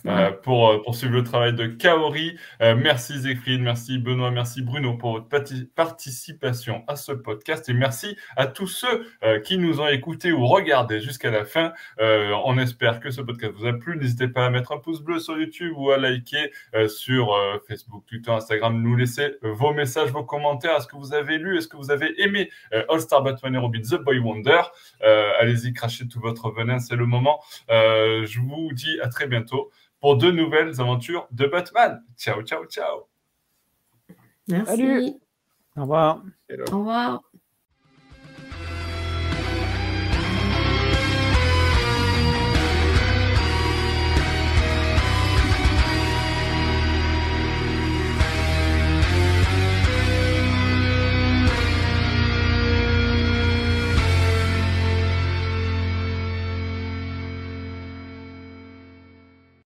Euh, 0.07 0.33
pour, 0.33 0.69
euh, 0.69 0.83
pour 0.83 0.97
suivre 0.97 1.15
le 1.15 1.23
travail 1.23 1.53
de 1.53 1.67
Kaori. 1.67 2.37
Euh, 2.61 2.75
merci 2.75 3.21
Zéphine, 3.21 3.63
merci 3.63 3.99
Benoît, 3.99 4.31
merci 4.31 4.63
Bruno 4.63 4.95
pour 4.95 5.13
votre 5.13 5.29
participation 5.75 6.83
à 6.89 6.97
ce 6.97 7.13
podcast 7.13 7.69
et 7.69 7.73
merci 7.73 8.17
à 8.37 8.47
tous 8.47 8.67
ceux 8.67 9.07
qui 9.45 9.59
nous 9.59 9.81
ont 9.81 9.89
écoutés 9.89 10.33
ou 10.33 10.47
regardés 10.47 11.01
jusqu'à 11.01 11.31
la 11.31 11.45
fin. 11.45 11.73
on 11.99 12.59
espère 12.59 13.01
que 13.01 13.11
ce 13.11 13.21
podcast 13.21 13.53
vous 13.57 13.67
a 13.67 13.73
plu. 13.73 13.97
N'hésitez 13.97 14.29
pas 14.29 14.47
à 14.47 14.51
mettre 14.51 14.73
un 14.73 14.79
pouce 14.79 15.01
bleu 15.01 15.19
sur 15.19 15.39
YouTube 15.39 15.73
ou 15.77 15.91
à 15.91 15.99
liker 15.99 16.53
sur 16.89 17.37
Facebook, 17.69 18.05
Twitter, 18.07 18.31
Instagram. 18.31 18.81
Nous 18.83 18.97
laisser 18.97 19.37
vos 19.43 19.73
messages, 19.73 20.11
vos 20.11 20.25
commentaires. 20.25 20.77
Est-ce 20.77 20.87
que 20.87 20.97
vous 20.97 21.15
avez 21.15 21.39
lu? 21.39 21.57
Est-ce 21.57 21.69
que 21.69 21.77
vous 21.77 21.91
avez 21.91 22.21
aimé 22.23 22.51
All 22.89 23.01
Star 23.01 23.23
Batman 23.23 23.55
et 23.55 23.59
Robin, 23.59 23.81
The 23.81 23.97
Boy 24.03 24.19
Wonder? 24.19 24.63
Allez-y, 25.41 25.73
crachez 25.73 26.09
tout 26.09 26.21
votre 26.21 26.51
venin, 26.51 26.79
c'est 26.79 26.97
le 26.97 27.07
moment. 27.07 27.41
je 27.69 28.41
vous 28.41 28.73
dis 28.73 28.99
à 29.01 29.09
très 29.09 29.27
bientôt 29.27 29.71
pour 30.03 30.17
de 30.17 30.31
nouvelles 30.31 30.81
aventures 30.81 31.29
de 31.31 31.47
Batman. 31.47 32.05
Ciao, 32.17 32.43
ciao, 32.43 32.67
ciao. 32.67 33.07
Merci. 34.49 35.21
Au 35.77 35.83
revoir. 35.83 36.23
Au 36.71 36.79
revoir. 36.79 37.23